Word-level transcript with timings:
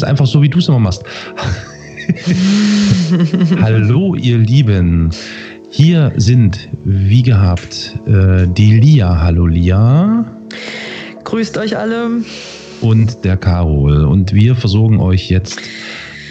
jetzt 0.00 0.08
einfach 0.08 0.26
so, 0.26 0.42
wie 0.42 0.48
du 0.48 0.58
es 0.58 0.68
immer 0.68 0.78
machst. 0.78 1.04
Hallo, 3.60 4.14
ihr 4.14 4.38
Lieben. 4.38 5.10
Hier 5.70 6.12
sind, 6.16 6.68
wie 6.84 7.22
gehabt, 7.22 7.98
äh, 8.06 8.46
die 8.48 8.80
Lia. 8.80 9.20
Hallo, 9.20 9.46
Lia. 9.46 10.24
Grüßt 11.24 11.58
euch 11.58 11.76
alle. 11.76 12.22
Und 12.80 13.24
der 13.24 13.36
Carol. 13.36 14.04
Und 14.04 14.32
wir 14.32 14.56
versorgen 14.56 15.00
euch 15.00 15.30
jetzt 15.30 15.60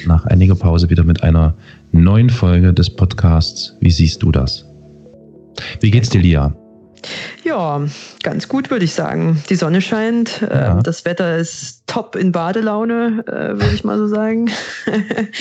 nach 0.06 0.26
einiger 0.26 0.56
Pause 0.56 0.90
wieder 0.90 1.04
mit 1.04 1.23
einer 1.23 1.54
neuen 1.92 2.30
Folge 2.30 2.73
des 2.73 2.90
Podcasts. 2.90 3.76
Wie 3.80 3.92
siehst 3.92 4.23
du 4.23 4.31
das? 4.31 4.66
Wie 5.80 5.92
geht's 5.92 6.09
dir, 6.09 6.22
Lia? 6.22 6.54
Ja, 7.50 7.81
ganz 8.22 8.47
gut, 8.47 8.69
würde 8.69 8.86
ich 8.86 8.94
sagen. 8.94 9.42
Die 9.50 9.55
Sonne 9.55 9.81
scheint, 9.81 10.42
ja. 10.42 10.78
äh, 10.78 10.83
das 10.83 11.03
Wetter 11.05 11.38
ist 11.38 11.81
top 11.88 12.16
in 12.16 12.31
Badelaune, 12.31 13.23
äh, 13.25 13.59
würde 13.59 13.73
ich 13.73 13.83
mal 13.83 13.97
so 13.97 14.08
sagen. 14.08 14.52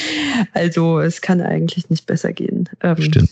also 0.55 1.01
es 1.01 1.21
kann 1.21 1.43
eigentlich 1.43 1.91
nicht 1.91 2.07
besser 2.07 2.33
gehen. 2.33 2.67
Ähm, 2.83 2.97
Stimmt. 2.99 3.31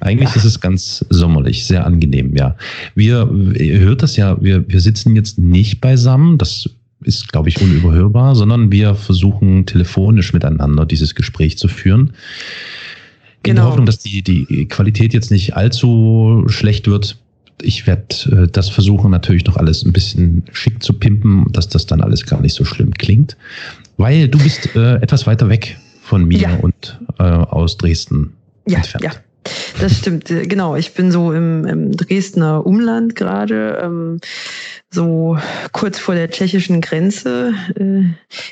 Eigentlich 0.00 0.30
ja. 0.30 0.36
ist 0.36 0.44
es 0.44 0.60
ganz 0.60 1.04
sommerlich, 1.10 1.64
sehr 1.64 1.86
angenehm, 1.86 2.34
ja. 2.34 2.56
Wir, 2.96 3.30
ihr 3.54 3.78
hört 3.78 4.02
das 4.02 4.16
ja, 4.16 4.42
wir, 4.42 4.68
wir 4.68 4.80
sitzen 4.80 5.14
jetzt 5.14 5.38
nicht 5.38 5.80
beisammen, 5.80 6.36
das 6.36 6.68
ist, 7.02 7.30
glaube 7.30 7.48
ich, 7.48 7.62
unüberhörbar, 7.62 8.34
sondern 8.34 8.72
wir 8.72 8.96
versuchen 8.96 9.66
telefonisch 9.66 10.32
miteinander 10.32 10.84
dieses 10.84 11.14
Gespräch 11.14 11.58
zu 11.58 11.68
führen. 11.68 12.08
In 13.42 13.54
genau. 13.54 13.62
der 13.62 13.68
Hoffnung, 13.68 13.86
dass 13.86 14.00
die, 14.00 14.22
die 14.22 14.66
Qualität 14.66 15.14
jetzt 15.14 15.30
nicht 15.30 15.56
allzu 15.56 16.44
schlecht 16.48 16.88
wird, 16.88 17.16
ich 17.62 17.86
werde 17.86 18.44
äh, 18.44 18.48
das 18.48 18.68
versuchen, 18.68 19.10
natürlich 19.10 19.44
noch 19.44 19.56
alles 19.56 19.84
ein 19.84 19.92
bisschen 19.92 20.44
schick 20.52 20.82
zu 20.82 20.92
pimpen, 20.92 21.46
dass 21.52 21.68
das 21.68 21.86
dann 21.86 22.00
alles 22.00 22.26
gar 22.26 22.40
nicht 22.40 22.54
so 22.54 22.64
schlimm 22.64 22.94
klingt. 22.94 23.36
Weil 23.96 24.28
du 24.28 24.38
bist 24.38 24.74
äh, 24.74 24.96
etwas 24.96 25.26
weiter 25.26 25.48
weg 25.48 25.78
von 26.02 26.24
mir 26.24 26.38
ja. 26.38 26.56
und 26.56 26.98
äh, 27.18 27.22
aus 27.22 27.76
Dresden 27.76 28.32
ja, 28.66 28.78
entfernt. 28.78 29.04
Ja. 29.04 29.12
Das 29.80 29.98
stimmt, 29.98 30.30
äh, 30.30 30.46
genau. 30.46 30.76
Ich 30.76 30.92
bin 30.94 31.10
so 31.10 31.32
im, 31.32 31.64
im 31.66 31.92
Dresdner 31.96 32.66
Umland 32.66 33.16
gerade, 33.16 33.80
ähm, 33.82 34.20
so 34.90 35.38
kurz 35.72 35.98
vor 35.98 36.14
der 36.14 36.30
tschechischen 36.30 36.80
Grenze, 36.80 37.54
äh, 37.76 38.02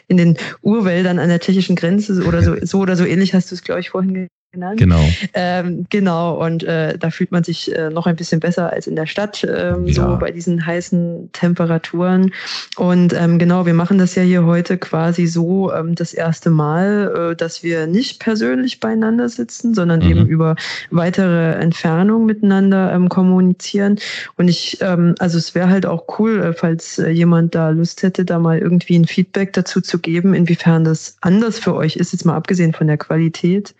in 0.06 0.16
den 0.16 0.36
Urwäldern 0.62 1.18
an 1.18 1.28
der 1.28 1.40
tschechischen 1.40 1.76
Grenze 1.76 2.24
oder 2.24 2.42
so, 2.42 2.56
so 2.62 2.78
oder 2.78 2.96
so 2.96 3.04
ähnlich 3.04 3.34
hast 3.34 3.50
du 3.50 3.54
es, 3.54 3.62
glaube 3.62 3.80
ich, 3.80 3.90
vorhin 3.90 4.28
genannt. 4.52 4.78
Genau. 4.80 5.00
Ähm, 5.34 5.86
genau, 5.90 6.44
und 6.44 6.62
äh, 6.64 6.96
da 6.96 7.10
fühlt 7.10 7.32
man 7.32 7.44
sich 7.44 7.74
äh, 7.74 7.90
noch 7.90 8.06
ein 8.06 8.16
bisschen 8.16 8.40
besser 8.40 8.72
als 8.72 8.86
in 8.86 8.96
der 8.96 9.06
Stadt, 9.06 9.44
ähm, 9.44 9.86
ja. 9.86 9.94
so 9.94 10.18
bei 10.18 10.30
diesen 10.30 10.64
heißen 10.64 11.30
Temperaturen. 11.32 12.32
Und 12.76 13.12
ähm, 13.12 13.38
genau, 13.38 13.66
wir 13.66 13.74
machen 13.74 13.98
das 13.98 14.14
ja 14.14 14.22
hier 14.22 14.46
heute 14.46 14.78
quasi 14.78 15.26
so 15.26 15.72
ähm, 15.72 15.94
das 15.94 16.14
erste 16.14 16.50
Mal, 16.50 17.32
äh, 17.32 17.36
dass 17.36 17.62
wir 17.62 17.86
nicht 17.86 18.20
persönlich 18.20 18.80
beieinander 18.80 19.28
sitzen, 19.28 19.74
sondern 19.74 20.00
mhm. 20.00 20.10
eben 20.10 20.26
über 20.26 20.56
weitere 20.90 21.52
Entfernung 21.52 22.24
miteinander 22.24 22.92
ähm, 22.92 23.08
kommunizieren. 23.08 23.98
Und 24.36 24.48
ich, 24.48 24.78
ähm, 24.80 25.14
also 25.18 25.36
es 25.36 25.54
wäre 25.54 25.68
halt 25.68 25.84
auch 25.84 26.18
cool, 26.18 26.40
äh, 26.40 26.52
falls 26.54 26.98
äh, 26.98 27.10
jemand 27.10 27.54
da 27.54 27.68
Lust 27.70 28.02
hätte, 28.02 28.24
da 28.24 28.38
mal 28.38 28.58
irgendwie 28.58 28.98
ein 28.98 29.04
Feedback 29.06 29.52
dazu 29.52 29.82
zu 29.82 29.98
geben, 29.98 30.32
inwiefern 30.32 30.84
das 30.84 31.16
anders 31.20 31.58
für 31.58 31.74
euch 31.74 31.96
ist, 31.96 32.12
jetzt 32.12 32.24
mal 32.24 32.36
abgesehen 32.36 32.72
von 32.72 32.86
der 32.86 32.96
Qualität. 32.96 33.74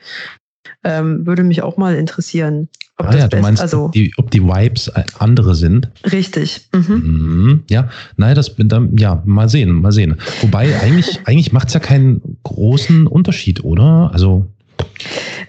Ähm, 0.85 1.27
würde 1.27 1.43
mich 1.43 1.63
auch 1.63 1.77
mal 1.77 1.95
interessieren. 1.95 2.69
Ob 2.97 3.07
ah, 3.07 3.11
das 3.13 3.21
ja, 3.21 3.29
du 3.29 3.37
meinst, 3.39 3.63
also, 3.63 3.85
ob, 3.87 3.93
die, 3.93 4.13
ob 4.17 4.31
die 4.31 4.43
Vibes 4.43 4.91
andere 5.19 5.55
sind. 5.55 5.89
Richtig. 6.11 6.69
Mhm. 6.73 6.95
Mhm, 6.95 7.63
ja, 7.71 7.89
naja, 8.17 8.35
das 8.35 8.55
dann, 8.57 8.97
ja, 8.97 9.23
mal 9.25 9.49
sehen, 9.49 9.73
mal 9.81 9.93
sehen. 9.93 10.17
Wobei, 10.41 10.81
eigentlich, 10.81 11.21
eigentlich 11.25 11.53
macht 11.53 11.69
es 11.69 11.75
ja 11.75 11.81
keinen 11.81 12.39
großen 12.43 13.07
Unterschied, 13.07 13.63
oder? 13.63 14.11
Also, 14.13 14.47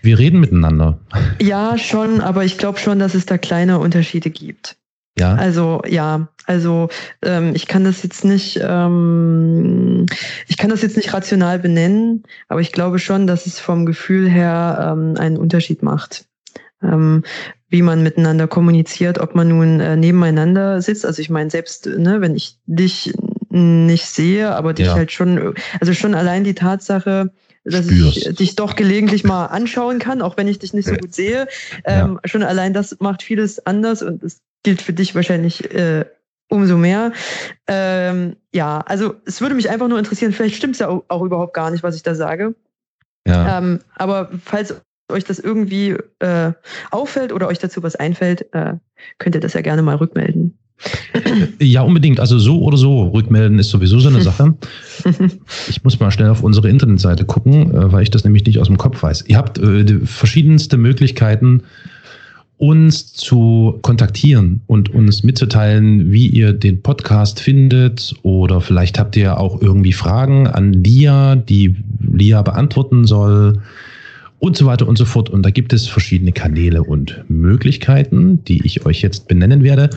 wir 0.04 0.20
reden 0.20 0.40
miteinander. 0.40 1.00
Ja, 1.42 1.78
schon, 1.78 2.22
aber 2.22 2.46
ich 2.46 2.60
glaube 2.60 2.78
schon, 2.78 3.00
dass 3.00 3.16
es 3.16 3.26
da 3.26 3.40
kleine 3.40 3.80
Unterschiede 3.80 4.30
gibt. 4.30 4.78
Ja. 5.20 5.36
Also 5.36 5.82
ja, 5.88 6.30
also 6.46 6.90
ähm, 7.22 7.52
ich 7.54 7.68
kann 7.68 7.84
das 7.84 8.02
jetzt 8.04 8.26
nicht, 8.26 8.60
ähm, 8.62 10.06
ich 10.48 10.58
kann 10.58 10.70
das 10.70 10.82
jetzt 10.82 10.98
nicht 10.98 11.14
rational 11.14 11.60
benennen, 11.60 12.24
aber 12.48 12.62
ich 12.62 12.72
glaube 12.72 13.00
schon, 13.00 13.28
dass 13.28 13.46
es 13.46 13.60
vom 13.60 13.86
Gefühl 13.86 14.30
her 14.30 14.94
ähm, 14.94 15.16
einen 15.18 15.38
Unterschied 15.38 15.84
macht. 15.84 16.26
Ähm, 16.82 17.24
wie 17.72 17.82
man 17.84 18.02
miteinander 18.02 18.48
kommuniziert, 18.48 19.20
ob 19.20 19.36
man 19.36 19.50
nun 19.50 19.80
äh, 19.80 19.96
nebeneinander 19.96 20.82
sitzt. 20.82 21.06
Also 21.06 21.22
ich 21.22 21.30
meine, 21.30 21.52
selbst 21.52 21.86
ne, 21.86 22.20
wenn 22.20 22.36
ich 22.36 22.58
dich 22.66 23.14
nicht 23.50 24.06
sehe, 24.06 24.56
aber 24.56 24.74
dich 24.74 24.88
ja. 24.88 24.94
halt 24.94 25.12
schon, 25.12 25.54
also 25.80 25.94
schon 25.94 26.16
allein 26.16 26.44
die 26.44 26.56
Tatsache, 26.56 27.32
dass 27.64 27.86
Spürst. 27.86 28.18
ich 28.18 28.36
dich 28.36 28.56
doch 28.56 28.76
gelegentlich 28.76 29.24
mal 29.24 29.48
anschauen 29.48 30.00
kann, 30.00 30.22
auch 30.22 30.38
wenn 30.38 30.48
ich 30.48 30.60
dich 30.60 30.74
nicht 30.74 30.88
so 30.88 30.96
gut 30.96 31.14
sehe. 31.14 31.48
Ähm, 31.86 32.20
ja. 32.24 32.30
Schon 32.30 32.44
allein 32.44 32.74
das 32.74 32.98
macht 33.00 33.24
vieles 33.24 33.66
anders 33.66 34.02
und 34.02 34.24
es 34.24 34.40
gilt 34.64 34.82
für 34.82 34.94
dich 34.94 35.16
wahrscheinlich 35.16 35.74
äh, 35.74 36.06
umso 36.50 36.78
mehr. 36.78 37.14
Ähm, 37.68 38.36
ja, 38.54 38.82
also 38.82 39.16
es 39.26 39.42
würde 39.42 39.56
mich 39.56 39.70
einfach 39.70 39.88
nur 39.88 40.00
interessieren, 40.00 40.34
vielleicht 40.34 40.56
stimmt 40.56 40.74
es 40.74 40.80
ja 40.80 40.90
auch, 40.90 41.04
auch, 41.08 41.22
überhaupt 41.22 41.54
gar 41.54 41.72
nicht, 41.72 41.84
was 41.84 41.96
ich 41.96 42.04
da 42.04 42.16
sage. 42.16 42.56
Ja. 43.28 43.60
Ähm, 43.60 43.80
aber 43.96 44.32
falls 44.44 44.82
euch 45.12 45.24
das 45.24 45.40
irgendwie 45.40 45.96
äh, 46.20 46.52
auffällt 46.92 47.34
oder 47.34 47.48
euch 47.48 47.60
dazu 47.60 47.84
was 47.84 47.96
einfällt, 47.96 48.54
äh, 48.54 48.76
könnt 49.18 49.36
ihr 49.36 49.42
das 49.42 49.54
ja 49.54 49.62
gerne 49.62 49.82
mal 49.82 49.96
rückmelden. 49.96 50.58
Ja, 51.60 51.82
unbedingt. 51.82 52.20
Also 52.20 52.40
so 52.40 52.62
oder 52.62 52.78
so 52.78 53.10
rückmelden 53.10 53.60
ist 53.60 53.70
sowieso 53.70 54.00
so 54.00 54.10
eine 54.10 54.22
Sache. 54.22 54.56
Ich 55.70 55.84
muss 55.84 56.00
mal 56.00 56.12
schnell 56.12 56.30
auf 56.30 56.44
unsere 56.44 56.70
Internetseite 56.70 57.24
gucken, 57.24 57.74
äh, 57.74 57.92
weil 57.92 58.04
ich 58.04 58.12
das 58.12 58.24
nämlich 58.26 58.46
nicht 58.46 58.60
aus 58.60 58.68
dem 58.68 58.78
Kopf 58.78 59.02
weiß. 59.02 59.26
Ihr 59.28 59.38
habt 59.38 59.58
äh, 59.58 60.06
verschiedenste 60.06 60.78
Möglichkeiten, 60.78 61.64
uns 62.60 63.14
zu 63.14 63.80
kontaktieren 63.84 64.60
und 64.68 64.94
uns 64.94 65.24
mitzuteilen, 65.24 66.12
wie 66.12 66.28
ihr 66.28 66.52
den 66.52 66.82
Podcast 66.82 67.40
findet 67.40 68.14
oder 68.22 68.60
vielleicht 68.60 69.00
habt 69.00 69.16
ihr 69.16 69.40
auch 69.40 69.62
irgendwie 69.62 69.94
Fragen 69.94 70.46
an 70.46 70.74
Lia, 70.74 71.38
die 71.38 71.78
Lia 72.02 72.42
beantworten 72.42 73.06
soll 73.06 73.62
und 74.40 74.58
so 74.58 74.66
weiter 74.66 74.90
und 74.90 74.98
so 74.98 75.06
fort. 75.06 75.30
Und 75.30 75.44
da 75.44 75.52
gibt 75.52 75.72
es 75.72 75.88
verschiedene 75.88 76.34
Kanäle 76.34 76.84
und 76.84 77.24
Möglichkeiten, 77.30 78.44
die 78.44 78.66
ich 78.66 78.86
euch 78.86 79.02
jetzt 79.02 79.30
benennen 79.30 79.64
werde. 79.64 79.90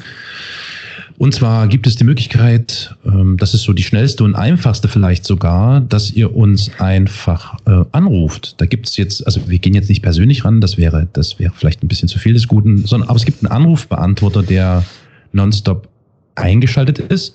Und 1.18 1.34
zwar 1.34 1.68
gibt 1.68 1.86
es 1.86 1.96
die 1.96 2.04
Möglichkeit, 2.04 2.96
ähm, 3.04 3.36
das 3.36 3.54
ist 3.54 3.62
so 3.62 3.72
die 3.72 3.82
schnellste 3.82 4.24
und 4.24 4.34
einfachste 4.34 4.88
vielleicht 4.88 5.24
sogar, 5.24 5.80
dass 5.80 6.12
ihr 6.12 6.34
uns 6.34 6.70
einfach 6.78 7.56
äh, 7.66 7.84
anruft. 7.92 8.60
Da 8.60 8.66
gibt 8.66 8.88
es 8.88 8.96
jetzt, 8.96 9.24
also 9.26 9.40
wir 9.48 9.58
gehen 9.58 9.74
jetzt 9.74 9.88
nicht 9.88 10.02
persönlich 10.02 10.44
ran, 10.44 10.60
das 10.60 10.78
wäre, 10.78 11.08
das 11.12 11.38
wäre 11.38 11.52
vielleicht 11.54 11.82
ein 11.82 11.88
bisschen 11.88 12.08
zu 12.08 12.19
viel 12.19 12.34
des 12.34 12.48
Guten, 12.48 12.87
sondern 12.87 13.08
aber 13.08 13.16
es 13.16 13.25
gibt 13.25 13.44
einen 13.44 13.52
Anrufbeantworter, 13.52 14.42
der 14.42 14.84
nonstop 15.32 15.88
eingeschaltet 16.34 16.98
ist. 16.98 17.34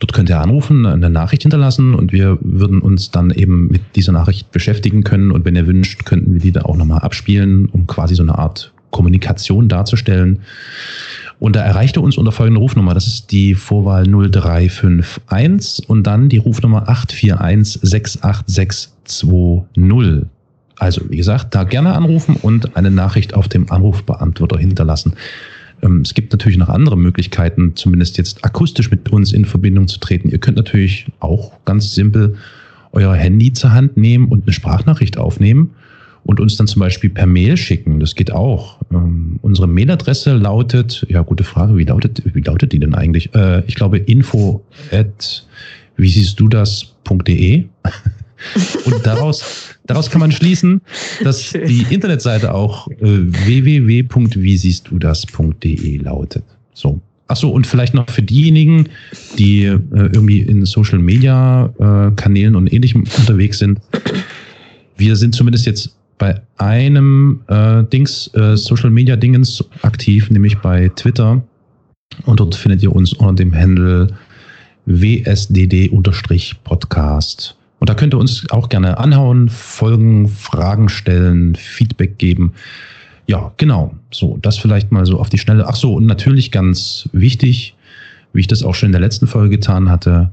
Dort 0.00 0.12
könnt 0.12 0.28
ihr 0.28 0.40
anrufen, 0.40 0.86
eine 0.86 1.10
Nachricht 1.10 1.42
hinterlassen 1.42 1.94
und 1.94 2.12
wir 2.12 2.38
würden 2.40 2.80
uns 2.80 3.10
dann 3.10 3.30
eben 3.30 3.68
mit 3.68 3.82
dieser 3.96 4.12
Nachricht 4.12 4.52
beschäftigen 4.52 5.02
können. 5.02 5.32
Und 5.32 5.44
wenn 5.44 5.56
ihr 5.56 5.66
wünscht, 5.66 6.04
könnten 6.04 6.34
wir 6.34 6.40
die 6.40 6.52
da 6.52 6.62
auch 6.62 6.76
nochmal 6.76 7.00
abspielen, 7.00 7.66
um 7.66 7.86
quasi 7.86 8.14
so 8.14 8.22
eine 8.22 8.38
Art 8.38 8.72
Kommunikation 8.90 9.68
darzustellen. 9.68 10.40
Und 11.40 11.54
da 11.54 11.62
erreichte 11.62 12.00
uns 12.00 12.18
unter 12.18 12.32
folgender 12.32 12.60
Rufnummer, 12.60 12.94
das 12.94 13.06
ist 13.06 13.30
die 13.30 13.54
Vorwahl 13.54 14.02
0351 14.04 15.88
und 15.88 16.04
dann 16.04 16.28
die 16.28 16.38
Rufnummer 16.38 16.88
841 16.88 17.80
68620. 17.82 20.26
Also, 20.80 21.02
wie 21.08 21.16
gesagt, 21.16 21.54
da 21.54 21.62
gerne 21.64 21.94
anrufen 21.94 22.36
und 22.42 22.76
eine 22.76 22.90
Nachricht 22.90 23.34
auf 23.34 23.48
dem 23.48 23.70
Anrufbeantworter 23.70 24.58
hinterlassen. 24.58 25.14
Ähm, 25.82 26.00
es 26.00 26.14
gibt 26.14 26.32
natürlich 26.32 26.58
noch 26.58 26.68
andere 26.68 26.96
Möglichkeiten, 26.96 27.76
zumindest 27.76 28.18
jetzt 28.18 28.44
akustisch 28.44 28.90
mit 28.90 29.10
uns 29.10 29.32
in 29.32 29.44
Verbindung 29.44 29.88
zu 29.88 30.00
treten. 30.00 30.30
Ihr 30.30 30.38
könnt 30.38 30.56
natürlich 30.56 31.06
auch 31.20 31.52
ganz 31.64 31.94
simpel 31.94 32.36
euer 32.92 33.14
Handy 33.14 33.52
zur 33.52 33.72
Hand 33.72 33.96
nehmen 33.96 34.28
und 34.28 34.44
eine 34.44 34.52
Sprachnachricht 34.52 35.18
aufnehmen 35.18 35.74
und 36.28 36.38
uns 36.40 36.56
dann 36.56 36.66
zum 36.66 36.80
Beispiel 36.80 37.08
per 37.08 37.24
Mail 37.24 37.56
schicken. 37.56 38.00
Das 38.00 38.14
geht 38.14 38.30
auch. 38.30 38.76
Ähm, 38.92 39.38
unsere 39.40 39.66
Mailadresse 39.66 40.34
lautet, 40.34 41.06
ja, 41.08 41.22
gute 41.22 41.42
Frage, 41.42 41.78
wie 41.78 41.84
lautet, 41.84 42.22
wie 42.34 42.42
lautet 42.42 42.72
die 42.72 42.78
denn 42.78 42.94
eigentlich? 42.94 43.34
Äh, 43.34 43.62
ich 43.66 43.76
glaube, 43.76 43.96
info 43.96 44.62
at 44.92 45.46
wie 45.96 46.10
siehst 46.10 46.38
du 46.38 46.48
das.de. 46.48 47.64
Und 48.84 49.06
daraus, 49.06 49.74
daraus 49.86 50.10
kann 50.10 50.20
man 50.20 50.30
schließen, 50.30 50.82
dass 51.24 51.52
die 51.52 51.86
Internetseite 51.88 52.52
auch 52.52 52.88
äh, 52.88 52.96
www.wiesiehstdudas.de 53.00 55.96
lautet. 55.96 56.44
So. 56.74 57.00
Achso, 57.28 57.48
und 57.48 57.66
vielleicht 57.66 57.94
noch 57.94 58.10
für 58.10 58.22
diejenigen, 58.22 58.90
die 59.38 59.64
äh, 59.64 59.80
irgendwie 59.92 60.40
in 60.40 60.66
Social 60.66 60.98
Media 60.98 61.72
äh, 61.78 62.10
Kanälen 62.16 62.54
und 62.54 62.70
ähnlichem 62.72 63.04
unterwegs 63.18 63.58
sind. 63.58 63.80
Wir 64.98 65.16
sind 65.16 65.34
zumindest 65.34 65.64
jetzt 65.66 65.97
bei 66.18 66.40
einem 66.58 67.40
äh, 67.48 67.82
Dings, 67.84 68.30
äh, 68.34 68.54
Social 68.56 68.90
Media 68.90 69.16
Dingens 69.16 69.64
aktiv, 69.82 70.30
nämlich 70.30 70.58
bei 70.58 70.90
Twitter. 70.96 71.42
Und 72.26 72.40
dort 72.40 72.54
findet 72.54 72.82
ihr 72.82 72.94
uns 72.94 73.14
unter 73.14 73.32
dem 73.34 73.54
Handle 73.54 74.08
WSDD-Podcast. 74.86 77.54
Und 77.78 77.88
da 77.88 77.94
könnt 77.94 78.12
ihr 78.14 78.18
uns 78.18 78.44
auch 78.50 78.68
gerne 78.68 78.98
anhauen, 78.98 79.48
folgen, 79.48 80.28
Fragen 80.28 80.88
stellen, 80.88 81.54
Feedback 81.54 82.18
geben. 82.18 82.52
Ja, 83.26 83.52
genau. 83.56 83.94
So, 84.10 84.38
das 84.42 84.58
vielleicht 84.58 84.90
mal 84.90 85.06
so 85.06 85.20
auf 85.20 85.28
die 85.28 85.38
Schnelle. 85.38 85.68
Ach 85.68 85.76
so, 85.76 85.94
und 85.94 86.06
natürlich 86.06 86.50
ganz 86.50 87.08
wichtig, 87.12 87.76
wie 88.32 88.40
ich 88.40 88.46
das 88.46 88.64
auch 88.64 88.74
schon 88.74 88.88
in 88.88 88.92
der 88.92 89.00
letzten 89.00 89.26
Folge 89.26 89.56
getan 89.56 89.90
hatte. 89.90 90.30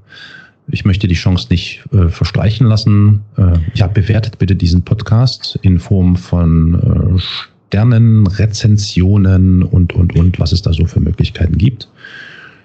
Ich 0.68 0.86
möchte 0.86 1.08
die 1.08 1.16
Chance 1.16 1.48
nicht 1.50 1.84
äh, 1.92 2.08
verstreichen 2.08 2.68
lassen. 2.68 3.22
Äh, 3.38 3.60
ja, 3.76 3.88
bewertet 3.88 4.40
bitte 4.40 4.56
diesen 4.56 4.82
Podcast 4.84 5.60
in 5.62 5.80
Form 5.80 6.16
von 6.16 7.16
äh, 7.16 7.20
Sternen, 7.68 8.26
Rezensionen 8.28 9.64
und, 9.64 9.94
und, 9.94 10.16
und, 10.16 10.40
was 10.40 10.52
es 10.52 10.62
da 10.62 10.74
so 10.74 10.86
für 10.86 11.00
Möglichkeiten 11.00 11.58
gibt. 11.58 11.90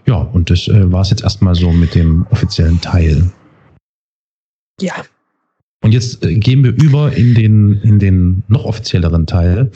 Ja, 0.07 0.17
und 0.17 0.51
das 0.51 0.69
äh, 0.69 0.91
war 0.91 1.03
es 1.03 1.11
jetzt 1.11 1.23
erstmal 1.23 1.55
so 1.55 1.73
mit 1.73 1.95
dem 1.95 2.27
offiziellen 2.31 2.81
Teil. 2.81 3.31
Ja. 4.81 4.95
Und 5.83 5.93
jetzt 5.93 6.25
äh, 6.25 6.35
gehen 6.35 6.65
wir 6.65 6.73
über 6.73 7.13
in 7.13 7.35
den, 7.35 7.81
in 7.83 7.99
den 7.99 8.43
noch 8.49 8.65
offizielleren 8.65 9.27
Teil. 9.27 9.71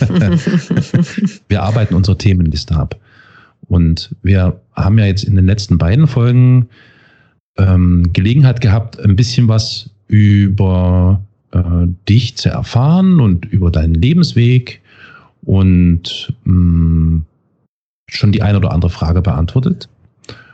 wir 1.48 1.62
arbeiten 1.62 1.94
unsere 1.94 2.18
Themenliste 2.18 2.74
ab. 2.74 2.98
Und 3.68 4.14
wir 4.22 4.60
haben 4.72 4.98
ja 4.98 5.06
jetzt 5.06 5.24
in 5.24 5.36
den 5.36 5.46
letzten 5.46 5.78
beiden 5.78 6.06
Folgen 6.06 6.68
ähm, 7.58 8.12
Gelegenheit 8.12 8.60
gehabt, 8.60 9.00
ein 9.00 9.16
bisschen 9.16 9.48
was 9.48 9.90
über 10.08 11.20
äh, 11.52 11.60
dich 12.08 12.36
zu 12.36 12.48
erfahren 12.48 13.20
und 13.20 13.46
über 13.46 13.70
deinen 13.70 13.94
Lebensweg 13.94 14.80
und 15.44 16.32
mh, 16.44 16.54
mm, 16.54 17.24
schon 18.08 18.32
die 18.32 18.42
eine 18.42 18.58
oder 18.58 18.72
andere 18.72 18.90
Frage 18.90 19.22
beantwortet. 19.22 19.88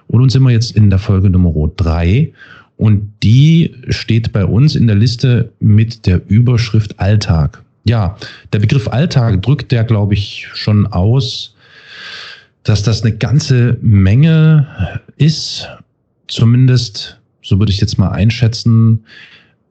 Und 0.06 0.20
nun 0.20 0.28
sind 0.28 0.42
wir 0.42 0.50
jetzt 0.50 0.76
in 0.76 0.90
der 0.90 0.98
Folge 0.98 1.28
Nummer 1.28 1.52
drei 1.76 2.32
und 2.76 3.12
die 3.22 3.74
steht 3.88 4.32
bei 4.32 4.44
uns 4.44 4.76
in 4.76 4.86
der 4.86 4.96
Liste 4.96 5.52
mit 5.60 6.06
der 6.06 6.22
Überschrift 6.28 6.98
Alltag. 6.98 7.62
Ja, 7.84 8.16
der 8.52 8.60
Begriff 8.60 8.88
Alltag 8.88 9.42
drückt 9.42 9.72
der, 9.72 9.84
glaube 9.84 10.14
ich, 10.14 10.46
schon 10.54 10.86
aus, 10.86 11.54
dass 12.62 12.82
das 12.82 13.02
eine 13.02 13.16
ganze 13.16 13.76
Menge 13.80 15.00
ist. 15.16 15.68
Zumindest, 16.28 17.19
so 17.42 17.58
würde 17.58 17.72
ich 17.72 17.80
jetzt 17.80 17.98
mal 17.98 18.10
einschätzen, 18.10 19.04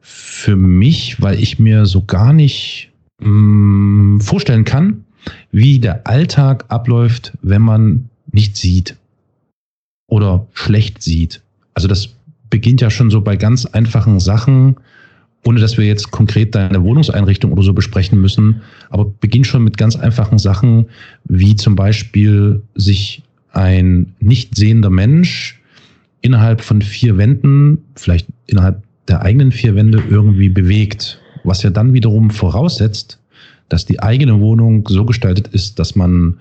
für 0.01 0.55
mich, 0.55 1.21
weil 1.21 1.39
ich 1.39 1.59
mir 1.59 1.85
so 1.85 2.03
gar 2.03 2.33
nicht 2.33 2.91
mh, 3.19 3.29
mm, 3.29 4.21
vorstellen 4.21 4.63
kann, 4.63 5.05
wie 5.51 5.79
der 5.79 6.07
Alltag 6.07 6.65
abläuft, 6.69 7.33
wenn 7.41 7.61
man 7.61 8.09
nicht 8.31 8.57
sieht 8.57 8.95
oder 10.07 10.47
schlecht 10.53 11.01
sieht. 11.01 11.41
Also 11.73 11.87
das 11.87 12.09
beginnt 12.49 12.81
ja 12.81 12.89
schon 12.89 13.09
so 13.09 13.21
bei 13.21 13.35
ganz 13.35 13.65
einfachen 13.65 14.19
Sachen, 14.19 14.77
ohne 15.45 15.59
dass 15.59 15.77
wir 15.77 15.85
jetzt 15.85 16.11
konkret 16.11 16.55
deine 16.55 16.83
Wohnungseinrichtung 16.83 17.51
oder 17.51 17.63
so 17.63 17.73
besprechen 17.73 18.19
müssen, 18.19 18.61
aber 18.89 19.05
beginnt 19.05 19.47
schon 19.47 19.63
mit 19.63 19.77
ganz 19.77 19.95
einfachen 19.95 20.39
Sachen, 20.39 20.87
wie 21.25 21.55
zum 21.55 21.75
Beispiel 21.75 22.61
sich 22.75 23.21
ein 23.51 24.13
nicht 24.19 24.55
sehender 24.55 24.89
Mensch 24.89 25.56
innerhalb 26.21 26.61
von 26.61 26.81
vier 26.81 27.17
Wänden, 27.17 27.83
vielleicht 27.95 28.27
innerhalb 28.47 28.83
der 29.07 29.21
eigenen 29.21 29.51
vier 29.51 29.75
Wände 29.75 30.03
irgendwie 30.09 30.49
bewegt, 30.49 31.19
was 31.43 31.63
ja 31.63 31.69
dann 31.69 31.93
wiederum 31.93 32.29
voraussetzt, 32.29 33.19
dass 33.69 33.85
die 33.85 34.01
eigene 34.01 34.39
Wohnung 34.39 34.87
so 34.87 35.05
gestaltet 35.05 35.47
ist, 35.49 35.79
dass 35.79 35.95
man 35.95 36.37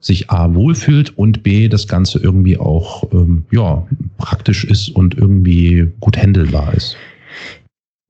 sich 0.00 0.30
A 0.30 0.52
wohlfühlt 0.54 1.16
und 1.16 1.42
B 1.42 1.68
das 1.68 1.88
Ganze 1.88 2.18
irgendwie 2.18 2.58
auch 2.58 3.10
ähm, 3.12 3.44
ja, 3.50 3.86
praktisch 4.18 4.64
ist 4.64 4.90
und 4.90 5.16
irgendwie 5.16 5.90
gut 6.00 6.16
handelbar 6.16 6.74
ist. 6.74 6.96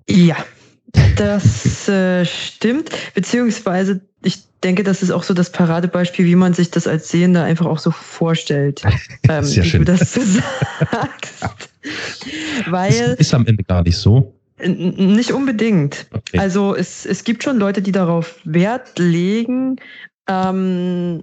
Ja, 0.09 0.37
das 1.17 1.89
äh, 1.89 2.25
stimmt. 2.27 2.91
Beziehungsweise 3.15 4.01
ich 4.23 4.41
denke, 4.65 4.83
das 4.83 5.03
ist 5.03 5.11
auch 5.11 5.23
so 5.23 5.35
das 5.35 5.51
Paradebeispiel, 5.51 6.25
wie 6.25 6.35
man 6.35 6.55
sich 6.55 6.71
das 6.71 6.87
als 6.87 7.09
Sehender 7.09 7.45
einfach 7.45 7.67
auch 7.67 7.79
so 7.79 7.91
vorstellt, 7.91 8.83
ähm, 9.29 9.45
Sehr 9.45 9.65
wie 9.65 9.69
schön. 9.69 9.85
du 9.85 9.93
das 9.93 10.15
so 10.15 10.21
sagst. 10.91 11.71
Weil 12.67 12.93
ist, 12.93 13.21
ist 13.21 13.35
am 13.35 13.47
Ende 13.47 13.63
gar 13.63 13.83
nicht 13.83 13.99
so. 13.99 14.35
Nicht 14.59 15.33
unbedingt. 15.33 16.07
Okay. 16.13 16.39
Also 16.39 16.75
es, 16.75 17.05
es 17.05 17.25
gibt 17.25 17.43
schon 17.43 17.59
Leute, 17.59 17.83
die 17.83 17.93
darauf 17.93 18.39
Wert 18.45 18.99
legen, 18.99 19.77
ähm, 20.29 21.23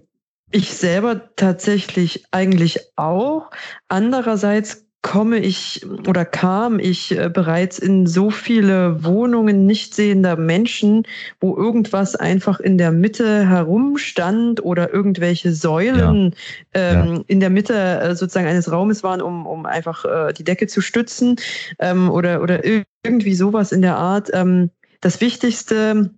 ich 0.52 0.74
selber 0.74 1.34
tatsächlich 1.36 2.26
eigentlich 2.32 2.80
auch. 2.98 3.52
Andererseits 3.88 4.86
komme 5.02 5.40
ich 5.40 5.86
oder 6.08 6.26
kam 6.26 6.78
ich 6.78 7.18
äh, 7.18 7.30
bereits 7.30 7.80
in 7.80 8.06
so 8.06 8.30
viele 8.30 9.04
Wohnungen 9.04 9.66
nicht 9.66 9.96
sehender 9.96 10.36
Menschen, 10.36 11.08
wo 11.40 11.58
irgendwas 11.58 12.16
einfach 12.16 12.60
in 12.60 12.78
der 12.78 12.92
Mitte 12.92 13.48
herumstand 13.48 14.64
oder 14.64 14.94
irgendwelche 14.94 15.54
Säulen 15.54 16.36
ja. 16.76 16.92
Ähm, 16.92 17.16
ja. 17.16 17.22
in 17.28 17.40
der 17.40 17.50
Mitte 17.50 17.74
äh, 17.74 18.16
sozusagen 18.16 18.48
eines 18.48 18.72
Raumes 18.72 19.02
waren, 19.02 19.22
um, 19.22 19.48
um 19.48 19.66
einfach 19.66 20.06
äh, 20.06 20.34
die 20.34 20.44
Decke 20.44 20.68
zu 20.68 20.82
stützen 20.82 21.36
ähm, 21.80 22.10
oder, 22.10 22.44
oder 22.44 22.62
irgendwie 23.04 23.34
sowas 23.34 23.72
in 23.72 23.82
der 23.82 23.98
Art. 23.98 24.30
Ähm, 24.34 24.70
das 25.02 25.20
Wichtigste 25.20 26.12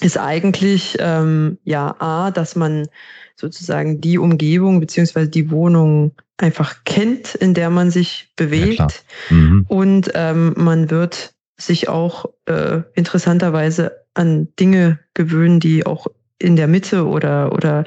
ist 0.00 0.16
eigentlich 0.16 0.96
ähm, 1.00 1.58
ja 1.64 1.96
A, 1.98 2.30
dass 2.30 2.54
man 2.54 2.86
sozusagen 3.34 4.00
die 4.00 4.18
Umgebung 4.18 4.78
beziehungsweise 4.78 5.28
die 5.28 5.50
Wohnung 5.50 6.12
einfach 6.38 6.84
kennt, 6.84 7.34
in 7.34 7.52
der 7.52 7.68
man 7.70 7.90
sich 7.90 8.32
bewegt. 8.36 8.78
Ja, 8.78 9.36
mhm. 9.36 9.66
Und 9.68 10.10
ähm, 10.14 10.54
man 10.56 10.90
wird 10.90 11.34
sich 11.56 11.88
auch 11.88 12.26
äh, 12.46 12.82
interessanterweise 12.94 14.04
an 14.14 14.48
Dinge 14.58 15.00
gewöhnen, 15.14 15.60
die 15.60 15.84
auch 15.84 16.06
in 16.38 16.54
der 16.54 16.68
Mitte 16.68 17.06
oder, 17.06 17.52
oder 17.52 17.84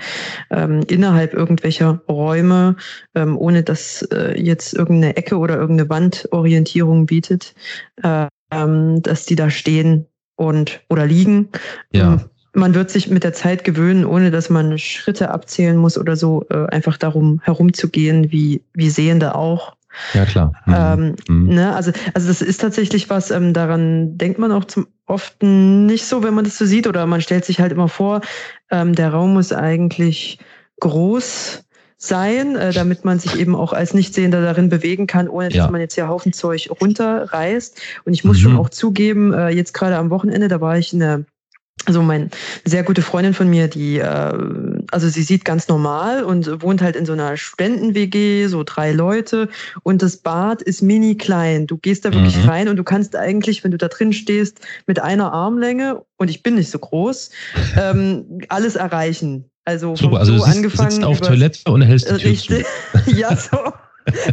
ähm, 0.49 0.81
innerhalb 0.89 1.33
irgendwelcher 1.33 2.01
Räume, 2.09 2.75
ähm, 3.15 3.37
ohne 3.37 3.63
dass 3.63 4.01
äh, 4.11 4.37
jetzt 4.39 4.73
irgendeine 4.73 5.15
Ecke 5.15 5.37
oder 5.37 5.55
irgendeine 5.55 5.89
Wandorientierung 5.89 7.05
bietet, 7.05 7.55
äh, 8.03 8.27
ähm, 8.51 9.01
dass 9.01 9.25
die 9.25 9.35
da 9.35 9.49
stehen 9.49 10.07
und 10.35 10.81
oder 10.89 11.05
liegen. 11.05 11.49
Ja. 11.93 12.13
Ähm, 12.13 12.30
man 12.53 12.75
wird 12.75 12.89
sich 12.89 13.09
mit 13.09 13.23
der 13.23 13.33
Zeit 13.33 13.63
gewöhnen, 13.63 14.05
ohne 14.05 14.31
dass 14.31 14.49
man 14.49 14.77
Schritte 14.77 15.31
abzählen 15.31 15.77
muss 15.77 15.97
oder 15.97 16.15
so, 16.15 16.45
äh, 16.49 16.65
einfach 16.67 16.97
darum 16.97 17.39
herumzugehen, 17.43 18.31
wie, 18.31 18.61
wie 18.73 18.89
Sehende 18.89 19.35
auch. 19.35 19.75
Ja, 20.13 20.25
klar. 20.25 20.53
Mhm. 20.65 20.73
Ähm, 20.75 21.15
mhm. 21.27 21.55
Ne, 21.55 21.75
also, 21.75 21.91
also 22.13 22.27
das 22.27 22.41
ist 22.41 22.61
tatsächlich 22.61 23.09
was, 23.09 23.31
ähm, 23.31 23.53
daran 23.53 24.17
denkt 24.17 24.39
man 24.39 24.51
auch 24.51 24.65
zum 24.65 24.87
oft 25.05 25.43
nicht 25.43 26.05
so, 26.05 26.23
wenn 26.23 26.33
man 26.33 26.45
das 26.45 26.57
so 26.57 26.65
sieht, 26.65 26.87
oder 26.87 27.05
man 27.05 27.21
stellt 27.21 27.43
sich 27.43 27.59
halt 27.59 27.73
immer 27.73 27.89
vor, 27.89 28.21
ähm, 28.69 28.95
der 28.95 29.11
Raum 29.11 29.33
muss 29.33 29.51
eigentlich 29.51 30.39
groß 30.79 31.63
sein, 31.97 32.55
äh, 32.55 32.71
damit 32.73 33.05
man 33.05 33.19
sich 33.19 33.37
eben 33.37 33.55
auch 33.55 33.73
als 33.73 33.93
Nichtsehender 33.93 34.41
darin 34.41 34.69
bewegen 34.69 35.07
kann, 35.07 35.27
ohne 35.27 35.49
dass 35.49 35.57
Ja. 35.57 35.69
man 35.69 35.81
jetzt 35.81 35.95
hier 35.95 36.07
Haufen 36.07 36.33
Zeug 36.33 36.69
runterreißt. 36.81 37.79
Und 38.05 38.13
ich 38.13 38.23
muss 38.23 38.37
Mhm. 38.37 38.41
schon 38.41 38.57
auch 38.57 38.69
zugeben, 38.69 39.33
äh, 39.33 39.49
jetzt 39.49 39.73
gerade 39.73 39.97
am 39.97 40.09
Wochenende, 40.09 40.47
da 40.47 40.61
war 40.61 40.77
ich 40.77 40.93
in 40.93 40.99
der 40.99 41.25
also 41.85 42.01
meine 42.01 42.29
sehr 42.65 42.83
gute 42.83 43.01
Freundin 43.01 43.33
von 43.33 43.49
mir, 43.49 43.67
die, 43.67 43.97
äh, 43.99 44.33
also 44.91 45.09
sie 45.09 45.23
sieht 45.23 45.45
ganz 45.45 45.67
normal 45.67 46.23
und 46.23 46.61
wohnt 46.61 46.81
halt 46.81 46.95
in 46.95 47.05
so 47.05 47.13
einer 47.13 47.37
Studenten-WG, 47.37 48.47
so 48.47 48.63
drei 48.63 48.91
Leute 48.91 49.49
und 49.83 50.01
das 50.01 50.17
Bad 50.17 50.61
ist 50.61 50.81
mini 50.81 51.15
klein. 51.17 51.67
Du 51.67 51.77
gehst 51.77 52.05
da 52.05 52.13
wirklich 52.13 52.37
Mhm. 52.43 52.49
rein 52.49 52.67
und 52.69 52.77
du 52.77 52.83
kannst 52.83 53.15
eigentlich, 53.15 53.63
wenn 53.63 53.71
du 53.71 53.77
da 53.77 53.87
drin 53.87 54.13
stehst, 54.13 54.59
mit 54.87 54.99
einer 55.01 55.33
Armlänge 55.33 56.01
und 56.17 56.29
ich 56.29 56.43
bin 56.43 56.55
nicht 56.55 56.69
so 56.71 56.79
groß, 56.79 57.31
ähm, 57.77 58.41
alles 58.49 58.75
erreichen. 58.75 59.45
Also 59.65 59.95
Super, 59.95 60.19
also 60.19 60.35
du 60.37 60.43
angefangen 60.43 60.91
sitzt 60.91 61.03
auf 61.03 61.17
über- 61.17 61.27
Toilette 61.27 61.71
und 61.71 61.81
hältst 61.81 62.09
die 62.09 62.17
Tür 62.17 62.19
zu. 62.19 62.53
Richtig, 62.53 62.65
ja, 63.17 63.35
so. 63.35 63.57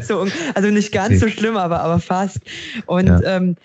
so. 0.02 0.26
Also 0.54 0.70
nicht 0.70 0.90
ganz 0.92 1.20
so 1.20 1.28
schlimm, 1.28 1.56
aber, 1.56 1.80
aber 1.80 1.98
fast. 2.00 2.38
Und 2.86 3.06
Ja. 3.08 3.20
ähm, 3.36 3.56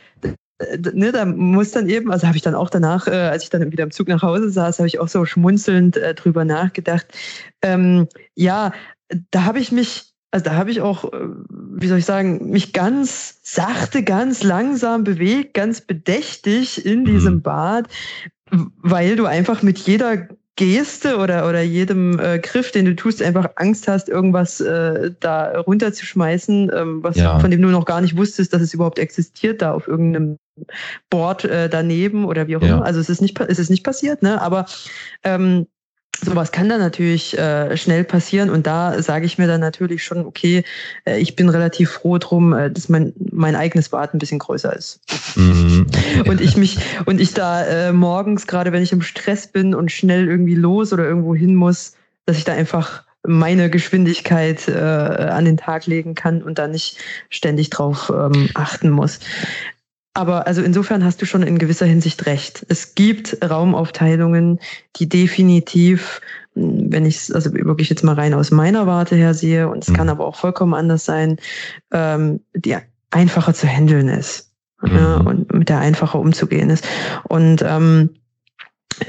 ne, 0.93 1.12
da 1.12 1.25
muss 1.25 1.72
dann 1.72 1.89
eben, 1.89 2.12
also 2.12 2.27
habe 2.27 2.38
ich 2.38 2.43
dann 2.43 2.55
auch 2.55 2.70
danach, 2.70 3.08
äh, 3.08 3.12
als 3.12 3.43
ich 3.43 3.50
dann 3.50 3.72
wieder 3.72 3.84
im 3.84 3.91
Zug 3.91 4.08
nach 4.08 4.22
Hause 4.22 4.50
saß, 4.50 4.79
habe 4.79 4.88
ich 4.88 5.00
auch 5.00 5.08
so 5.08 5.25
schmunzelnd 5.25 5.98
äh, 5.98 6.13
drüber 6.13 6.46
nachgedacht. 6.46 7.08
Ähm, 7.62 8.08
ja, 8.36 8.74
da 9.32 9.46
habe 9.46 9.60
ich 9.60 9.72
mich, 9.72 10.13
also 10.32 10.46
da 10.46 10.55
habe 10.55 10.72
ich 10.72 10.82
auch, 10.82 11.13
äh, 11.13 11.27
wie 11.50 11.88
soll 11.88 12.00
ich 12.00 12.05
sagen, 12.05 12.50
mich 12.50 12.74
ganz 12.74 13.39
sachte, 13.43 14.03
ganz 14.03 14.43
langsam 14.43 15.03
bewegt, 15.03 15.53
ganz 15.53 15.82
bedächtig 15.82 16.86
in 16.86 17.05
diesem 17.05 17.36
Mhm. 17.36 17.41
Bad, 17.41 17.88
weil 18.77 19.15
du 19.15 19.25
einfach 19.25 19.62
mit 19.62 19.79
jeder 19.79 20.27
Geste 20.56 21.18
oder, 21.18 21.50
oder 21.50 21.62
jedem 21.62 22.20
äh, 22.20 22.38
Griff, 22.38 22.72
den 22.72 22.86
du 22.86 22.96
tust, 22.96 23.24
einfach 23.24 23.50
Angst 23.56 23.88
hast, 23.88 24.08
irgendwas 24.08 24.62
äh, 24.62 25.12
da 25.20 25.60
runterzuschmeißen, 25.60 26.72
ähm, 26.74 27.04
was 27.04 27.18
Ja. 27.18 27.40
von 27.40 27.50
dem 27.50 27.62
du 27.62 27.70
noch 27.70 27.86
gar 27.86 28.02
nicht 28.02 28.16
wusstest, 28.18 28.54
dass 28.54 28.62
es 28.62 28.74
überhaupt 28.74 29.00
existiert, 29.00 29.64
da 29.64 29.74
auf 29.74 29.88
irgendeinem 29.88 30.38
Board 31.10 31.46
äh, 31.46 31.70
daneben 31.70 32.26
oder 32.26 32.48
wie 32.48 32.56
auch 32.58 32.62
Ja. 32.62 32.76
immer. 32.76 32.86
Also 32.86 33.00
es 33.00 33.10
ist 33.10 33.22
nicht, 33.22 33.40
es 33.40 33.58
ist 33.58 33.72
nicht 33.72 33.84
passiert, 33.84 34.22
ne? 34.22 34.40
Aber 34.42 34.66
ähm, 35.24 35.66
Sowas 36.22 36.51
kann 36.51 36.70
dann 36.70 36.79
natürlich 36.79 37.38
äh, 37.38 37.75
schnell 37.75 38.03
passieren 38.03 38.50
und 38.50 38.65
da 38.67 39.01
sage 39.01 39.25
ich 39.25 39.38
mir 39.38 39.48
dann 39.48 39.60
natürlich 39.60 40.03
schon, 40.03 40.25
okay, 40.25 40.63
äh, 41.05 41.20
ich 41.20 41.36
bin 41.36 41.50
relativ 41.50 41.91
froh 41.91 42.17
drum, 42.17 42.53
äh, 42.53 42.72
dass 42.72 42.88
mein, 42.88 43.13
mein 43.32 43.55
eigenes 43.55 43.89
Bad 43.89 44.13
ein 44.13 44.20
bisschen 44.20 44.39
größer 44.39 44.74
ist. 44.75 45.01
Mhm. 45.36 45.88
und 46.27 46.39
ich 46.39 46.55
mich 46.55 46.77
und 47.05 47.20
ich 47.20 47.34
da 47.34 47.65
äh, 47.65 47.91
morgens, 47.91 48.48
gerade 48.48 48.72
wenn 48.72 48.84
ich 48.84 48.91
im 48.91 49.01
Stress 49.01 49.48
bin 49.48 49.75
und 49.75 49.91
schnell 49.91 50.27
irgendwie 50.27 50.55
los 50.55 50.93
oder 50.93 51.03
irgendwo 51.03 51.36
hin 51.36 51.55
muss, 51.55 51.93
dass 52.25 52.38
ich 52.38 52.46
da 52.46 52.53
einfach 52.53 53.03
meine 53.25 53.70
Geschwindigkeit 53.70 54.67
äh, 54.67 54.74
an 54.74 55.46
den 55.46 55.58
Tag 55.58 55.86
legen 55.86 56.13
kann 56.13 56.43
und 56.43 56.60
da 56.60 56.67
nicht 56.67 56.98
ständig 57.29 57.70
drauf 57.70 58.12
ähm, 58.13 58.50
achten 58.53 58.89
muss. 58.89 59.20
Aber 60.13 60.46
also 60.46 60.62
insofern 60.62 61.03
hast 61.03 61.22
du 61.22 61.25
schon 61.25 61.41
in 61.41 61.58
gewisser 61.58 61.88
Hinsicht 61.88 62.27
recht. 62.27 62.65
Es 62.70 62.93
gibt 62.93 63.38
Raumaufteilungen, 63.43 64.60
die 64.98 65.10
definitiv, 65.10 66.22
wenn 66.53 67.05
ich 67.05 67.15
es 67.15 67.32
also 67.32 67.51
wirklich 67.53 67.89
jetzt 67.89 68.03
mal 68.03 68.13
rein 68.13 68.36
aus 68.36 68.51
meiner 68.51 68.86
Warte 68.86 69.15
her 69.15 69.34
sehe, 69.34 69.67
und 69.70 69.84
es 69.84 69.89
mhm. 69.89 69.96
kann 69.96 70.10
aber 70.10 70.25
auch 70.25 70.36
vollkommen 70.36 70.75
anders 70.75 71.05
sein, 71.05 71.38
ähm, 71.91 72.41
die 72.55 72.77
einfacher 73.10 73.53
zu 73.55 73.67
handeln 73.67 74.08
ist 74.08 74.51
mhm. 74.84 74.96
ja, 74.96 75.15
und 75.17 75.51
mit 75.53 75.70
der 75.70 75.79
einfacher 75.79 76.20
umzugehen 76.20 76.70
ist. 76.70 76.88
Und 77.27 77.63
ähm, 77.63 78.12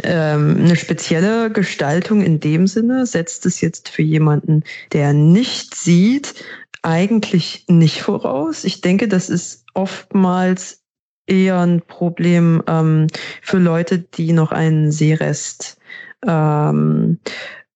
ähm, 0.02 0.56
eine 0.60 0.76
spezielle 0.76 1.50
Gestaltung 1.50 2.22
in 2.22 2.40
dem 2.40 2.66
Sinne 2.66 3.04
setzt 3.04 3.44
es 3.44 3.60
jetzt 3.60 3.90
für 3.90 4.02
jemanden, 4.02 4.64
der 4.92 5.12
nicht 5.12 5.74
sieht, 5.74 6.34
eigentlich 6.82 7.64
nicht 7.68 8.02
voraus. 8.02 8.64
Ich 8.64 8.80
denke, 8.80 9.08
das 9.08 9.28
ist 9.28 9.64
oftmals 9.74 10.83
eher 11.26 11.60
ein 11.60 11.82
Problem 11.82 12.62
ähm, 12.66 13.06
für 13.42 13.58
Leute, 13.58 13.98
die 13.98 14.32
noch 14.32 14.52
einen 14.52 14.90
Seerest, 14.92 15.78
ähm, 16.26 17.18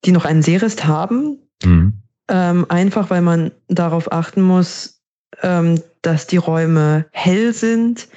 die 0.05 0.13
noch 0.13 0.25
einen 0.25 0.43
Seerest 0.43 0.85
haben. 0.87 1.39
Mhm. 1.65 1.95
Ähm, 2.31 2.67
einfach 2.69 3.11
weil 3.11 3.23
man 3.23 3.53
darauf 3.69 4.13
achten 4.13 4.43
muss, 4.43 5.01
ähm, 5.43 5.81
dass 6.03 6.27
die 6.27 6.37
Räume 6.37 7.07
hell 7.13 7.53
sind, 7.53 8.09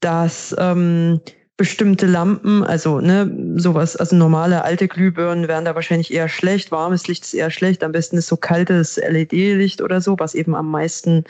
dass 0.00 0.54
ähm, 0.58 1.20
bestimmte 1.56 2.06
Lampen, 2.06 2.64
also 2.64 3.00
ne, 3.00 3.30
sowas, 3.56 3.94
also 3.96 4.16
normale 4.16 4.64
alte 4.64 4.88
Glühbirnen 4.88 5.46
wären 5.46 5.64
da 5.64 5.74
wahrscheinlich 5.74 6.12
eher 6.12 6.28
schlecht, 6.28 6.72
warmes 6.72 7.06
Licht 7.06 7.24
ist 7.24 7.34
eher 7.34 7.50
schlecht, 7.50 7.84
am 7.84 7.92
besten 7.92 8.16
ist 8.16 8.26
so 8.26 8.36
kaltes 8.36 8.96
LED-Licht 8.96 9.80
oder 9.80 10.00
so, 10.00 10.16
was 10.18 10.34
eben 10.34 10.56
am 10.56 10.70
meisten 10.70 11.24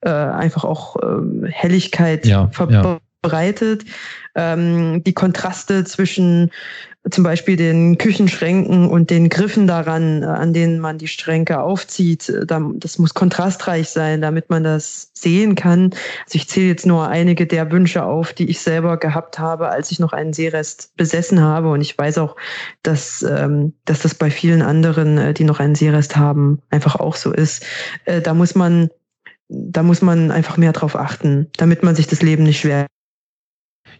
äh, 0.00 0.10
einfach 0.10 0.64
auch 0.64 0.96
äh, 0.96 1.48
Helligkeit 1.50 2.26
ja, 2.26 2.48
verbreitet. 2.48 3.00
Ja. 3.00 3.07
Ähm, 4.34 5.02
die 5.04 5.14
Kontraste 5.14 5.84
zwischen 5.84 6.50
zum 7.10 7.24
Beispiel 7.24 7.56
den 7.56 7.96
Küchenschränken 7.96 8.88
und 8.88 9.10
den 9.10 9.28
Griffen 9.28 9.66
daran, 9.66 10.22
äh, 10.22 10.26
an 10.26 10.52
denen 10.52 10.78
man 10.78 10.98
die 10.98 11.08
Schränke 11.08 11.60
aufzieht. 11.60 12.28
Äh, 12.28 12.46
das 12.74 12.98
muss 12.98 13.14
kontrastreich 13.14 13.88
sein, 13.88 14.20
damit 14.20 14.50
man 14.50 14.64
das 14.64 15.10
sehen 15.14 15.54
kann. 15.54 15.90
Also 16.26 16.36
ich 16.36 16.48
zähle 16.48 16.68
jetzt 16.68 16.86
nur 16.86 17.08
einige 17.08 17.46
der 17.46 17.70
Wünsche 17.70 18.04
auf, 18.04 18.32
die 18.32 18.48
ich 18.50 18.60
selber 18.60 18.96
gehabt 18.98 19.38
habe, 19.38 19.68
als 19.68 19.90
ich 19.90 19.98
noch 19.98 20.12
einen 20.12 20.32
Seerest 20.32 20.94
besessen 20.96 21.40
habe. 21.40 21.70
Und 21.70 21.80
ich 21.80 21.96
weiß 21.96 22.18
auch, 22.18 22.36
dass, 22.82 23.22
ähm, 23.22 23.74
dass 23.84 24.00
das 24.00 24.14
bei 24.14 24.30
vielen 24.30 24.62
anderen, 24.62 25.18
äh, 25.18 25.34
die 25.34 25.44
noch 25.44 25.60
einen 25.60 25.74
Seerest 25.74 26.16
haben, 26.16 26.60
einfach 26.70 26.96
auch 26.96 27.16
so 27.16 27.32
ist. 27.32 27.64
Da 28.04 28.34
muss 28.34 28.54
man, 28.54 28.90
da 29.48 29.82
muss 29.82 30.02
man 30.02 30.30
einfach 30.30 30.56
mehr 30.56 30.72
drauf 30.72 30.96
achten, 30.96 31.48
damit 31.56 31.82
man 31.82 31.94
sich 31.94 32.06
das 32.06 32.22
Leben 32.22 32.42
nicht 32.42 32.60
schwer 32.60 32.86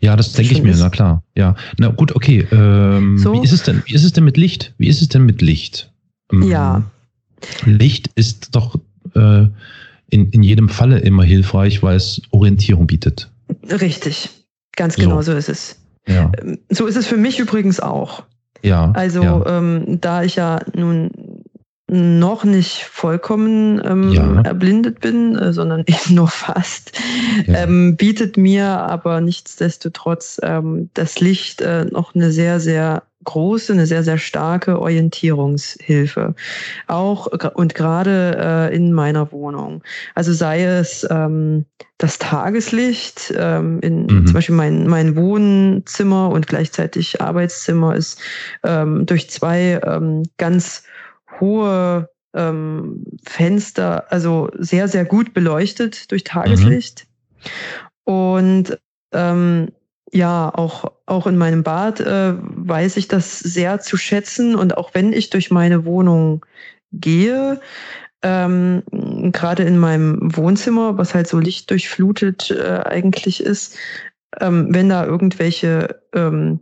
ja, 0.00 0.16
das 0.16 0.32
denke 0.32 0.52
ich 0.52 0.62
mir, 0.62 0.70
ist. 0.70 0.80
na 0.80 0.90
klar. 0.90 1.22
Ja, 1.36 1.56
na 1.78 1.88
gut, 1.88 2.14
okay. 2.14 2.46
Ähm, 2.52 3.18
so. 3.18 3.32
Wie 3.32 3.44
ist 3.44 3.52
es 3.52 3.62
denn? 3.62 3.82
Wie 3.86 3.94
ist 3.94 4.04
es 4.04 4.12
denn 4.12 4.24
mit 4.24 4.36
Licht? 4.36 4.74
Wie 4.78 4.88
ist 4.88 5.02
es 5.02 5.08
denn 5.08 5.24
mit 5.24 5.42
Licht? 5.42 5.92
Ähm, 6.32 6.42
ja. 6.42 6.82
Licht 7.64 8.10
ist 8.14 8.54
doch 8.54 8.76
äh, 9.14 9.46
in, 10.10 10.30
in 10.30 10.42
jedem 10.42 10.68
Falle 10.68 10.98
immer 11.00 11.24
hilfreich, 11.24 11.82
weil 11.82 11.96
es 11.96 12.22
Orientierung 12.30 12.86
bietet. 12.86 13.30
Richtig, 13.70 14.30
ganz 14.76 14.96
genau 14.96 15.22
so, 15.22 15.32
so 15.32 15.38
ist 15.38 15.48
es. 15.48 15.78
Ja. 16.06 16.30
Ähm, 16.40 16.58
so 16.70 16.86
ist 16.86 16.96
es 16.96 17.06
für 17.06 17.16
mich 17.16 17.38
übrigens 17.38 17.80
auch. 17.80 18.24
Ja. 18.62 18.90
Also 18.92 19.22
ja. 19.22 19.58
Ähm, 19.58 20.00
da 20.00 20.22
ich 20.24 20.36
ja 20.36 20.60
nun 20.74 21.10
noch 21.88 22.44
nicht 22.44 22.84
vollkommen 22.84 23.80
ähm, 23.84 24.12
ja. 24.12 24.42
erblindet 24.42 25.00
bin, 25.00 25.36
äh, 25.36 25.52
sondern 25.52 25.80
eben 25.86 26.14
nur 26.14 26.28
fast, 26.28 26.92
ja. 27.46 27.62
ähm, 27.62 27.96
bietet 27.96 28.36
mir 28.36 28.66
aber 28.66 29.20
nichtsdestotrotz 29.20 30.38
ähm, 30.42 30.90
das 30.94 31.20
Licht 31.20 31.60
äh, 31.62 31.86
noch 31.86 32.14
eine 32.14 32.30
sehr, 32.30 32.60
sehr 32.60 33.02
große, 33.24 33.72
eine 33.72 33.86
sehr, 33.86 34.04
sehr 34.04 34.16
starke 34.16 34.80
Orientierungshilfe. 34.80 36.34
Auch 36.86 37.26
und 37.54 37.74
gerade 37.74 38.70
äh, 38.70 38.74
in 38.74 38.92
meiner 38.92 39.32
Wohnung. 39.32 39.82
Also 40.14 40.32
sei 40.32 40.64
es 40.64 41.06
ähm, 41.10 41.66
das 41.98 42.18
Tageslicht, 42.18 43.34
ähm, 43.36 43.80
in 43.80 44.06
mhm. 44.06 44.26
zum 44.26 44.34
Beispiel 44.34 44.54
mein, 44.54 44.86
mein 44.86 45.16
Wohnzimmer 45.16 46.30
und 46.30 46.46
gleichzeitig 46.46 47.20
Arbeitszimmer 47.20 47.96
ist 47.96 48.20
ähm, 48.62 49.04
durch 49.04 49.28
zwei 49.28 49.80
ähm, 49.84 50.22
ganz 50.38 50.84
hohe 51.40 52.08
ähm, 52.34 53.04
Fenster, 53.24 54.10
also 54.10 54.50
sehr, 54.58 54.88
sehr 54.88 55.04
gut 55.04 55.34
beleuchtet 55.34 56.10
durch 56.10 56.24
Tageslicht. 56.24 57.06
Mhm. 57.06 58.12
Und 58.12 58.78
ähm, 59.12 59.68
ja, 60.12 60.50
auch, 60.54 60.92
auch 61.06 61.26
in 61.26 61.36
meinem 61.36 61.62
Bad 61.62 62.00
äh, 62.00 62.34
weiß 62.38 62.96
ich 62.96 63.08
das 63.08 63.38
sehr 63.38 63.80
zu 63.80 63.96
schätzen. 63.96 64.54
Und 64.54 64.76
auch 64.76 64.94
wenn 64.94 65.12
ich 65.12 65.30
durch 65.30 65.50
meine 65.50 65.84
Wohnung 65.84 66.44
gehe, 66.92 67.60
ähm, 68.22 68.82
gerade 69.32 69.62
in 69.62 69.78
meinem 69.78 70.18
Wohnzimmer, 70.36 70.98
was 70.98 71.14
halt 71.14 71.28
so 71.28 71.38
lichtdurchflutet 71.38 72.50
äh, 72.50 72.80
eigentlich 72.84 73.42
ist, 73.42 73.76
ähm, 74.40 74.68
wenn 74.70 74.88
da 74.88 75.04
irgendwelche 75.04 76.00
ähm, 76.14 76.60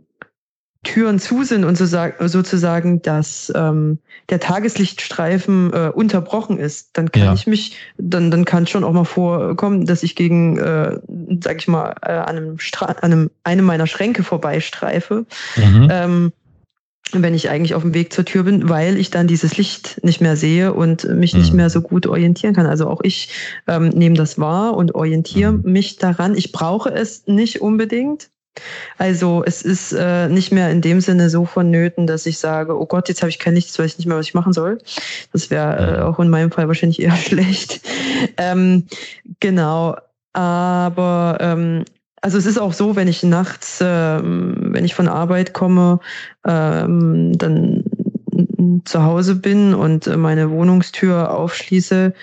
Türen 0.87 1.19
zu 1.19 1.43
sind 1.43 1.65
und 1.65 1.77
so 1.77 1.85
sozusagen, 1.85 3.01
dass 3.01 3.51
ähm, 3.53 3.99
der 4.29 4.39
Tageslichtstreifen 4.39 5.73
äh, 5.73 5.91
unterbrochen 5.93 6.57
ist, 6.57 6.91
dann 6.93 7.11
kann 7.11 7.23
ja. 7.23 7.33
ich 7.33 7.45
mich, 7.45 7.75
dann, 7.97 8.31
dann 8.31 8.45
kann 8.45 8.63
es 8.63 8.69
schon 8.69 8.85
auch 8.85 8.93
mal 8.93 9.03
vorkommen, 9.03 9.85
dass 9.85 10.01
ich 10.01 10.15
gegen, 10.15 10.57
äh, 10.57 10.97
sag 11.41 11.57
ich 11.57 11.67
mal, 11.67 11.93
äh, 12.01 12.11
an 12.11 12.37
einem, 12.37 12.59
Stra 12.59 12.85
an 12.85 13.11
einem, 13.11 13.31
einem 13.43 13.65
meiner 13.65 13.85
Schränke 13.85 14.23
vorbeistreife. 14.23 15.25
Mhm. 15.57 15.87
Ähm, 15.91 16.33
wenn 17.11 17.33
ich 17.33 17.49
eigentlich 17.49 17.73
auf 17.73 17.83
dem 17.83 17.93
Weg 17.93 18.13
zur 18.13 18.25
Tür 18.25 18.43
bin, 18.43 18.69
weil 18.69 18.97
ich 18.97 19.09
dann 19.09 19.27
dieses 19.27 19.57
Licht 19.57 19.99
nicht 20.03 20.21
mehr 20.21 20.35
sehe 20.37 20.73
und 20.73 21.03
mich 21.03 21.33
mhm. 21.33 21.39
nicht 21.39 21.53
mehr 21.53 21.69
so 21.69 21.81
gut 21.81 22.07
orientieren 22.07 22.53
kann. 22.53 22.65
Also 22.65 22.87
auch 22.87 23.01
ich 23.03 23.29
ähm, 23.67 23.89
nehme 23.89 24.15
das 24.15 24.39
wahr 24.39 24.75
und 24.75 24.95
orientiere 24.95 25.51
mhm. 25.51 25.71
mich 25.71 25.97
daran. 25.97 26.35
Ich 26.35 26.53
brauche 26.53 26.89
es 26.91 27.27
nicht 27.27 27.61
unbedingt. 27.61 28.29
Also 28.97 29.43
es 29.45 29.61
ist 29.61 29.93
äh, 29.93 30.27
nicht 30.29 30.51
mehr 30.51 30.71
in 30.71 30.81
dem 30.81 31.01
Sinne 31.01 31.29
so 31.29 31.45
vonnöten, 31.45 32.07
dass 32.07 32.25
ich 32.25 32.39
sage, 32.39 32.79
oh 32.79 32.85
Gott, 32.85 33.09
jetzt 33.09 33.21
habe 33.21 33.29
ich 33.29 33.39
kein 33.39 33.55
Licht, 33.55 33.67
jetzt 33.67 33.79
weiß 33.79 33.91
ich 33.91 33.97
nicht 33.97 34.07
mehr, 34.07 34.17
was 34.17 34.27
ich 34.27 34.33
machen 34.33 34.53
soll. 34.53 34.79
Das 35.33 35.49
wäre 35.49 35.97
äh, 35.97 36.01
auch 36.01 36.19
in 36.19 36.29
meinem 36.29 36.51
Fall 36.51 36.67
wahrscheinlich 36.67 37.01
eher 37.01 37.15
schlecht. 37.15 37.81
Ähm, 38.37 38.85
genau, 39.39 39.95
aber 40.33 41.37
ähm, 41.39 41.85
also 42.21 42.37
es 42.37 42.45
ist 42.45 42.57
auch 42.57 42.73
so, 42.73 42.95
wenn 42.95 43.07
ich 43.07 43.23
nachts, 43.23 43.79
ähm, 43.81 44.69
wenn 44.73 44.85
ich 44.85 44.95
von 44.95 45.07
Arbeit 45.07 45.53
komme, 45.53 45.99
ähm, 46.45 47.37
dann 47.37 47.83
zu 48.85 49.03
Hause 49.03 49.35
bin 49.35 49.73
und 49.73 50.07
meine 50.17 50.49
Wohnungstür 50.49 51.31
aufschließe, 51.33 52.13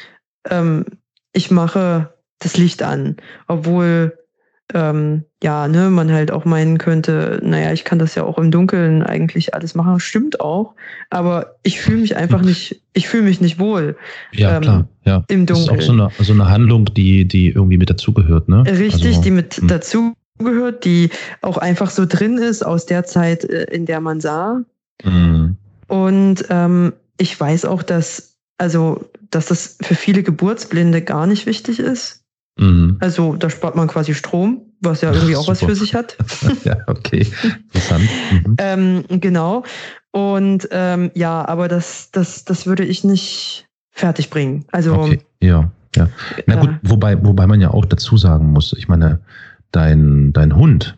ähm, 0.50 0.85
ich 1.33 1.50
mache 1.50 2.12
das 2.38 2.57
Licht 2.57 2.83
an, 2.83 3.17
obwohl 3.49 4.19
ähm, 4.73 5.25
ja, 5.42 5.68
ne, 5.68 5.90
man 5.90 6.11
halt 6.11 6.30
auch 6.30 6.44
meinen 6.44 6.78
könnte, 6.78 7.40
naja, 7.42 7.73
ich 7.73 7.85
kann 7.85 7.99
das 7.99 8.14
ja 8.14 8.25
auch 8.25 8.38
im 8.38 8.50
Dunkeln 8.50 9.02
eigentlich 9.02 9.54
alles 9.54 9.75
machen. 9.75 10.00
Stimmt 10.00 10.40
auch, 10.40 10.75
aber 11.11 11.56
ich 11.62 11.80
fühle 11.80 12.00
mich 12.00 12.16
einfach 12.16 12.40
nicht, 12.40 12.83
ich 12.94 13.09
fühle 13.09 13.25
mich 13.25 13.40
nicht 13.40 13.59
wohl. 13.59 13.97
Ja, 14.33 14.56
ähm, 14.56 14.62
klar, 14.62 14.88
ja. 15.04 15.25
Im 15.28 15.44
Dunkeln. 15.44 15.76
Das 15.76 15.85
ist 15.85 15.90
auch 15.90 15.94
so 15.97 16.02
eine, 16.02 16.11
so 16.18 16.33
eine 16.33 16.49
Handlung, 16.49 16.87
die, 16.87 17.28
die 17.28 17.49
irgendwie 17.50 17.76
mit 17.76 17.90
dazugehört, 17.90 18.49
ne? 18.49 18.64
Richtig, 18.66 19.06
also, 19.06 19.23
die 19.23 19.30
mit 19.30 19.54
hm. 19.56 19.68
dazugehört, 19.68 20.85
die 20.85 21.11
auch 21.42 21.59
einfach 21.59 21.90
so 21.90 22.06
drin 22.06 22.38
ist 22.38 22.64
aus 22.64 22.87
der 22.87 23.04
Zeit, 23.04 23.44
äh, 23.44 23.64
in 23.64 23.85
der 23.85 24.00
man 24.00 24.21
sah. 24.21 24.62
Mhm. 25.04 25.56
Und 25.88 26.47
ähm, 26.49 26.94
ich 27.18 27.38
weiß 27.38 27.66
auch, 27.66 27.83
dass, 27.83 28.37
also, 28.56 29.04
dass 29.30 29.47
das 29.47 29.76
für 29.83 29.94
viele 29.94 30.23
Geburtsblinde 30.23 31.02
gar 31.02 31.26
nicht 31.26 31.44
wichtig 31.44 31.78
ist 31.78 32.24
Mhm. 32.56 32.99
Also 33.00 33.37
da 33.37 33.50
spart 33.50 33.75
man 33.76 33.88
quasi 33.88 34.14
Strom, 34.14 34.62
was 34.80 35.00
ja 35.00 35.12
irgendwie 35.12 35.37
Ach, 35.37 35.40
auch 35.40 35.49
was 35.49 35.61
für 35.61 35.75
sich 35.75 35.94
hat. 35.94 36.16
ja, 36.64 36.76
okay. 36.87 37.26
Interessant. 37.42 38.08
Mhm. 38.32 38.56
ähm, 38.58 39.04
genau. 39.20 39.64
Und 40.12 40.68
ähm, 40.70 41.11
ja, 41.14 41.46
aber 41.49 41.66
das, 41.68 42.11
das, 42.12 42.44
das 42.44 42.66
würde 42.66 42.84
ich 42.84 43.02
nicht 43.02 43.66
fertig 43.90 44.30
bringen. 44.30 44.64
Also 44.70 44.94
okay. 44.94 45.20
ja, 45.40 45.70
ja. 45.96 46.08
Na 46.46 46.56
gut, 46.56 46.70
äh, 46.70 46.78
wobei, 46.82 47.25
wobei 47.25 47.46
man 47.46 47.61
ja 47.61 47.70
auch 47.70 47.84
dazu 47.84 48.16
sagen 48.16 48.52
muss, 48.52 48.73
ich 48.75 48.88
meine, 48.88 49.20
dein, 49.73 50.32
dein 50.32 50.54
Hund, 50.56 50.96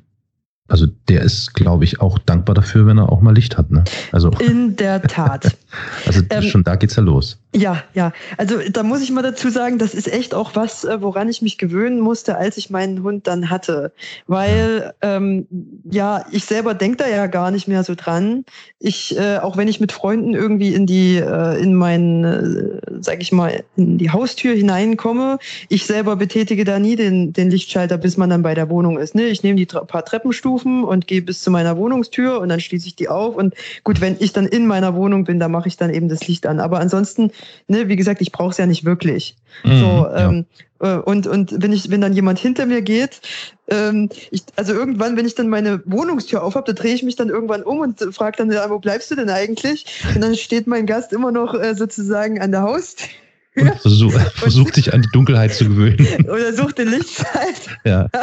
Also 0.68 0.86
der 1.08 1.22
ist, 1.22 1.54
glaube 1.54 1.84
ich, 1.84 2.00
auch 2.00 2.18
dankbar 2.18 2.54
dafür, 2.54 2.86
wenn 2.86 2.98
er 2.98 3.10
auch 3.10 3.20
mal 3.20 3.34
Licht 3.34 3.56
hat. 3.56 3.70
Ne? 3.70 3.84
Also 4.12 4.30
in 4.30 4.76
der 4.76 5.00
Tat. 5.02 5.56
also 6.06 6.22
ähm, 6.30 6.42
schon 6.42 6.64
da 6.64 6.76
geht's 6.76 6.96
ja 6.96 7.02
los. 7.02 7.38
Ja, 7.54 7.82
ja. 7.94 8.12
Also 8.36 8.58
da 8.70 8.82
muss 8.82 9.00
ich 9.00 9.10
mal 9.10 9.22
dazu 9.22 9.48
sagen, 9.48 9.78
das 9.78 9.94
ist 9.94 10.12
echt 10.12 10.34
auch 10.34 10.54
was, 10.54 10.84
äh, 10.84 11.00
woran 11.00 11.30
ich 11.30 11.40
mich 11.40 11.56
gewöhnen 11.56 12.00
musste, 12.00 12.36
als 12.36 12.58
ich 12.58 12.68
meinen 12.68 13.02
Hund 13.02 13.26
dann 13.26 13.48
hatte. 13.48 13.92
Weil 14.26 14.92
ja, 15.02 15.16
ähm, 15.16 15.46
ja 15.90 16.26
ich 16.32 16.44
selber 16.44 16.74
denke 16.74 16.98
da 16.98 17.08
ja 17.08 17.28
gar 17.28 17.50
nicht 17.50 17.66
mehr 17.66 17.82
so 17.82 17.94
dran. 17.94 18.44
Ich, 18.78 19.16
äh, 19.16 19.38
auch 19.38 19.56
wenn 19.56 19.68
ich 19.68 19.80
mit 19.80 19.92
Freunden 19.92 20.34
irgendwie 20.34 20.74
in 20.74 20.84
die, 20.84 21.16
äh, 21.16 21.58
in 21.58 21.74
mein, 21.74 22.24
äh, 22.24 23.00
sag 23.00 23.22
ich 23.22 23.32
mal, 23.32 23.64
in 23.76 23.96
die 23.96 24.10
Haustür 24.10 24.54
hineinkomme, 24.54 25.38
ich 25.70 25.86
selber 25.86 26.16
betätige 26.16 26.64
da 26.64 26.78
nie 26.78 26.96
den, 26.96 27.32
den 27.32 27.48
Lichtschalter, 27.48 27.96
bis 27.96 28.18
man 28.18 28.28
dann 28.28 28.42
bei 28.42 28.54
der 28.54 28.68
Wohnung 28.68 28.98
ist. 28.98 29.14
Ne? 29.14 29.28
Ich 29.28 29.42
nehme 29.42 29.56
die 29.56 29.64
paar 29.66 30.04
Treppenstufen 30.04 30.84
und 30.84 31.06
gehe 31.06 31.22
bis 31.22 31.40
zu 31.40 31.50
meiner 31.50 31.78
Wohnungstür 31.78 32.38
und 32.38 32.50
dann 32.50 32.60
schließe 32.60 32.86
ich 32.86 32.96
die 32.96 33.08
auf. 33.08 33.34
Und 33.34 33.54
gut, 33.82 34.02
wenn 34.02 34.16
ich 34.18 34.34
dann 34.34 34.46
in 34.46 34.66
meiner 34.66 34.94
Wohnung 34.94 35.24
bin, 35.24 35.40
dann 35.40 35.52
mache 35.52 35.68
ich 35.68 35.78
dann 35.78 35.94
eben 35.94 36.10
das 36.10 36.28
Licht 36.28 36.46
an. 36.46 36.60
Aber 36.60 36.80
ansonsten 36.80 37.30
ne, 37.68 37.88
wie 37.88 37.96
gesagt, 37.96 38.20
ich 38.20 38.32
brauche 38.32 38.50
es 38.50 38.58
ja 38.58 38.66
nicht 38.66 38.84
wirklich. 38.84 39.36
Mhm, 39.64 39.80
so, 39.80 40.08
ähm, 40.14 40.46
ja. 40.80 40.96
Äh, 40.96 40.98
und, 41.00 41.26
und 41.26 41.62
wenn 41.62 41.72
ich, 41.72 41.90
wenn 41.90 42.00
dann 42.00 42.12
jemand 42.12 42.38
hinter 42.38 42.66
mir 42.66 42.82
geht, 42.82 43.20
ähm, 43.68 44.08
ich, 44.30 44.42
also 44.56 44.72
irgendwann, 44.72 45.16
wenn 45.16 45.26
ich 45.26 45.34
dann 45.34 45.48
meine 45.48 45.82
Wohnungstür 45.86 46.42
aufhab, 46.42 46.66
da 46.66 46.72
drehe 46.72 46.94
ich 46.94 47.02
mich 47.02 47.16
dann 47.16 47.28
irgendwann 47.28 47.62
um 47.62 47.80
und 47.80 48.00
frage 48.14 48.38
dann, 48.38 48.50
wo 48.70 48.78
bleibst 48.78 49.10
du 49.10 49.14
denn 49.14 49.30
eigentlich? 49.30 49.86
Und 50.14 50.20
dann 50.20 50.34
steht 50.36 50.66
mein 50.66 50.86
Gast 50.86 51.12
immer 51.12 51.32
noch 51.32 51.54
äh, 51.54 51.74
sozusagen 51.74 52.40
an 52.40 52.52
der 52.52 52.62
Haustür. 52.62 53.08
Und 53.56 53.74
versuch, 53.80 54.12
versucht 54.12 54.74
sich 54.74 54.92
an 54.92 55.02
die 55.02 55.08
Dunkelheit 55.12 55.54
zu 55.54 55.64
gewöhnen. 55.64 56.06
Oder 56.28 56.52
sucht 56.52 56.78
den 56.78 56.88
Lichtschalt. 56.88 57.78
Ja. 57.84 58.08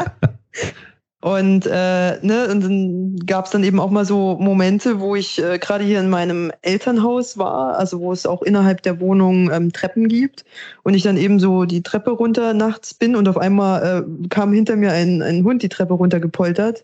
Und, 1.24 1.66
äh, 1.68 2.18
ne, 2.22 2.50
und 2.52 2.62
dann 2.66 3.16
gab 3.26 3.46
es 3.46 3.52
dann 3.52 3.64
eben 3.64 3.80
auch 3.80 3.90
mal 3.90 4.04
so 4.04 4.36
Momente, 4.42 5.00
wo 5.00 5.16
ich 5.16 5.42
äh, 5.42 5.58
gerade 5.58 5.86
hier 5.86 6.02
in 6.02 6.10
meinem 6.10 6.52
Elternhaus 6.64 7.38
war, 7.38 7.78
also 7.78 8.02
wo 8.02 8.12
es 8.12 8.26
auch 8.26 8.42
innerhalb 8.42 8.82
der 8.82 9.00
Wohnung 9.00 9.50
ähm, 9.50 9.72
Treppen 9.72 10.10
gibt. 10.10 10.44
Und 10.84 10.96
ich 10.96 11.04
dann 11.04 11.16
eben 11.16 11.40
so 11.40 11.64
die 11.64 11.82
Treppe 11.82 12.12
runter 12.12 12.54
nachts 12.54 12.94
bin 12.94 13.16
und 13.16 13.30
auf 13.30 13.38
einmal 13.38 14.06
äh, 14.06 14.28
kam 14.28 14.52
hinter 14.52 14.76
mir 14.76 14.92
ein, 14.92 15.22
ein 15.22 15.46
Hund 15.46 15.64
die 15.64 15.70
Treppe 15.70 15.94
runter 15.94 16.20
gepoltert. 16.20 16.84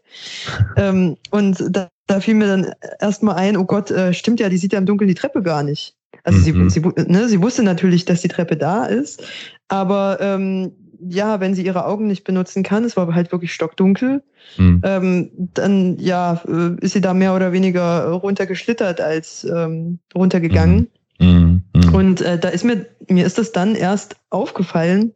ähm, 0.77 1.17
und 1.31 1.61
da, 1.69 1.89
da 2.07 2.21
fiel 2.21 2.35
mir 2.35 2.47
dann 2.47 2.71
erstmal 3.01 3.35
ein, 3.35 3.57
oh 3.57 3.65
Gott, 3.65 3.91
äh, 3.91 4.13
stimmt 4.13 4.39
ja, 4.39 4.47
die 4.47 4.57
sieht 4.57 4.71
ja 4.71 4.79
im 4.79 4.85
Dunkeln 4.85 5.09
die 5.09 5.15
Treppe 5.15 5.43
gar 5.43 5.63
nicht. 5.63 5.95
Also 6.23 6.39
mhm. 6.53 6.69
sie, 6.69 6.81
sie, 6.81 7.11
ne, 7.11 7.27
sie 7.27 7.41
wusste 7.41 7.63
natürlich, 7.63 8.05
dass 8.05 8.21
die 8.21 8.29
Treppe 8.29 8.55
da 8.55 8.85
ist, 8.85 9.21
aber 9.67 10.17
ähm, 10.21 10.71
ja, 11.07 11.39
wenn 11.39 11.53
sie 11.53 11.65
ihre 11.65 11.85
Augen 11.85 12.07
nicht 12.07 12.23
benutzen 12.23 12.63
kann, 12.63 12.83
es 12.83 12.97
war 12.97 13.13
halt 13.13 13.31
wirklich 13.31 13.53
stockdunkel, 13.53 14.23
mhm. 14.57 14.81
ähm, 14.83 15.31
dann 15.53 15.97
ja, 15.99 16.41
äh, 16.47 16.75
ist 16.81 16.93
sie 16.93 17.01
da 17.01 17.13
mehr 17.13 17.35
oder 17.35 17.51
weniger 17.51 18.09
runtergeschlittert 18.09 19.01
als 19.01 19.43
ähm, 19.43 19.99
runtergegangen. 20.15 20.89
Mhm. 21.19 21.63
Mhm. 21.73 21.93
Und 21.93 22.21
äh, 22.21 22.37
da 22.37 22.49
ist 22.49 22.63
mir, 22.63 22.85
mir 23.07 23.25
ist 23.25 23.37
das 23.37 23.51
dann 23.51 23.75
erst 23.75 24.15
aufgefallen, 24.29 25.13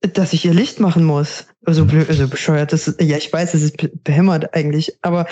dass 0.00 0.32
ich 0.32 0.44
ihr 0.44 0.54
Licht 0.54 0.80
machen 0.80 1.04
muss. 1.04 1.46
Also, 1.66 1.84
blöd, 1.84 2.08
also 2.08 2.26
bescheuert, 2.26 2.72
das 2.72 2.88
ist, 2.88 3.02
ja, 3.02 3.18
ich 3.18 3.30
weiß, 3.30 3.52
es 3.52 3.62
ist 3.62 4.02
behämmert 4.02 4.54
eigentlich, 4.54 4.96
aber 5.02 5.26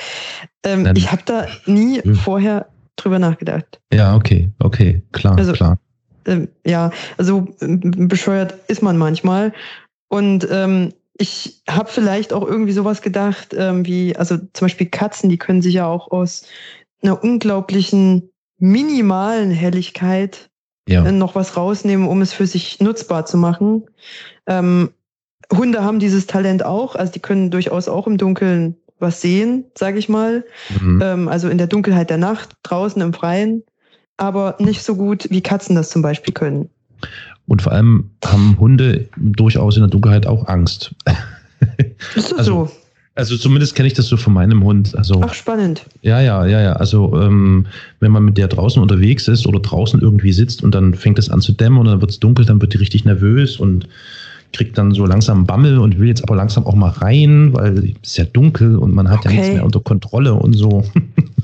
ähm, 0.63 0.93
ich 0.95 1.11
habe 1.11 1.23
da 1.25 1.47
nie 1.65 2.03
hm. 2.03 2.15
vorher 2.15 2.69
drüber 2.97 3.19
nachgedacht. 3.19 3.81
Ja, 3.93 4.15
okay, 4.15 4.51
okay, 4.59 5.03
klar, 5.13 5.39
also, 5.39 5.53
klar 5.53 5.79
äh, 6.29 6.47
ja, 6.65 6.91
also 7.17 7.49
bescheuert 7.61 8.55
ist 8.69 8.83
man 8.83 8.97
manchmal. 8.97 9.53
Und 10.09 10.47
ähm, 10.51 10.93
ich 11.19 11.63
habe 11.69 11.91
vielleicht 11.91 12.33
auch 12.33 12.47
irgendwie 12.47 12.73
sowas 12.73 13.03
gedacht, 13.03 13.55
ähm, 13.57 13.85
wie, 13.85 14.17
also 14.17 14.37
zum 14.37 14.67
Beispiel 14.67 14.89
Katzen, 14.89 15.29
die 15.29 15.39
können 15.39 15.63
sich 15.63 15.75
ja 15.75 15.87
auch 15.87 16.11
aus 16.11 16.45
einer 17.03 17.23
unglaublichen 17.23 18.31
minimalen 18.59 19.51
Helligkeit 19.51 20.49
ja. 20.89 21.05
Äh, 21.05 21.13
noch 21.13 21.35
was 21.35 21.57
rausnehmen, 21.57 22.09
um 22.09 22.23
es 22.23 22.33
für 22.33 22.47
sich 22.47 22.81
nutzbar 22.81 23.27
zu 23.27 23.37
machen. 23.37 23.85
Ähm, 24.47 24.91
Hunde 25.55 25.85
haben 25.85 25.99
dieses 25.99 26.27
Talent 26.27 26.65
auch, 26.65 26.95
also 26.95 27.13
die 27.13 27.21
können 27.21 27.51
durchaus 27.51 27.89
auch 27.89 28.07
im 28.07 28.17
Dunkeln 28.17 28.77
was 28.99 29.21
sehen, 29.21 29.67
sage 29.77 29.99
ich 29.99 30.09
mal. 30.09 30.45
Mhm. 30.81 31.01
Ähm, 31.03 31.29
also 31.29 31.49
in 31.49 31.59
der 31.59 31.67
Dunkelheit 31.67 32.11
der 32.11 32.17
Nacht, 32.17 32.55
draußen 32.63 33.01
im 33.03 33.13
Freien 33.13 33.63
aber 34.19 34.57
nicht 34.59 34.83
so 34.83 34.95
gut, 34.95 35.29
wie 35.31 35.41
Katzen 35.41 35.75
das 35.75 35.91
zum 35.91 36.03
Beispiel 36.03 36.35
können. 36.35 36.69
Und 37.47 37.63
vor 37.63 37.73
allem 37.73 38.11
haben 38.25 38.59
Hunde 38.59 39.09
durchaus 39.17 39.77
in 39.77 39.83
der 39.83 39.91
Dunkelheit 39.91 40.27
auch 40.27 40.47
Angst. 40.49 40.95
Ist 42.15 42.31
das 42.33 42.39
also, 42.39 42.67
so? 42.67 42.71
Also 43.15 43.37
zumindest 43.37 43.75
kenne 43.75 43.89
ich 43.89 43.95
das 43.95 44.07
so 44.07 44.17
von 44.17 44.33
meinem 44.33 44.63
Hund. 44.63 44.97
Also, 44.97 45.21
Ach, 45.25 45.35
spannend. 45.35 45.87
Ja, 46.03 46.21
ja, 46.21 46.47
ja, 46.47 46.61
ja. 46.61 46.73
Also 46.75 47.21
ähm, 47.21 47.67
wenn 48.01 48.13
man 48.13 48.25
mit 48.25 48.39
der 48.39 48.47
draußen 48.47 48.81
unterwegs 48.81 49.27
ist 49.27 49.47
oder 49.47 49.59
draußen 49.59 50.01
irgendwie 50.01 50.33
sitzt 50.33 50.63
und 50.63 50.75
dann 50.75 50.95
fängt 50.95 51.19
es 51.19 51.31
an 51.31 51.41
zu 51.41 51.53
dämmern 51.53 51.81
und 51.81 51.87
dann 51.87 52.01
wird 52.01 52.13
es 52.13 52.21
dunkel, 52.21 52.45
dann 52.45 52.61
wird 52.61 52.75
die 52.75 52.79
richtig 52.79 53.05
nervös 53.05 53.57
und 53.57 53.89
kriegt 54.53 54.79
dann 54.79 54.93
so 54.93 55.05
langsam 55.05 55.47
Bammel 55.47 55.79
und 55.79 55.99
will 55.99 56.09
jetzt 56.09 56.23
aber 56.23 56.37
langsam 56.37 56.67
auch 56.67 56.75
mal 56.75 56.91
rein, 56.91 57.53
weil 57.55 57.93
es 58.03 58.11
ist 58.11 58.19
ja 58.19 58.25
dunkel 58.25 58.77
und 58.77 58.95
man 58.95 59.11
hat 59.11 59.21
okay. 59.21 59.29
ja 59.29 59.35
nichts 59.35 59.55
mehr 59.55 59.65
unter 59.65 59.81
Kontrolle 59.81 60.35
und 60.35 60.53
so. 60.53 60.85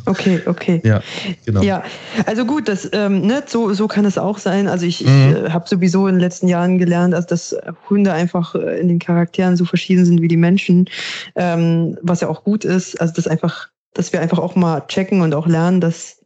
Okay, 0.07 0.41
okay. 0.47 0.81
Ja, 0.85 1.03
genau. 1.45 1.63
Ja, 1.63 1.83
also 2.27 2.45
gut, 2.45 2.69
das, 2.69 2.89
ähm, 2.93 3.23
ne, 3.23 3.43
so, 3.47 3.73
so 3.73 3.89
kann 3.89 4.05
es 4.05 4.19
auch 4.19 4.39
sein. 4.39 4.69
Also 4.69 4.87
ich, 4.87 5.01
mhm. 5.01 5.07
ich 5.07 5.45
äh, 5.45 5.51
habe 5.51 5.69
sowieso 5.69 6.07
in 6.07 6.17
den 6.17 6.21
letzten 6.21 6.49
Jahren 6.49 6.79
gelernt, 6.79 7.15
also 7.15 7.27
dass 7.29 7.57
Hunde 7.89 8.13
einfach 8.13 8.55
äh, 8.55 8.81
in 8.81 8.89
den 8.89 8.99
Charakteren 8.99 9.57
so 9.57 9.65
verschieden 9.65 10.05
sind 10.05 10.21
wie 10.21 10.29
die 10.29 10.37
Menschen, 10.37 10.89
ähm, 11.37 11.99
was 12.03 12.21
ja 12.21 12.29
auch 12.29 12.45
gut 12.45 12.65
ist. 12.65 13.01
Also 13.01 13.15
das 13.15 13.27
einfach, 13.27 13.69
dass 13.95 14.13
wir 14.13 14.21
einfach 14.21 14.39
auch 14.39 14.57
mal 14.57 14.83
checken 14.89 15.23
und 15.23 15.35
auch 15.35 15.47
lernen, 15.47 15.81
dass 15.81 16.21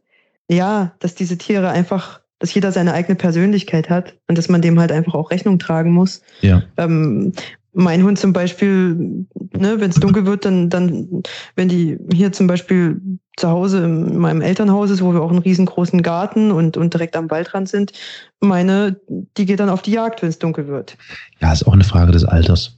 ja, 0.51 0.93
dass 0.99 1.13
diese 1.13 1.37
Tiere 1.37 1.69
einfach 1.69 2.21
dass 2.39 2.53
jeder 2.53 2.71
seine 2.71 2.93
eigene 2.93 3.15
Persönlichkeit 3.15 3.89
hat 3.89 4.15
und 4.27 4.37
dass 4.37 4.49
man 4.49 4.61
dem 4.61 4.79
halt 4.79 4.91
einfach 4.91 5.13
auch 5.13 5.29
Rechnung 5.29 5.59
tragen 5.59 5.91
muss. 5.91 6.21
Ja. 6.41 6.63
Ähm, 6.77 7.33
mein 7.73 8.03
Hund 8.03 8.17
zum 8.17 8.33
Beispiel, 8.33 9.25
ne, 9.53 9.79
wenn 9.79 9.89
es 9.89 9.97
dunkel 9.97 10.25
wird, 10.25 10.45
dann, 10.45 10.69
dann, 10.69 11.23
wenn 11.55 11.67
die 11.67 11.97
hier 12.11 12.31
zum 12.31 12.47
Beispiel 12.47 12.99
zu 13.39 13.49
Hause 13.49 13.83
in 13.83 14.17
meinem 14.17 14.41
Elternhaus 14.41 14.89
ist, 14.89 15.01
wo 15.01 15.13
wir 15.13 15.21
auch 15.21 15.29
einen 15.29 15.39
riesengroßen 15.39 16.01
Garten 16.01 16.51
und, 16.51 16.77
und 16.77 16.93
direkt 16.93 17.15
am 17.15 17.31
Waldrand 17.31 17.69
sind, 17.69 17.93
meine, 18.41 18.95
die 19.37 19.45
geht 19.45 19.59
dann 19.59 19.69
auf 19.69 19.81
die 19.81 19.91
Jagd, 19.91 20.21
wenn 20.21 20.29
es 20.29 20.39
dunkel 20.39 20.67
wird. 20.67 20.95
Ja, 21.41 21.51
ist 21.51 21.65
auch 21.67 21.73
eine 21.73 21.83
Frage 21.83 22.11
des 22.11 22.23
Alters. 22.23 22.77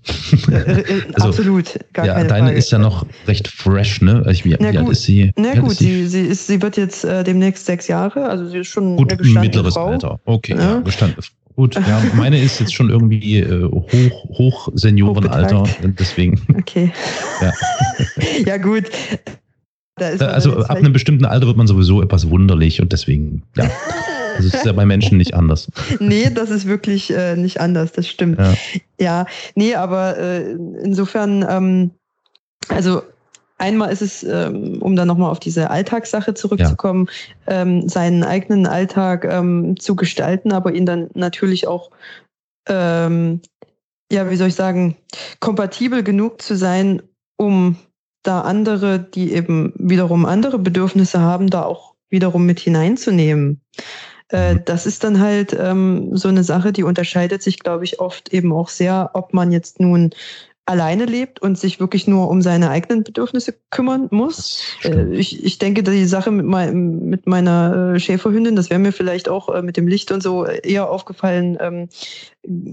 Äh, 0.49 0.55
äh, 0.55 1.01
also, 1.13 1.27
Absolut, 1.27 1.79
gar 1.93 2.05
ja, 2.05 2.13
keine 2.13 2.29
deine 2.29 2.45
Frage. 2.47 2.57
ist 2.57 2.71
ja 2.71 2.77
noch 2.77 3.05
recht 3.27 3.47
fresh, 3.47 4.01
ne? 4.01 4.23
Ich, 4.29 4.45
wie, 4.45 4.55
na 4.59 4.71
wie 4.71 4.77
gut, 4.77 4.91
ist 4.91 5.03
sie? 5.03 5.31
Na 5.35 5.55
gut, 5.55 5.77
sie? 5.77 6.07
Sie, 6.07 6.21
ist, 6.21 6.47
sie 6.47 6.61
wird 6.61 6.77
jetzt 6.77 7.03
äh, 7.03 7.23
demnächst 7.23 7.65
sechs 7.65 7.87
Jahre, 7.87 8.27
also 8.27 8.47
sie 8.47 8.59
ist 8.59 8.67
schon 8.67 8.97
gut, 8.97 9.11
eine 9.11 9.39
mittleres 9.39 9.73
Frau. 9.75 9.87
Alter. 9.87 10.19
Okay, 10.25 10.55
ja, 10.55 10.75
ja 10.75 10.79
gestanden. 10.79 11.23
Gut, 11.55 11.75
ja, 11.75 12.01
meine 12.15 12.39
ist 12.39 12.59
jetzt 12.59 12.73
schon 12.73 12.89
irgendwie 12.89 13.39
äh, 13.39 13.63
hoch, 13.69 14.29
hoch 14.29 14.69
Seniorenalter, 14.73 15.63
deswegen. 15.83 16.41
Okay. 16.57 16.91
Ja, 17.41 17.53
ja 18.45 18.57
gut. 18.57 18.85
Also 19.95 20.57
ab 20.57 20.77
einem 20.77 20.93
bestimmten 20.93 21.25
Alter 21.25 21.47
wird 21.47 21.57
man 21.57 21.67
sowieso 21.67 22.01
etwas 22.01 22.29
wunderlich 22.29 22.81
und 22.81 22.91
deswegen, 22.91 23.43
ja. 23.55 23.69
Also 24.33 24.47
es 24.47 24.53
ist 24.53 24.65
ja 24.65 24.71
bei 24.71 24.85
Menschen 24.85 25.17
nicht 25.17 25.33
anders. 25.33 25.69
nee, 25.99 26.29
das 26.33 26.49
ist 26.49 26.65
wirklich 26.65 27.11
äh, 27.13 27.35
nicht 27.35 27.59
anders, 27.59 27.91
das 27.91 28.07
stimmt. 28.07 28.39
Ja, 28.39 28.53
ja 28.97 29.25
nee, 29.55 29.75
aber 29.75 30.17
äh, 30.17 30.51
insofern, 30.53 31.45
ähm, 31.47 31.91
also 32.69 33.03
Einmal 33.61 33.91
ist 33.91 34.01
es, 34.01 34.23
ähm, 34.23 34.81
um 34.81 34.95
dann 34.95 35.07
nochmal 35.07 35.29
auf 35.29 35.39
diese 35.39 35.69
Alltagssache 35.69 36.33
zurückzukommen, 36.33 37.07
ja. 37.45 37.61
ähm, 37.61 37.87
seinen 37.87 38.23
eigenen 38.23 38.65
Alltag 38.65 39.23
ähm, 39.23 39.79
zu 39.79 39.95
gestalten, 39.95 40.51
aber 40.51 40.73
ihn 40.73 40.87
dann 40.87 41.11
natürlich 41.13 41.67
auch, 41.67 41.91
ähm, 42.67 43.39
ja, 44.11 44.31
wie 44.31 44.35
soll 44.35 44.47
ich 44.47 44.55
sagen, 44.55 44.97
kompatibel 45.41 46.01
genug 46.01 46.41
zu 46.41 46.55
sein, 46.55 47.03
um 47.37 47.75
da 48.23 48.41
andere, 48.41 48.99
die 48.99 49.33
eben 49.33 49.73
wiederum 49.77 50.25
andere 50.25 50.59
Bedürfnisse 50.59 51.21
haben, 51.21 51.49
da 51.49 51.63
auch 51.63 51.95
wiederum 52.09 52.45
mit 52.45 52.59
hineinzunehmen. 52.59 53.61
Äh, 54.29 54.57
das 54.63 54.85
ist 54.85 55.03
dann 55.03 55.19
halt 55.19 55.55
ähm, 55.59 56.15
so 56.15 56.27
eine 56.27 56.43
Sache, 56.43 56.71
die 56.71 56.83
unterscheidet 56.83 57.41
sich, 57.41 57.59
glaube 57.59 57.83
ich, 57.83 57.99
oft 57.99 58.33
eben 58.33 58.51
auch 58.53 58.69
sehr, 58.69 59.11
ob 59.13 59.33
man 59.33 59.51
jetzt 59.51 59.79
nun 59.79 60.11
alleine 60.65 61.05
lebt 61.05 61.41
und 61.41 61.57
sich 61.57 61.79
wirklich 61.79 62.07
nur 62.07 62.29
um 62.29 62.41
seine 62.41 62.69
eigenen 62.69 63.03
Bedürfnisse 63.03 63.53
kümmern 63.71 64.07
muss. 64.11 64.63
Äh, 64.83 65.13
ich, 65.15 65.43
ich 65.43 65.57
denke, 65.57 65.81
die 65.81 66.05
Sache 66.05 66.29
mit, 66.31 66.45
mein, 66.45 66.99
mit 67.09 67.27
meiner 67.27 67.93
äh, 67.95 67.99
Schäferhündin, 67.99 68.55
das 68.55 68.69
wäre 68.69 68.79
mir 68.79 68.91
vielleicht 68.91 69.27
auch 69.27 69.53
äh, 69.53 69.61
mit 69.63 69.75
dem 69.75 69.87
Licht 69.87 70.11
und 70.11 70.21
so 70.21 70.45
eher 70.45 70.89
aufgefallen, 70.89 71.57
ähm, 71.59 71.89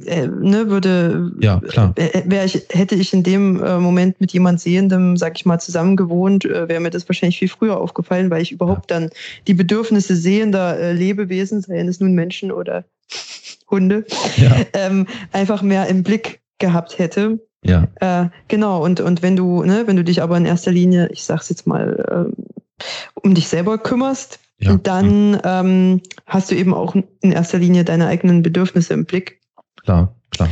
äh, 0.07 0.27
ne, 0.27 0.69
würde, 0.69 1.33
ja, 1.41 1.61
klar. 1.61 1.95
Wär 1.97 2.45
ich, 2.45 2.67
hätte 2.71 2.95
ich 2.95 3.13
in 3.13 3.23
dem 3.23 3.55
Moment 3.55 4.21
mit 4.21 4.33
jemand 4.33 4.61
Sehendem, 4.61 5.17
sag 5.17 5.37
ich 5.37 5.47
mal, 5.47 5.59
zusammen 5.59 5.97
gewohnt, 5.97 6.45
wäre 6.45 6.81
mir 6.81 6.91
das 6.91 7.09
wahrscheinlich 7.09 7.39
viel 7.39 7.49
früher 7.49 7.79
aufgefallen, 7.79 8.31
weil 8.31 8.43
ich 8.43 8.53
überhaupt 8.53 8.91
ja. 8.91 9.01
dann 9.01 9.11
die 9.47 9.55
Bedürfnisse 9.55 10.17
sehender 10.17 10.95
Lebewesen, 10.95 11.61
seien 11.61 11.89
es 11.89 12.01
nun 12.01 12.15
Menschen 12.15 12.51
oder 12.51 12.85
Hunde, 13.71 14.07
ja. 14.37 14.57
ähm, 14.73 15.07
einfach 15.33 15.61
mehr 15.61 15.87
im 15.89 16.03
Blick 16.03 16.41
gehabt 16.59 16.99
hätte. 16.99 17.41
Ja. 17.65 17.89
Äh, 18.01 18.29
genau, 18.49 18.85
und, 18.85 19.01
und 19.01 19.23
wenn 19.23 19.37
du, 19.37 19.63
ne, 19.63 19.85
wenn 19.87 19.97
du 19.97 20.05
dich 20.05 20.23
aber 20.23 20.37
in 20.37 20.47
erster 20.47 20.71
Linie, 20.71 21.09
ich 21.13 21.25
sag's 21.25 21.49
jetzt 21.49 21.67
mal, 21.67 22.31
äh, 22.31 22.85
um 23.23 23.35
dich 23.35 23.49
selber 23.49 23.79
kümmerst, 23.79 24.39
ja. 24.59 24.77
dann 24.77 25.41
ähm, 25.45 26.01
hast 26.27 26.51
du 26.51 26.55
eben 26.55 26.75
auch 26.75 26.95
in 26.95 27.33
erster 27.33 27.59
Linie 27.59 27.85
deine 27.85 28.07
eigenen 28.07 28.43
Bedürfnisse 28.43 28.95
im 28.95 29.05
Blick. 29.05 29.41
Klar, 29.83 30.15
klar. 30.31 30.49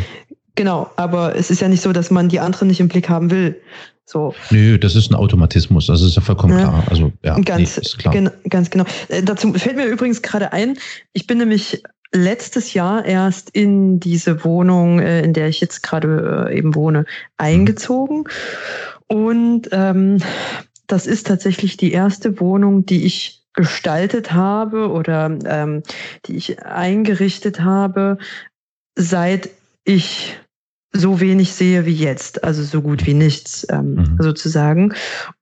Genau, 0.56 0.90
aber 0.96 1.36
es 1.36 1.50
ist 1.50 1.60
ja 1.60 1.68
nicht 1.68 1.82
so, 1.82 1.92
dass 1.92 2.10
man 2.10 2.28
die 2.28 2.40
anderen 2.40 2.68
nicht 2.68 2.80
im 2.80 2.88
Blick 2.88 3.08
haben 3.08 3.30
will. 3.30 3.60
So. 4.08 4.34
Nö, 4.50 4.78
das 4.78 4.94
ist 4.94 5.10
ein 5.10 5.16
Automatismus, 5.16 5.86
das 5.86 6.00
ist 6.00 6.14
ja 6.14 6.22
vollkommen 6.22 6.56
ja. 6.56 6.64
klar. 6.64 6.84
Also 6.88 7.12
ja, 7.24 7.38
ganz, 7.40 7.76
nee, 7.76 7.82
ist 7.82 7.98
klar. 7.98 8.14
Gen 8.14 8.30
ganz 8.48 8.70
genau. 8.70 8.84
Äh, 9.08 9.22
dazu 9.22 9.52
fällt 9.52 9.76
mir 9.76 9.86
übrigens 9.86 10.22
gerade 10.22 10.52
ein, 10.52 10.78
ich 11.12 11.26
bin 11.26 11.38
nämlich 11.38 11.82
letztes 12.12 12.74
Jahr 12.74 13.04
erst 13.04 13.50
in 13.50 14.00
diese 14.00 14.44
Wohnung, 14.44 15.00
äh, 15.00 15.22
in 15.22 15.32
der 15.32 15.48
ich 15.48 15.60
jetzt 15.60 15.82
gerade 15.82 16.48
äh, 16.48 16.58
eben 16.58 16.74
wohne, 16.74 17.04
eingezogen. 17.36 18.24
Und 19.06 19.68
ähm, 19.72 20.18
das 20.86 21.06
ist 21.06 21.26
tatsächlich 21.26 21.76
die 21.76 21.92
erste 21.92 22.40
Wohnung, 22.40 22.86
die 22.86 23.04
ich 23.04 23.42
gestaltet 23.54 24.32
habe 24.32 24.90
oder 24.90 25.36
ähm, 25.44 25.82
die 26.26 26.36
ich 26.36 26.62
eingerichtet 26.62 27.60
habe, 27.60 28.18
seit 28.94 29.50
ich 29.84 30.38
so 30.96 31.20
wenig 31.20 31.52
sehe 31.52 31.86
wie 31.86 31.94
jetzt, 31.94 32.44
also 32.44 32.62
so 32.62 32.82
gut 32.82 33.06
wie 33.06 33.14
nichts 33.14 33.66
ähm, 33.70 33.94
mhm. 33.94 34.16
sozusagen. 34.20 34.94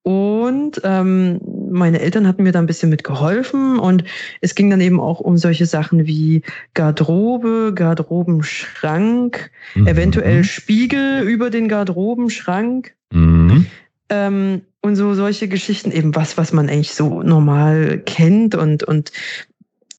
Und 0.02 0.80
ähm, 0.84 1.40
meine 1.70 2.00
Eltern 2.00 2.26
hatten 2.26 2.42
mir 2.42 2.52
da 2.52 2.58
ein 2.58 2.66
bisschen 2.66 2.90
mitgeholfen 2.90 3.78
und 3.78 4.04
es 4.40 4.54
ging 4.54 4.70
dann 4.70 4.80
eben 4.80 5.00
auch 5.00 5.20
um 5.20 5.36
solche 5.36 5.66
Sachen 5.66 6.06
wie 6.06 6.42
Garderobe, 6.74 7.72
Garderobenschrank, 7.74 9.50
mhm. 9.74 9.86
eventuell 9.86 10.44
Spiegel 10.44 11.22
über 11.22 11.50
den 11.50 11.68
Garderobenschrank. 11.68 12.94
Mhm. 13.12 13.66
Ähm, 14.10 14.62
und 14.82 14.96
so 14.96 15.14
solche 15.14 15.48
Geschichten, 15.48 15.90
eben 15.90 16.14
was, 16.14 16.36
was 16.36 16.52
man 16.52 16.68
eigentlich 16.68 16.94
so 16.94 17.22
normal 17.22 18.02
kennt 18.04 18.54
und, 18.54 18.84
und 18.84 19.12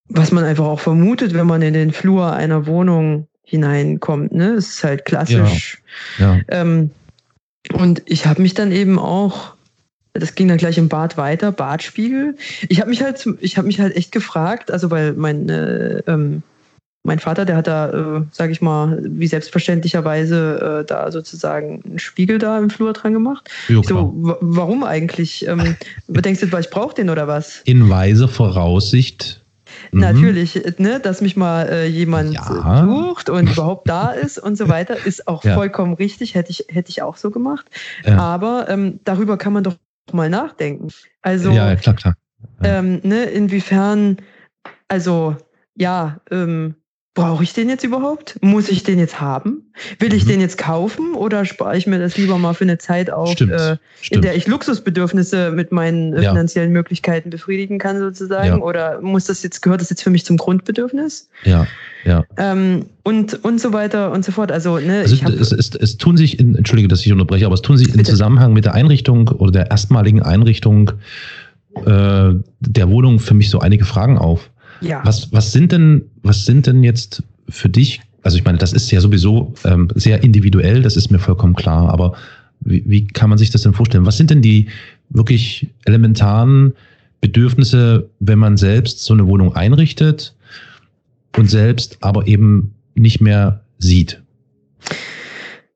was 0.07 0.31
man 0.31 0.43
einfach 0.43 0.65
auch 0.65 0.79
vermutet, 0.79 1.33
wenn 1.33 1.47
man 1.47 1.63
in 1.63 1.73
den 1.73 1.91
Flur 1.91 2.31
einer 2.33 2.67
Wohnung 2.67 3.27
hineinkommt. 3.45 4.33
Ne? 4.33 4.53
Es 4.53 4.69
ist 4.69 4.83
halt 4.83 5.05
klassisch. 5.05 5.81
Ja. 6.19 6.35
ja. 6.35 6.41
Ähm, 6.49 6.91
und 7.73 8.03
ich 8.05 8.25
habe 8.25 8.41
mich 8.41 8.53
dann 8.53 8.71
eben 8.71 8.99
auch, 8.99 9.53
das 10.13 10.35
ging 10.35 10.47
dann 10.47 10.57
gleich 10.57 10.77
im 10.77 10.89
Bad 10.89 11.17
weiter, 11.17 11.51
Badspiegel. 11.51 12.35
Ich 12.69 12.79
habe 12.79 12.89
mich 12.89 13.01
halt, 13.01 13.27
ich 13.39 13.57
habe 13.57 13.67
mich 13.67 13.79
halt 13.79 13.95
echt 13.95 14.11
gefragt, 14.11 14.71
also 14.71 14.91
weil 14.91 15.13
mein 15.13 15.49
äh, 15.49 16.01
ähm, 16.07 16.43
mein 17.05 17.19
Vater, 17.19 17.45
der 17.45 17.57
hat 17.57 17.67
da, 17.67 17.89
äh, 17.89 18.21
sage 18.31 18.51
ich 18.51 18.61
mal, 18.61 18.99
wie 19.03 19.27
selbstverständlicherweise 19.27 20.81
äh, 20.81 20.85
da 20.85 21.11
sozusagen 21.11 21.83
einen 21.85 21.99
Spiegel 21.99 22.39
da 22.39 22.57
im 22.57 22.71
Flur 22.71 22.93
dran 22.93 23.13
gemacht. 23.13 23.49
Jo, 23.67 23.83
so, 23.83 24.11
warum 24.41 24.83
eigentlich? 24.83 25.47
Ähm, 25.47 25.75
denkst 26.07 26.41
du, 26.41 26.51
weil 26.51 26.61
ich 26.61 26.69
brauche 26.71 26.95
den 26.95 27.11
oder 27.11 27.27
was? 27.27 27.61
In 27.65 27.89
weise 27.89 28.27
Voraussicht 28.27 29.44
Mhm. 29.95 30.01
Natürlich, 30.01 30.61
ne, 30.77 30.99
dass 30.99 31.21
mich 31.21 31.37
mal 31.37 31.69
äh, 31.69 31.85
jemand 31.87 32.33
ja. 32.33 32.83
sucht 32.83 33.29
und 33.29 33.49
überhaupt 33.49 33.87
da 33.87 34.11
ist 34.11 34.37
und 34.37 34.57
so 34.57 34.67
weiter, 34.69 35.05
ist 35.05 35.25
auch 35.29 35.41
ja. 35.45 35.55
vollkommen 35.55 35.93
richtig, 35.93 36.35
hätte 36.35 36.51
ich, 36.51 36.65
hätte 36.67 36.89
ich 36.89 37.01
auch 37.01 37.15
so 37.15 37.31
gemacht. 37.31 37.65
Ja. 38.03 38.17
Aber 38.17 38.67
ähm, 38.67 38.99
darüber 39.05 39.37
kann 39.37 39.53
man 39.53 39.63
doch 39.63 39.75
mal 40.11 40.29
nachdenken. 40.29 40.89
Also, 41.21 41.51
ja, 41.51 41.77
klar, 41.77 41.95
klar. 41.95 42.15
Ähm, 42.61 42.99
ne, 43.03 43.23
inwiefern, 43.23 44.17
also, 44.89 45.37
ja, 45.75 46.19
ähm, 46.29 46.75
brauche 47.15 47.43
ich 47.43 47.53
den 47.53 47.69
jetzt 47.69 47.83
überhaupt? 47.83 48.37
Muss 48.41 48.69
ich 48.69 48.83
den 48.83 48.99
jetzt 48.99 49.21
haben? 49.21 49.63
Will 49.99 50.13
ich 50.13 50.25
mhm. 50.25 50.29
den 50.29 50.41
jetzt 50.41 50.57
kaufen 50.57 51.15
oder 51.15 51.45
spare 51.45 51.77
ich 51.77 51.87
mir 51.87 51.97
das 51.97 52.17
lieber 52.17 52.37
mal 52.37 52.53
für 52.53 52.65
eine 52.65 52.77
Zeit 52.77 53.09
auf, 53.09 53.31
Stimmt. 53.31 53.53
Äh, 53.53 53.77
Stimmt. 54.01 54.17
in 54.17 54.21
der 54.21 54.35
ich 54.35 54.47
Luxusbedürfnisse 54.47 55.51
mit 55.51 55.71
meinen 55.71 56.13
äh, 56.13 56.23
ja. 56.23 56.31
finanziellen 56.31 56.73
Möglichkeiten 56.73 57.29
befriedigen 57.29 57.79
kann 57.79 57.99
sozusagen? 57.99 58.47
Ja. 58.47 58.57
Oder 58.57 59.01
muss 59.01 59.25
das 59.25 59.41
jetzt 59.43 59.61
gehört 59.61 59.79
das 59.79 59.89
jetzt 59.89 60.03
für 60.03 60.09
mich 60.09 60.25
zum 60.25 60.35
Grundbedürfnis? 60.35 61.29
Ja, 61.45 61.65
ja. 62.03 62.25
Ähm, 62.35 62.87
und 63.03 63.45
und 63.45 63.61
so 63.61 63.71
weiter 63.71 64.11
und 64.11 64.25
so 64.25 64.33
fort. 64.33 64.51
Also, 64.51 64.77
ne, 64.77 64.99
also 64.99 65.15
es, 65.25 65.51
es, 65.53 65.73
es, 65.73 65.97
tun 65.97 66.17
sich, 66.17 66.37
in, 66.37 66.55
entschuldige, 66.55 66.89
dass 66.89 67.05
ich 67.05 67.13
unterbreche, 67.13 67.45
aber 67.45 67.55
es 67.55 67.61
tun 67.61 67.77
sich 67.77 67.87
Bitte. 67.87 67.99
im 67.99 68.05
Zusammenhang 68.05 68.51
mit 68.51 68.65
der 68.65 68.73
Einrichtung 68.73 69.29
oder 69.29 69.51
der 69.51 69.71
erstmaligen 69.71 70.21
Einrichtung 70.21 70.91
äh, 71.85 72.33
der 72.59 72.89
Wohnung 72.89 73.19
für 73.19 73.33
mich 73.33 73.49
so 73.49 73.59
einige 73.59 73.85
Fragen 73.85 74.17
auf. 74.17 74.49
Ja. 74.81 75.01
Was, 75.03 75.31
was 75.31 75.51
sind 75.51 75.71
denn, 75.71 76.03
was 76.23 76.45
sind 76.45 76.67
denn 76.67 76.83
jetzt 76.83 77.23
für 77.49 77.69
dich, 77.69 78.01
also 78.23 78.37
ich 78.37 78.43
meine, 78.43 78.57
das 78.57 78.73
ist 78.73 78.91
ja 78.91 79.01
sowieso 79.01 79.53
ähm, 79.63 79.89
sehr 79.95 80.23
individuell, 80.23 80.81
das 80.81 80.97
ist 80.97 81.11
mir 81.11 81.19
vollkommen 81.19 81.55
klar, 81.55 81.89
aber 81.89 82.13
wie, 82.61 82.83
wie 82.85 83.07
kann 83.07 83.29
man 83.29 83.37
sich 83.37 83.51
das 83.51 83.61
denn 83.61 83.73
vorstellen? 83.73 84.05
Was 84.05 84.17
sind 84.17 84.29
denn 84.29 84.41
die 84.41 84.67
wirklich 85.09 85.67
elementaren 85.85 86.73
Bedürfnisse, 87.21 88.09
wenn 88.19 88.39
man 88.39 88.57
selbst 88.57 89.03
so 89.03 89.13
eine 89.13 89.27
Wohnung 89.27 89.55
einrichtet 89.55 90.35
und 91.37 91.49
selbst 91.49 91.97
aber 92.01 92.27
eben 92.27 92.73
nicht 92.95 93.21
mehr 93.21 93.61
sieht? 93.77 94.21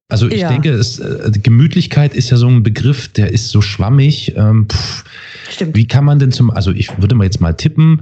Also 0.10 0.28
ich 0.28 0.42
ja. 0.42 0.50
denke, 0.50 0.72
es, 0.72 0.98
äh, 0.98 1.32
Gemütlichkeit 1.44 2.16
ist 2.16 2.32
ja 2.32 2.38
so 2.38 2.48
ein 2.48 2.64
Begriff, 2.64 3.10
der 3.10 3.32
ist 3.32 3.50
so 3.50 3.62
schwammig. 3.62 4.36
Ähm, 4.36 4.68
pff, 4.68 5.04
Stimmt. 5.50 5.76
Wie 5.76 5.88
kann 5.88 6.04
man 6.04 6.18
denn 6.18 6.32
zum, 6.32 6.50
also 6.50 6.72
ich 6.72 6.90
würde 7.00 7.14
mal 7.14 7.26
jetzt 7.26 7.42
mal 7.42 7.54
tippen, 7.54 8.02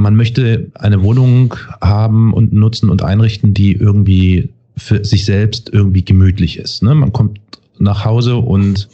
man 0.00 0.16
möchte 0.16 0.70
eine 0.74 1.02
Wohnung 1.02 1.54
haben 1.82 2.32
und 2.32 2.54
nutzen 2.54 2.88
und 2.88 3.02
einrichten, 3.02 3.52
die 3.52 3.72
irgendwie 3.72 4.48
für 4.76 5.04
sich 5.04 5.26
selbst 5.26 5.70
irgendwie 5.72 6.02
gemütlich 6.02 6.58
ist. 6.58 6.82
Ne? 6.82 6.94
Man 6.94 7.12
kommt 7.12 7.38
nach 7.78 8.04
Hause 8.04 8.36
und 8.36 8.88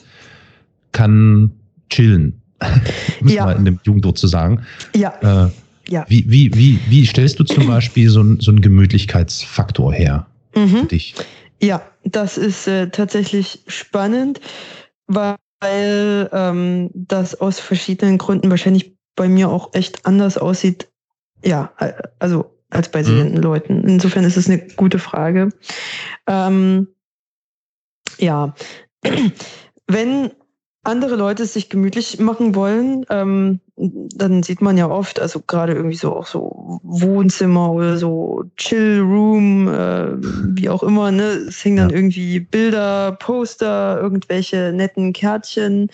kann 0.90 1.52
chillen. 1.90 2.42
Muss 3.20 3.32
ja. 3.32 3.46
man 3.46 3.58
in 3.58 3.64
dem 3.66 3.80
Jugendwort 3.84 4.18
zu 4.18 4.26
sagen. 4.26 4.62
Ja. 4.96 5.46
Äh, 5.46 5.50
ja. 5.88 6.04
Wie, 6.08 6.28
wie, 6.28 6.52
wie, 6.54 6.80
wie 6.88 7.06
stellst 7.06 7.38
du 7.38 7.44
zum 7.44 7.66
Beispiel 7.68 8.10
so, 8.10 8.24
so 8.40 8.50
einen 8.50 8.60
Gemütlichkeitsfaktor 8.60 9.92
her 9.92 10.26
mhm. 10.56 10.68
für 10.68 10.86
dich? 10.86 11.14
Ja, 11.62 11.82
das 12.04 12.36
ist 12.36 12.66
äh, 12.66 12.90
tatsächlich 12.90 13.60
spannend, 13.68 14.40
weil 15.06 15.36
ähm, 16.32 16.90
das 16.94 17.40
aus 17.40 17.60
verschiedenen 17.60 18.18
Gründen 18.18 18.50
wahrscheinlich 18.50 18.96
bei 19.14 19.28
mir 19.28 19.48
auch 19.48 19.72
echt 19.72 20.04
anders 20.04 20.36
aussieht 20.36 20.88
ja, 21.46 21.72
also 22.18 22.56
als 22.70 22.90
bei 22.90 23.02
sehenden 23.02 23.36
mhm. 23.36 23.42
Leuten. 23.42 23.84
Insofern 23.84 24.24
ist 24.24 24.36
es 24.36 24.48
eine 24.48 24.66
gute 24.76 24.98
Frage. 24.98 25.50
Ähm, 26.26 26.88
ja, 28.18 28.54
wenn 29.86 30.32
andere 30.82 31.16
Leute 31.16 31.44
es 31.44 31.52
sich 31.52 31.68
gemütlich 31.68 32.18
machen 32.18 32.54
wollen, 32.54 33.06
ähm, 33.10 33.60
dann 33.78 34.42
sieht 34.42 34.62
man 34.62 34.78
ja 34.78 34.88
oft, 34.88 35.20
also 35.20 35.40
gerade 35.46 35.74
irgendwie 35.74 35.96
so 35.96 36.16
auch 36.16 36.26
so 36.26 36.80
Wohnzimmer 36.82 37.72
oder 37.72 37.98
so 37.98 38.44
Chill 38.56 39.00
Room, 39.00 39.68
äh, 39.68 40.16
wie 40.56 40.70
auch 40.70 40.82
immer, 40.82 41.12
ne? 41.12 41.24
Es 41.48 41.62
hängen 41.62 41.76
dann 41.76 41.90
ja. 41.90 41.96
irgendwie 41.96 42.40
Bilder, 42.40 43.12
Poster, 43.12 43.98
irgendwelche 44.00 44.72
netten 44.72 45.12
Kärtchen, 45.12 45.90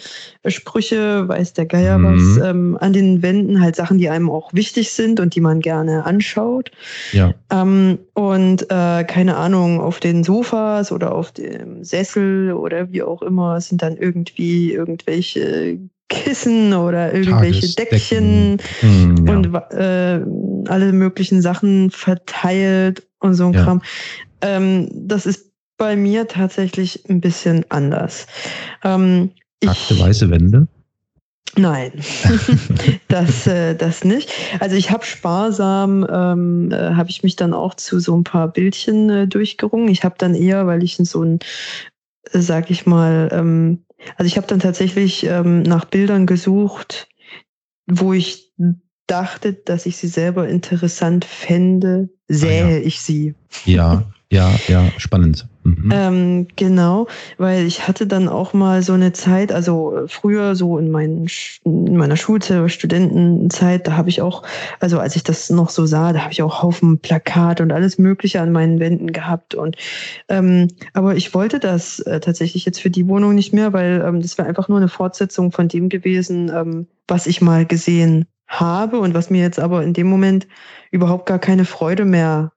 Sprüche, 0.46 1.26
weiß 1.26 1.54
der 1.54 1.66
Geier 1.66 1.98
mhm. 1.98 2.38
was, 2.38 2.48
ähm, 2.48 2.78
an 2.80 2.92
den 2.92 3.20
Wänden, 3.20 3.60
halt 3.60 3.74
Sachen, 3.74 3.98
die 3.98 4.08
einem 4.08 4.30
auch 4.30 4.54
wichtig 4.54 4.92
sind 4.92 5.18
und 5.18 5.34
die 5.34 5.40
man 5.40 5.58
gerne 5.58 6.06
anschaut. 6.06 6.70
Ja. 7.10 7.34
Ähm, 7.50 7.98
und 8.14 8.62
äh, 8.70 9.02
keine 9.02 9.36
Ahnung, 9.36 9.80
auf 9.80 9.98
den 9.98 10.22
Sofas 10.22 10.92
oder 10.92 11.12
auf 11.12 11.32
dem 11.32 11.82
Sessel 11.82 12.52
oder 12.52 12.92
wie 12.92 13.02
auch 13.02 13.22
immer 13.22 13.60
sind 13.60 13.82
dann 13.82 13.96
irgendwie 13.96 14.72
irgendwelche 14.72 15.80
Kissen 16.12 16.74
oder 16.74 17.12
irgendwelche 17.14 17.74
Deckchen 17.74 18.58
hm, 18.80 19.26
ja. 19.26 19.34
und 19.34 19.54
äh, 19.72 20.20
alle 20.70 20.92
möglichen 20.92 21.40
Sachen 21.40 21.90
verteilt 21.90 23.02
und 23.20 23.34
so 23.34 23.46
ein 23.46 23.54
ja. 23.54 23.64
Kram. 23.64 23.82
Ähm, 24.42 24.88
das 24.92 25.24
ist 25.24 25.50
bei 25.78 25.96
mir 25.96 26.28
tatsächlich 26.28 27.08
ein 27.08 27.20
bisschen 27.20 27.64
anders. 27.70 28.26
Ähm, 28.84 29.30
Nackte 29.64 29.98
weiße 29.98 30.30
Wände? 30.30 30.68
Nein, 31.56 31.92
das, 33.08 33.46
äh, 33.46 33.74
das 33.74 34.04
nicht. 34.04 34.30
Also 34.60 34.76
ich 34.76 34.90
habe 34.90 35.04
sparsam, 35.04 36.06
ähm, 36.10 36.70
äh, 36.72 36.94
habe 36.94 37.10
ich 37.10 37.22
mich 37.22 37.36
dann 37.36 37.52
auch 37.52 37.74
zu 37.74 38.00
so 38.00 38.16
ein 38.16 38.24
paar 38.24 38.48
Bildchen 38.48 39.10
äh, 39.10 39.26
durchgerungen. 39.28 39.88
Ich 39.88 40.02
habe 40.02 40.14
dann 40.18 40.34
eher, 40.34 40.66
weil 40.66 40.82
ich 40.82 40.98
in 40.98 41.04
so 41.04 41.22
ein, 41.22 41.40
äh, 42.32 42.38
sag 42.38 42.70
ich 42.70 42.86
mal, 42.86 43.28
ähm, 43.32 43.84
also 44.16 44.26
ich 44.26 44.36
habe 44.36 44.46
dann 44.46 44.60
tatsächlich 44.60 45.24
ähm, 45.24 45.62
nach 45.62 45.84
Bildern 45.84 46.26
gesucht, 46.26 47.08
wo 47.86 48.12
ich 48.12 48.52
dachte, 49.06 49.52
dass 49.52 49.86
ich 49.86 49.96
sie 49.96 50.08
selber 50.08 50.48
interessant 50.48 51.24
fände, 51.24 52.08
sähe 52.28 52.64
ah, 52.64 52.70
ja. 52.70 52.76
ich 52.78 53.00
sie. 53.00 53.34
Ja, 53.64 54.04
ja, 54.30 54.54
ja, 54.68 54.90
spannend. 54.96 55.46
Mhm. 55.64 55.90
Ähm, 55.92 56.48
genau, 56.56 57.06
weil 57.38 57.66
ich 57.66 57.86
hatte 57.86 58.06
dann 58.06 58.28
auch 58.28 58.52
mal 58.52 58.82
so 58.82 58.94
eine 58.94 59.12
Zeit, 59.12 59.52
also 59.52 60.04
früher 60.08 60.56
so 60.56 60.76
in, 60.78 60.90
meinen, 60.90 61.28
in 61.64 61.96
meiner 61.96 62.16
Schulzeit, 62.16 62.70
Studentenzeit, 62.70 63.86
da 63.86 63.96
habe 63.96 64.08
ich 64.08 64.20
auch, 64.22 64.42
also 64.80 64.98
als 64.98 65.14
ich 65.14 65.22
das 65.22 65.50
noch 65.50 65.70
so 65.70 65.86
sah, 65.86 66.12
da 66.12 66.22
habe 66.22 66.32
ich 66.32 66.42
auch 66.42 66.62
Haufen 66.62 66.98
Plakat 66.98 67.60
und 67.60 67.70
alles 67.70 67.96
Mögliche 67.98 68.40
an 68.40 68.50
meinen 68.50 68.80
Wänden 68.80 69.12
gehabt. 69.12 69.54
Und 69.54 69.76
ähm, 70.28 70.68
aber 70.94 71.14
ich 71.14 71.32
wollte 71.32 71.60
das 71.60 72.00
äh, 72.00 72.18
tatsächlich 72.18 72.64
jetzt 72.64 72.80
für 72.80 72.90
die 72.90 73.06
Wohnung 73.06 73.34
nicht 73.34 73.52
mehr, 73.52 73.72
weil 73.72 74.02
ähm, 74.04 74.20
das 74.20 74.38
wäre 74.38 74.48
einfach 74.48 74.68
nur 74.68 74.78
eine 74.78 74.88
Fortsetzung 74.88 75.52
von 75.52 75.68
dem 75.68 75.88
gewesen, 75.88 76.50
ähm, 76.52 76.86
was 77.06 77.26
ich 77.26 77.40
mal 77.40 77.66
gesehen 77.66 78.26
habe 78.48 78.98
und 78.98 79.14
was 79.14 79.30
mir 79.30 79.42
jetzt 79.42 79.60
aber 79.60 79.84
in 79.84 79.92
dem 79.92 80.08
Moment 80.08 80.48
überhaupt 80.90 81.26
gar 81.26 81.38
keine 81.38 81.64
Freude 81.64 82.04
mehr 82.04 82.52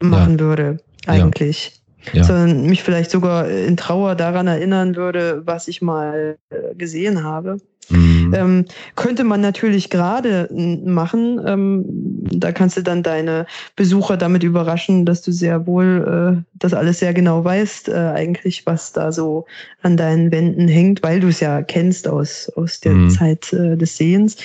machen 0.00 0.34
ja. 0.34 0.40
würde, 0.40 0.76
eigentlich. 1.06 1.72
Ja 1.72 1.77
ja. 2.12 2.24
sondern 2.24 2.66
mich 2.66 2.82
vielleicht 2.82 3.10
sogar 3.10 3.48
in 3.48 3.76
Trauer 3.76 4.14
daran 4.14 4.46
erinnern 4.46 4.96
würde, 4.96 5.42
was 5.44 5.68
ich 5.68 5.82
mal 5.82 6.38
äh, 6.50 6.74
gesehen 6.74 7.24
habe. 7.24 7.58
Mhm. 7.90 8.34
Ähm, 8.36 8.64
könnte 8.96 9.24
man 9.24 9.40
natürlich 9.40 9.88
gerade 9.88 10.48
machen. 10.52 11.40
Ähm, 11.46 11.84
da 12.30 12.52
kannst 12.52 12.76
du 12.76 12.82
dann 12.82 13.02
deine 13.02 13.46
Besucher 13.76 14.16
damit 14.16 14.42
überraschen, 14.42 15.06
dass 15.06 15.22
du 15.22 15.32
sehr 15.32 15.66
wohl 15.66 16.36
äh, 16.36 16.42
das 16.54 16.74
alles 16.74 16.98
sehr 16.98 17.14
genau 17.14 17.44
weißt, 17.44 17.88
äh, 17.88 17.94
eigentlich, 17.94 18.66
was 18.66 18.92
da 18.92 19.10
so 19.10 19.46
an 19.82 19.96
deinen 19.96 20.30
Wänden 20.30 20.68
hängt, 20.68 21.02
weil 21.02 21.20
du 21.20 21.28
es 21.28 21.40
ja 21.40 21.62
kennst 21.62 22.08
aus, 22.08 22.50
aus 22.56 22.80
der 22.80 22.92
mhm. 22.92 23.10
Zeit 23.10 23.52
äh, 23.52 23.76
des 23.76 23.96
Sehens. 23.96 24.36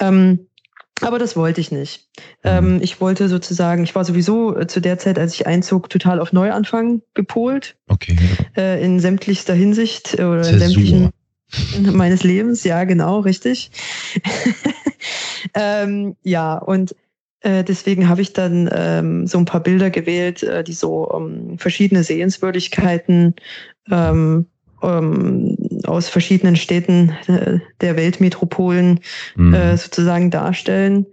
Ähm, 0.00 0.46
aber 1.02 1.18
das 1.18 1.36
wollte 1.36 1.60
ich 1.60 1.70
nicht. 1.70 2.08
Mhm. 2.42 2.50
Ähm, 2.50 2.78
ich 2.82 3.00
wollte 3.00 3.28
sozusagen, 3.28 3.84
ich 3.84 3.94
war 3.94 4.04
sowieso 4.04 4.56
äh, 4.56 4.66
zu 4.66 4.80
der 4.80 4.98
Zeit, 4.98 5.18
als 5.18 5.34
ich 5.34 5.46
einzog, 5.46 5.90
total 5.90 6.20
auf 6.20 6.32
Neuanfang 6.32 7.02
gepolt. 7.14 7.76
Okay. 7.88 8.16
Äh, 8.56 8.82
in 8.84 9.00
sämtlichster 9.00 9.54
Hinsicht 9.54 10.18
äh, 10.18 10.24
oder 10.24 10.48
in 10.48 10.58
sämtlichen 10.58 11.10
meines 11.92 12.22
Lebens, 12.22 12.64
ja, 12.64 12.84
genau, 12.84 13.20
richtig. 13.20 13.70
ähm, 15.54 16.16
ja, 16.22 16.56
und 16.56 16.94
äh, 17.40 17.62
deswegen 17.62 18.08
habe 18.08 18.22
ich 18.22 18.32
dann 18.32 18.68
ähm, 18.72 19.26
so 19.26 19.38
ein 19.38 19.44
paar 19.44 19.62
Bilder 19.62 19.90
gewählt, 19.90 20.42
äh, 20.42 20.64
die 20.64 20.72
so 20.72 21.08
um, 21.08 21.58
verschiedene 21.58 22.02
Sehenswürdigkeiten 22.02 23.34
ähm, 23.90 24.46
ähm, 24.82 25.56
aus 25.84 26.08
verschiedenen 26.08 26.56
Städten 26.56 27.12
äh, 27.26 27.58
der 27.80 27.96
Weltmetropolen 27.96 29.00
mhm. 29.36 29.54
äh, 29.54 29.76
sozusagen 29.76 30.30
darstellen. 30.30 31.06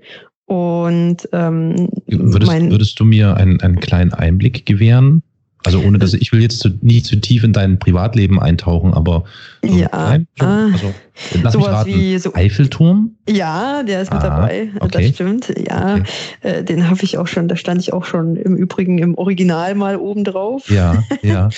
Und 0.45 1.27
ähm, 1.31 1.89
würdest, 2.07 2.51
würdest 2.51 2.99
du 2.99 3.05
mir 3.05 3.37
einen, 3.37 3.61
einen 3.61 3.79
kleinen 3.79 4.13
Einblick 4.13 4.65
gewähren? 4.65 5.23
Also 5.65 5.79
ohne 5.79 5.97
dass 5.97 6.13
ich 6.13 6.31
will 6.31 6.41
jetzt 6.41 6.59
zu, 6.59 6.69
nie 6.81 7.01
zu 7.01 7.15
tief 7.15 7.43
in 7.43 7.53
dein 7.53 7.79
Privatleben 7.79 8.39
eintauchen, 8.39 8.93
aber 8.93 9.23
so 9.63 9.73
ja, 9.73 9.89
nein, 9.91 10.27
so, 10.37 10.45
ah. 10.45 10.65
also, 10.73 10.93
lass 11.41 11.53
sowas 11.53 11.67
raten, 11.67 11.93
wie 11.93 12.17
so 12.17 12.33
Eiffelturm. 12.33 13.15
Ja, 13.29 13.83
der 13.83 14.01
ist 14.01 14.11
ah, 14.11 14.15
mit 14.15 14.23
dabei. 14.23 14.69
Okay. 14.79 15.07
Das 15.07 15.15
stimmt. 15.15 15.53
Ja, 15.67 15.95
okay. 15.95 16.03
äh, 16.41 16.63
den 16.63 16.89
habe 16.89 17.03
ich 17.03 17.17
auch 17.17 17.27
schon. 17.27 17.47
Da 17.47 17.55
stand 17.55 17.81
ich 17.81 17.93
auch 17.93 18.03
schon 18.03 18.35
im 18.35 18.55
Übrigen 18.57 18.97
im 18.97 19.15
Original 19.15 19.75
mal 19.75 19.95
oben 19.95 20.23
drauf. 20.23 20.69
Ja, 20.69 21.03
ja. 21.21 21.49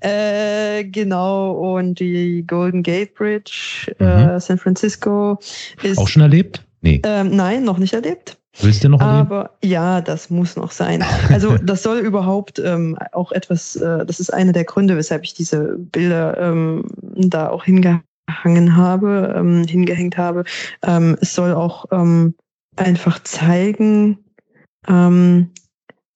äh, 0.00 0.84
genau. 0.84 1.52
Und 1.52 2.00
die 2.00 2.44
Golden 2.46 2.82
Gate 2.82 3.14
Bridge, 3.14 3.92
mhm. 3.98 4.06
äh, 4.06 4.40
San 4.40 4.58
Francisco 4.58 5.38
ist 5.82 5.98
auch 5.98 6.08
schon 6.08 6.22
erlebt. 6.22 6.64
Nee. 6.80 7.00
Ähm, 7.04 7.36
nein, 7.36 7.64
noch 7.64 7.78
nicht 7.78 7.92
erlebt. 7.92 8.38
Willst 8.60 8.84
du 8.84 8.88
noch? 8.88 9.00
Aber 9.00 9.56
ja, 9.62 10.00
das 10.00 10.28
muss 10.28 10.56
noch 10.56 10.70
sein. 10.70 11.04
Also 11.30 11.56
das 11.62 11.82
soll 11.82 11.98
überhaupt 11.98 12.58
ähm, 12.58 12.98
auch 13.12 13.32
etwas, 13.32 13.76
äh, 13.76 14.04
das 14.04 14.20
ist 14.20 14.32
einer 14.32 14.52
der 14.52 14.64
Gründe, 14.64 14.96
weshalb 14.96 15.24
ich 15.24 15.34
diese 15.34 15.78
Bilder 15.78 16.38
ähm, 16.38 16.84
da 17.16 17.48
auch 17.48 17.64
hingehangen 17.64 18.76
habe, 18.76 19.34
ähm, 19.36 19.64
hingehängt 19.66 20.18
habe. 20.18 20.44
Ähm, 20.84 21.16
es 21.20 21.34
soll 21.34 21.54
auch 21.54 21.86
ähm, 21.92 22.34
einfach 22.76 23.22
zeigen, 23.22 24.18
ähm, 24.88 25.50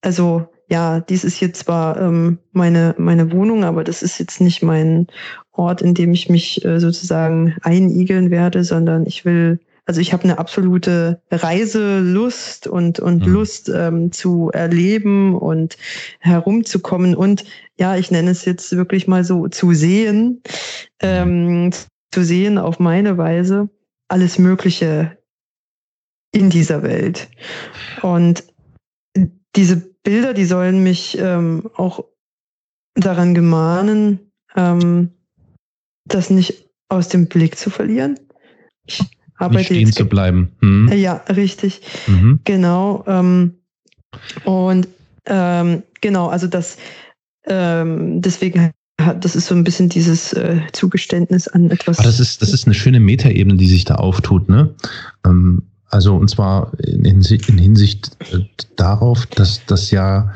also 0.03 0.49
ja, 0.69 1.01
dies 1.01 1.25
ist 1.25 1.37
hier 1.37 1.53
zwar 1.53 2.01
ähm, 2.01 2.39
meine, 2.53 2.95
meine 2.99 3.33
Wohnung, 3.33 3.65
aber 3.65 3.85
das 3.85 4.03
ist 4.03 4.19
jetzt 4.19 4.41
nicht 4.41 4.63
mein 4.63 5.07
Ort, 5.53 5.81
in 5.81 5.95
dem 5.95 6.13
ich 6.13 6.29
mich 6.29 6.65
äh, 6.65 6.81
sozusagen 6.81 7.57
einigeln 7.63 8.31
werde, 8.31 8.65
sondern 8.65 9.07
ich 9.07 9.25
will 9.25 9.61
also 9.87 10.01
ich 10.01 10.13
habe 10.13 10.25
eine 10.25 10.39
absolute 10.39 11.23
Reiselust 11.31 12.67
und, 12.67 12.99
und 12.99 13.25
mhm. 13.27 13.33
Lust 13.33 13.69
ähm, 13.69 14.11
zu 14.13 14.51
erleben 14.53 15.37
und 15.37 15.77
herumzukommen 16.19 17.15
und 17.15 17.45
ja, 17.79 17.97
ich 17.97 18.11
nenne 18.11 18.31
es 18.31 18.45
jetzt 18.45 18.77
wirklich 18.77 19.07
mal 19.07 19.25
so 19.25 19.49
zu 19.49 19.73
sehen, 19.73 20.43
ähm, 21.01 21.71
zu 22.11 22.25
sehen 22.25 22.59
auf 22.59 22.81
meine 22.81 23.17
Weise 23.17 23.69
alles 24.09 24.39
Mögliche 24.39 25.19
in 26.33 26.51
dieser 26.51 26.83
Welt. 26.83 27.29
Und 28.03 28.45
diese 29.55 29.77
Bilder, 29.77 30.35
die 30.35 30.45
sollen 30.45 30.83
mich 30.83 31.17
ähm, 31.19 31.71
auch 31.75 32.05
daran 32.95 33.35
gemahnen, 33.35 34.33
ähm, 34.55 35.11
das 36.07 36.31
nicht 36.31 36.71
aus 36.89 37.09
dem 37.09 37.27
Blick 37.29 37.57
zu 37.57 37.71
verlieren. 37.71 38.19
Ich 38.87 39.03
arbeite 39.39 39.59
Nicht 39.59 39.67
stehen 39.67 39.93
zu 39.93 40.07
bleiben. 40.07 40.53
Hm. 40.61 40.91
Ja, 40.93 41.23
richtig. 41.29 41.81
Mhm. 42.07 42.41
Genau. 42.45 43.05
Ähm, 43.07 43.55
und 44.45 44.89
ähm, 45.27 45.83
genau, 46.01 46.29
also 46.29 46.47
das 46.47 46.77
ähm, 47.47 48.23
deswegen 48.23 48.73
das 49.21 49.37
ist 49.37 49.47
so 49.47 49.55
ein 49.55 49.65
bisschen 49.65 49.89
dieses 49.89 50.33
äh, 50.33 50.61
Zugeständnis 50.73 51.49
an 51.49 51.71
etwas. 51.71 51.99
Aber 51.99 52.09
das 52.09 52.19
ist, 52.19 52.41
das 52.41 52.53
ist 52.53 52.67
eine 52.67 52.75
schöne 52.75 53.01
Metaebene, 53.01 53.57
die 53.57 53.69
sich 53.69 53.85
da 53.85 53.97
auftut, 53.97 54.49
ne? 54.49 54.75
Ähm, 55.25 55.63
also 55.89 56.17
und 56.17 56.29
zwar 56.29 56.73
in, 56.81 57.05
in 57.05 57.59
Hinsicht 57.59 58.17
äh, 58.33 58.41
darauf, 58.77 59.27
dass 59.27 59.61
das 59.67 59.91
ja 59.91 60.33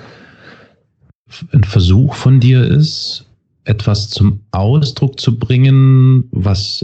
ein 1.53 1.65
Versuch 1.65 2.15
von 2.15 2.41
dir 2.41 2.65
ist, 2.65 3.25
etwas 3.65 4.11
zum 4.11 4.41
Ausdruck 4.51 5.19
zu 5.21 5.39
bringen, 5.39 6.25
was 6.33 6.83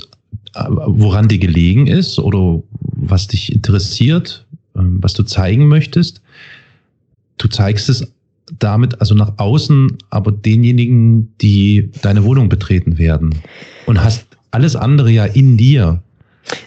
woran 0.87 1.29
dir 1.29 1.39
gelegen 1.39 1.87
ist 1.87 2.19
oder 2.19 2.63
was 2.81 3.29
dich 3.29 3.53
interessiert, 3.53 4.47
ähm, 4.77 4.99
was 5.01 5.15
du 5.15 5.23
zeigen 5.23 5.69
möchtest. 5.69 6.23
Du 7.39 7.49
zeigst 7.49 7.89
es 7.89 8.13
damit 8.59 9.01
also 9.01 9.15
nach 9.15 9.33
außen, 9.39 9.99
aber 10.11 10.33
denjenigen, 10.33 11.35
die 11.39 11.91
deine 12.03 12.25
Wohnung 12.25 12.49
betreten 12.49 12.99
werden. 12.99 13.35
Und 13.87 14.03
hast 14.03 14.27
alles 14.51 14.77
andere 14.77 15.11
ja 15.11 15.25
in 15.25 15.57
dir. 15.57 16.03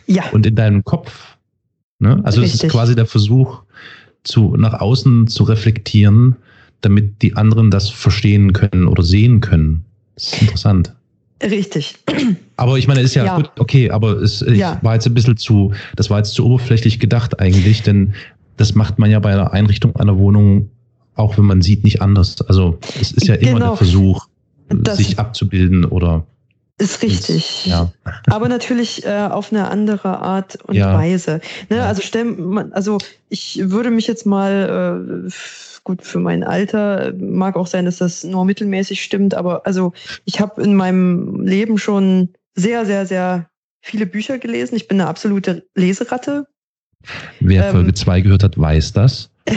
Ja. 0.07 0.29
Und 0.31 0.45
in 0.45 0.55
deinem 0.55 0.83
Kopf. 0.83 1.37
Ne? 1.99 2.19
Also 2.23 2.41
Richtig. 2.41 2.59
es 2.59 2.63
ist 2.65 2.71
quasi 2.71 2.95
der 2.95 3.05
Versuch, 3.05 3.63
zu, 4.23 4.55
nach 4.57 4.73
außen 4.73 5.27
zu 5.27 5.43
reflektieren, 5.43 6.35
damit 6.81 7.21
die 7.21 7.35
anderen 7.35 7.71
das 7.71 7.89
verstehen 7.89 8.51
können 8.53 8.87
oder 8.87 9.03
sehen 9.03 9.39
können. 9.39 9.85
Das 10.15 10.33
ist 10.33 10.41
interessant. 10.41 10.93
Richtig. 11.41 11.95
Aber 12.59 12.77
ich 12.77 12.87
meine, 12.87 12.99
ist 12.99 13.15
ja, 13.15 13.25
ja. 13.25 13.35
gut, 13.37 13.51
okay, 13.57 13.89
aber 13.89 14.17
es 14.17 14.41
ich 14.41 14.57
ja. 14.57 14.77
war 14.81 14.93
jetzt 14.93 15.07
ein 15.07 15.13
bisschen 15.13 15.37
zu, 15.37 15.73
das 15.95 16.09
war 16.09 16.17
jetzt 16.17 16.33
zu 16.33 16.45
oberflächlich 16.45 16.99
gedacht 16.99 17.39
eigentlich, 17.39 17.83
denn 17.83 18.13
das 18.57 18.75
macht 18.75 18.99
man 18.99 19.09
ja 19.09 19.19
bei 19.19 19.33
der 19.33 19.53
Einrichtung 19.53 19.95
einer 19.95 20.17
Wohnung, 20.17 20.69
auch 21.15 21.37
wenn 21.37 21.45
man 21.45 21.61
sieht, 21.61 21.85
nicht 21.85 22.01
anders. 22.01 22.41
Also 22.47 22.77
es 22.99 23.13
ist 23.13 23.27
ja 23.27 23.37
genau. 23.37 23.51
immer 23.51 23.59
der 23.59 23.77
Versuch, 23.77 24.27
das 24.67 24.97
sich 24.97 25.17
abzubilden 25.17 25.85
oder 25.85 26.25
ist 26.77 27.01
richtig. 27.01 27.65
Ja. 27.65 27.91
Aber 28.27 28.49
natürlich 28.49 29.05
äh, 29.05 29.27
auf 29.29 29.51
eine 29.51 29.69
andere 29.69 30.19
Art 30.19 30.57
und 30.63 30.75
ja. 30.75 30.93
Weise. 30.93 31.41
Ne? 31.69 31.77
Ja. 31.77 31.85
Also 31.85 32.01
stell, 32.01 32.35
also 32.71 32.97
ich 33.29 33.59
würde 33.63 33.89
mich 33.89 34.07
jetzt 34.07 34.25
mal 34.25 35.25
äh, 35.27 35.31
gut 35.83 36.01
für 36.03 36.19
mein 36.19 36.43
Alter. 36.43 37.13
Mag 37.17 37.55
auch 37.55 37.67
sein, 37.67 37.85
dass 37.85 37.97
das 37.97 38.23
nur 38.23 38.45
mittelmäßig 38.45 39.01
stimmt, 39.01 39.33
aber 39.33 39.65
also 39.65 39.93
ich 40.25 40.39
habe 40.39 40.61
in 40.61 40.75
meinem 40.75 41.45
Leben 41.45 41.77
schon 41.77 42.29
sehr, 42.55 42.85
sehr, 42.85 43.05
sehr 43.05 43.49
viele 43.81 44.05
Bücher 44.05 44.37
gelesen. 44.37 44.75
Ich 44.75 44.87
bin 44.87 44.99
eine 44.99 45.09
absolute 45.09 45.67
Leseratte. 45.75 46.47
Wer 47.39 47.67
ähm, 47.67 47.71
Folge 47.71 47.93
2 47.93 48.21
gehört 48.21 48.43
hat, 48.43 48.59
weiß 48.59 48.93
das. 48.93 49.29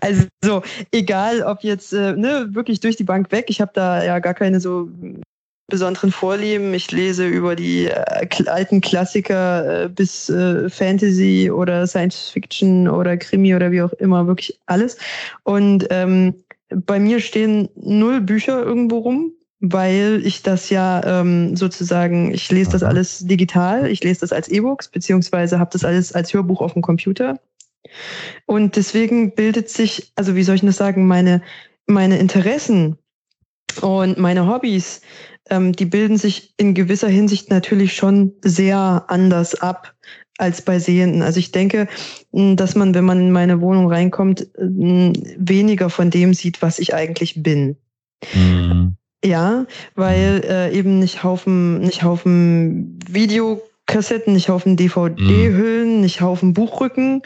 also 0.00 0.62
egal, 0.92 1.42
ob 1.42 1.62
jetzt 1.62 1.92
äh, 1.92 2.14
ne, 2.14 2.48
wirklich 2.50 2.80
durch 2.80 2.96
die 2.96 3.04
Bank 3.04 3.32
weg. 3.32 3.46
Ich 3.48 3.60
habe 3.60 3.72
da 3.74 4.04
ja 4.04 4.18
gar 4.18 4.34
keine 4.34 4.60
so 4.60 4.90
besonderen 5.68 6.12
Vorlieben. 6.12 6.72
Ich 6.74 6.90
lese 6.90 7.26
über 7.26 7.54
die 7.54 7.86
äh, 7.86 8.26
alten 8.46 8.80
Klassiker 8.80 9.84
äh, 9.84 9.88
bis 9.88 10.28
äh, 10.28 10.68
Fantasy 10.68 11.50
oder 11.50 11.86
Science 11.86 12.30
Fiction 12.30 12.88
oder 12.88 13.16
Krimi 13.16 13.54
oder 13.54 13.70
wie 13.70 13.82
auch 13.82 13.92
immer, 13.94 14.26
wirklich 14.26 14.58
alles. 14.66 14.96
Und 15.44 15.86
ähm, 15.90 16.34
bei 16.70 16.98
mir 16.98 17.20
stehen 17.20 17.68
null 17.76 18.20
Bücher 18.20 18.62
irgendwo 18.62 18.98
rum, 18.98 19.32
weil 19.60 20.22
ich 20.24 20.42
das 20.42 20.70
ja 20.70 21.20
ähm, 21.20 21.56
sozusagen, 21.56 22.32
ich 22.32 22.50
lese 22.50 22.70
das 22.70 22.82
alles 22.82 23.20
digital, 23.20 23.88
ich 23.88 24.02
lese 24.04 24.20
das 24.20 24.32
als 24.32 24.48
E-Books, 24.48 24.88
beziehungsweise 24.88 25.58
habe 25.58 25.70
das 25.72 25.84
alles 25.84 26.12
als 26.12 26.32
Hörbuch 26.32 26.60
auf 26.60 26.74
dem 26.74 26.82
Computer. 26.82 27.40
Und 28.46 28.76
deswegen 28.76 29.34
bildet 29.34 29.68
sich, 29.68 30.12
also 30.14 30.36
wie 30.36 30.42
soll 30.42 30.56
ich 30.56 30.60
das 30.62 30.76
sagen, 30.76 31.06
meine 31.06 31.42
meine 31.88 32.18
Interessen 32.18 32.96
und 33.80 34.18
meine 34.18 34.46
Hobbys, 34.46 35.00
ähm, 35.50 35.72
die 35.72 35.86
bilden 35.86 36.18
sich 36.18 36.54
in 36.56 36.74
gewisser 36.74 37.08
Hinsicht 37.08 37.50
natürlich 37.50 37.94
schon 37.94 38.34
sehr 38.42 39.04
anders 39.08 39.54
ab 39.56 39.94
als 40.36 40.62
bei 40.62 40.78
Sehenden. 40.78 41.22
Also 41.22 41.40
ich 41.40 41.50
denke, 41.50 41.88
dass 42.30 42.76
man, 42.76 42.94
wenn 42.94 43.04
man 43.04 43.20
in 43.20 43.32
meine 43.32 43.60
Wohnung 43.60 43.90
reinkommt, 43.90 44.46
weniger 44.54 45.90
von 45.90 46.10
dem 46.10 46.34
sieht, 46.34 46.62
was 46.62 46.78
ich 46.78 46.94
eigentlich 46.94 47.42
bin. 47.42 47.76
Mhm. 48.34 48.97
Ja, 49.24 49.66
weil 49.96 50.42
äh, 50.48 50.76
eben 50.76 51.00
nicht 51.00 51.24
Haufen, 51.24 51.80
nicht 51.80 52.04
Haufen 52.04 53.00
Videokassetten, 53.08 54.32
nicht 54.32 54.48
Haufen 54.48 54.76
DVD-Hüllen, 54.76 55.96
mhm. 55.96 56.00
nicht 56.02 56.20
Haufen 56.20 56.54
Buchrücken. 56.54 57.22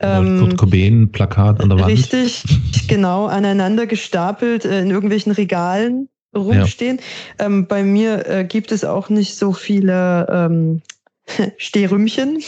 Ähm, 0.00 0.38
Kurt 0.40 0.56
Cobain, 0.56 1.12
Plakat 1.12 1.60
an 1.60 1.68
der 1.68 1.78
Wand. 1.78 1.88
Richtig, 1.88 2.44
genau, 2.88 3.26
aneinander 3.26 3.86
gestapelt 3.86 4.64
äh, 4.64 4.80
in 4.80 4.90
irgendwelchen 4.90 5.32
Regalen 5.32 6.08
rumstehen. 6.34 6.98
Ja. 7.38 7.46
Ähm, 7.46 7.66
bei 7.66 7.82
mir 7.82 8.26
äh, 8.26 8.44
gibt 8.44 8.72
es 8.72 8.84
auch 8.84 9.10
nicht 9.10 9.36
so 9.36 9.52
viele 9.52 10.26
ähm, 10.30 10.82
Stehrümchen. 11.58 12.38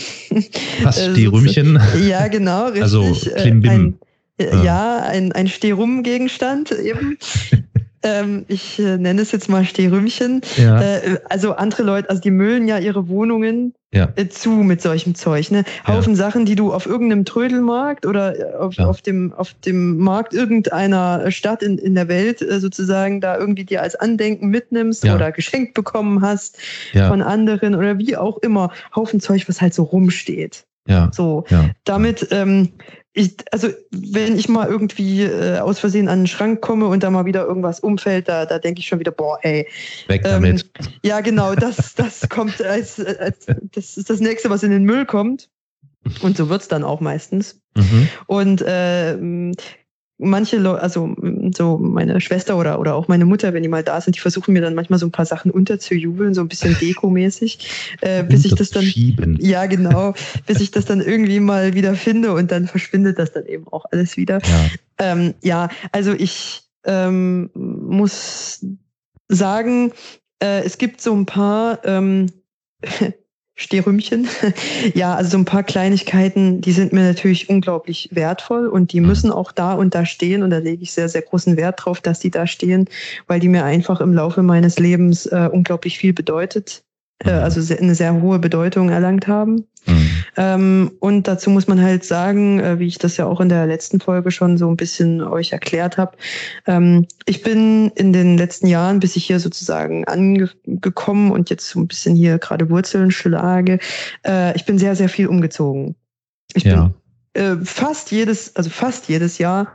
Was, 0.82 0.98
äh, 0.98 1.11
Stehrümchen? 1.12 1.78
ja, 2.09 2.28
genau, 2.28 2.66
richtig. 2.66 2.82
Also 2.82 3.02
Klimbim. 3.37 3.70
Ein, 3.70 3.98
ja, 4.38 4.62
ja, 4.62 5.02
ein, 5.02 5.32
ein 5.32 5.48
Stehrum-Gegenstand 5.48 6.70
eben. 6.72 7.16
Ähm, 8.07 8.45
ich 8.49 8.79
äh, 8.79 8.97
nenne 8.97 9.23
es 9.23 9.33
jetzt 9.33 9.49
mal 9.49 9.64
Stehrümchen. 9.64 10.40
Ja. 10.57 10.81
Äh, 10.81 11.19
also 11.29 11.55
andere 11.55 11.83
Leute, 11.83 12.09
also 12.09 12.23
die 12.23 12.31
müllen 12.31 12.69
ja 12.69 12.79
ihre 12.79 13.09
Wohnungen 13.09 13.75
ja. 13.92 14.09
Äh, 14.16 14.29
zu 14.29 14.51
mit 14.51 14.83
solchem 14.83 15.14
Zeug. 15.14 15.51
Ne? 15.51 15.64
Haufen 15.87 16.14
ja. 16.14 16.16
Sachen, 16.16 16.45
die 16.45 16.55
du 16.55 16.73
auf 16.73 16.87
irgendeinem 16.87 17.25
Trödelmarkt 17.25 18.07
oder 18.07 18.38
äh, 18.38 18.55
auf, 18.57 18.79
auf, 18.79 19.03
dem, 19.03 19.33
auf 19.33 19.55
dem 19.55 19.99
Markt 19.99 20.35
irgendeiner 20.35 21.31
Stadt 21.31 21.62
in, 21.62 21.79
in 21.79 21.95
der 21.95 22.09
Welt 22.09 22.42
äh, 22.42 22.61
sozusagen 22.61 23.21
da 23.21 23.38
irgendwie 23.38 23.64
dir 23.64 23.83
als 23.83 23.97
Andenken 23.97 24.49
mitnimmst 24.49 25.05
oder 25.05 25.33
geschenkt 25.33 25.75
bekommen 25.75 26.21
hast 26.21 26.59
von 26.92 27.23
anderen 27.23 27.75
oder 27.75 27.99
wie 27.99 28.16
auch 28.16 28.38
immer. 28.38 28.71
Haufen 28.95 29.21
Zeug, 29.21 29.49
was 29.49 29.61
halt 29.61 29.75
so 29.75 29.83
rumsteht. 29.83 30.64
Ja. 30.88 31.11
So, 31.12 31.45
damit 31.85 32.29
ähm, 32.31 32.73
ich, 33.16 33.35
also 33.50 33.68
wenn 33.90 34.38
ich 34.38 34.46
mal 34.48 34.68
irgendwie 34.68 35.22
äh, 35.22 35.59
aus 35.59 35.79
Versehen 35.79 36.09
an 36.09 36.20
den 36.20 36.26
Schrank 36.26 36.61
komme 36.61 36.87
und 36.87 37.02
da 37.02 37.09
mal 37.09 37.24
wieder 37.24 37.46
irgendwas 37.46 37.81
umfällt, 37.81 38.29
da, 38.29 38.44
da 38.44 38.59
denke 38.59 38.81
ich 38.81 38.87
schon 38.87 39.00
wieder, 39.00 39.11
boah, 39.11 39.38
ey. 39.40 39.66
Weg 40.07 40.22
damit. 40.22 40.66
Ähm, 40.79 40.87
ja, 41.02 41.20
genau, 41.20 41.55
das, 41.55 41.94
das 41.94 42.29
kommt 42.29 42.61
als, 42.61 43.00
als, 43.00 43.46
das 43.72 43.96
ist 43.96 44.11
das 44.11 44.20
nächste, 44.20 44.50
was 44.50 44.62
in 44.62 44.70
den 44.70 44.85
Müll 44.85 45.07
kommt. 45.07 45.48
Und 46.20 46.37
so 46.37 46.50
wird's 46.50 46.68
dann 46.68 46.85
auch 46.85 47.00
meistens. 47.00 47.59
Mhm. 47.74 48.09
Und 48.26 48.62
äh, 48.62 49.16
manche 50.18 50.59
Leute, 50.59 50.83
also 50.83 51.14
so 51.55 51.79
meine 51.79 52.20
Schwester 52.20 52.57
oder, 52.57 52.81
oder 52.81 52.94
auch 52.94 53.09
meine 53.09 53.26
Mutter, 53.26 53.52
wenn 53.52 53.62
die 53.62 53.68
mal 53.68 53.83
da 53.83 54.00
sind, 54.00 54.16
die 54.16 54.20
versuchen 54.20 54.55
mir 54.55 54.62
dann 54.62 54.74
manchmal 54.74 54.98
so 54.98 55.07
ein 55.07 55.12
paar 55.12 55.26
Sachen 55.26 55.50
unterzujubeln, 55.50 56.35
so 56.35 56.40
ein 56.40 56.48
bisschen 56.48 56.76
dekomäßig, 56.81 57.98
äh, 58.00 58.22
bis 58.22 58.44
ich 58.44 58.55
das 58.55 58.70
dann, 58.70 58.85
ja 59.38 59.66
genau, 59.66 60.14
bis 60.46 60.61
ich 60.61 60.70
das 60.70 60.85
dann 60.87 61.00
irgendwie 61.00 61.40
mal 61.40 61.74
wieder 61.74 61.94
finde 61.94 62.33
und 62.33 62.50
dann 62.50 62.66
verschwindet 62.66 63.18
das 63.18 63.33
dann 63.33 63.46
eben 63.46 63.68
auch 63.68 63.85
alles 63.90 64.16
wieder. 64.16 64.40
Ja, 64.42 64.70
ähm, 64.98 65.35
ja 65.42 65.68
also 65.92 66.12
ich 66.12 66.62
ähm, 66.85 67.50
muss 67.55 68.64
sagen, 69.29 69.92
äh, 70.42 70.62
es 70.64 70.79
gibt 70.79 71.00
so 71.00 71.14
ein 71.14 71.26
paar 71.26 71.85
ähm, 71.85 72.26
Stehrümchen. 73.59 74.29
ja, 74.95 75.14
also 75.14 75.31
so 75.31 75.38
ein 75.38 75.47
paar 75.47 75.62
Kleinigkeiten, 75.62 76.61
die 76.61 76.73
sind 76.73 76.92
mir 76.92 77.05
natürlich 77.05 77.49
unglaublich 77.49 78.11
wertvoll 78.12 78.69
und 78.69 78.92
die 78.92 79.01
müssen 79.01 79.31
auch 79.31 79.51
da 79.51 79.73
und 79.73 79.95
da 79.95 80.05
stehen 80.05 80.42
und 80.42 80.51
da 80.51 80.59
lege 80.59 80.83
ich 80.83 80.92
sehr, 80.92 81.09
sehr 81.09 81.23
großen 81.23 81.57
Wert 81.57 81.85
drauf, 81.85 82.03
dass 82.03 82.21
die 82.21 82.31
da 82.31 82.47
stehen, 82.47 82.87
weil 83.27 83.40
die 83.40 83.49
mir 83.49 83.64
einfach 83.64 84.01
im 84.03 84.12
Laufe 84.12 84.42
meines 84.42 84.79
Lebens 84.79 85.25
äh, 85.25 85.49
unglaublich 85.51 85.99
viel 85.99 86.12
bedeutet, 86.12 86.85
äh, 87.25 87.31
also 87.31 87.75
eine 87.75 87.95
sehr 87.95 88.21
hohe 88.21 88.38
Bedeutung 88.38 88.90
erlangt 88.90 89.27
haben. 89.27 89.66
Mhm. 89.87 90.11
Ähm, 90.37 90.92
und 91.01 91.29
dazu 91.29 91.51
muss 91.51 91.66
man 91.66 91.81
halt 91.81 92.05
sagen, 92.05 92.61
äh, 92.61 92.79
wie 92.79 92.87
ich 92.87 92.99
das 92.99 93.16
ja 93.16 93.27
auch 93.27 93.40
in 93.40 93.49
der 93.49 93.66
letzten 93.66 94.01
Folge 94.01 94.31
schon 94.31 94.59
so 94.59 94.68
ein 94.68 94.77
bisschen 94.77 95.22
euch 95.22 95.53
erklärt 95.53 95.96
habe, 95.96 96.16
ähm, 96.66 97.07
ich 97.25 97.42
bin 97.42 97.90
in 97.94 98.12
den 98.12 98.37
letzten 98.37 98.66
Jahren, 98.66 99.01
bis 99.01 99.16
ich 99.16 99.25
hier 99.25 99.40
sozusagen 99.40 100.05
angekommen 100.07 101.31
und 101.31 101.51
jetzt 101.51 101.68
so 101.68 101.81
ein 101.81 101.88
bisschen 101.88 102.14
hier 102.14 102.38
gerade 102.38 102.68
Wurzeln 102.70 103.11
schlage, 103.11 103.79
äh, 104.27 104.55
ich 104.57 104.66
bin 104.66 104.79
sehr, 104.79 104.96
sehr 104.96 105.09
viel 105.09 105.29
umgezogen. 105.29 105.94
Ich 106.55 106.64
ja. 106.64 106.92
bin 107.33 107.42
äh, 107.42 107.64
fast 107.64 108.11
jedes, 108.11 108.55
also 108.57 108.70
fast 108.70 109.09
jedes 109.09 109.38
Jahr 109.38 109.75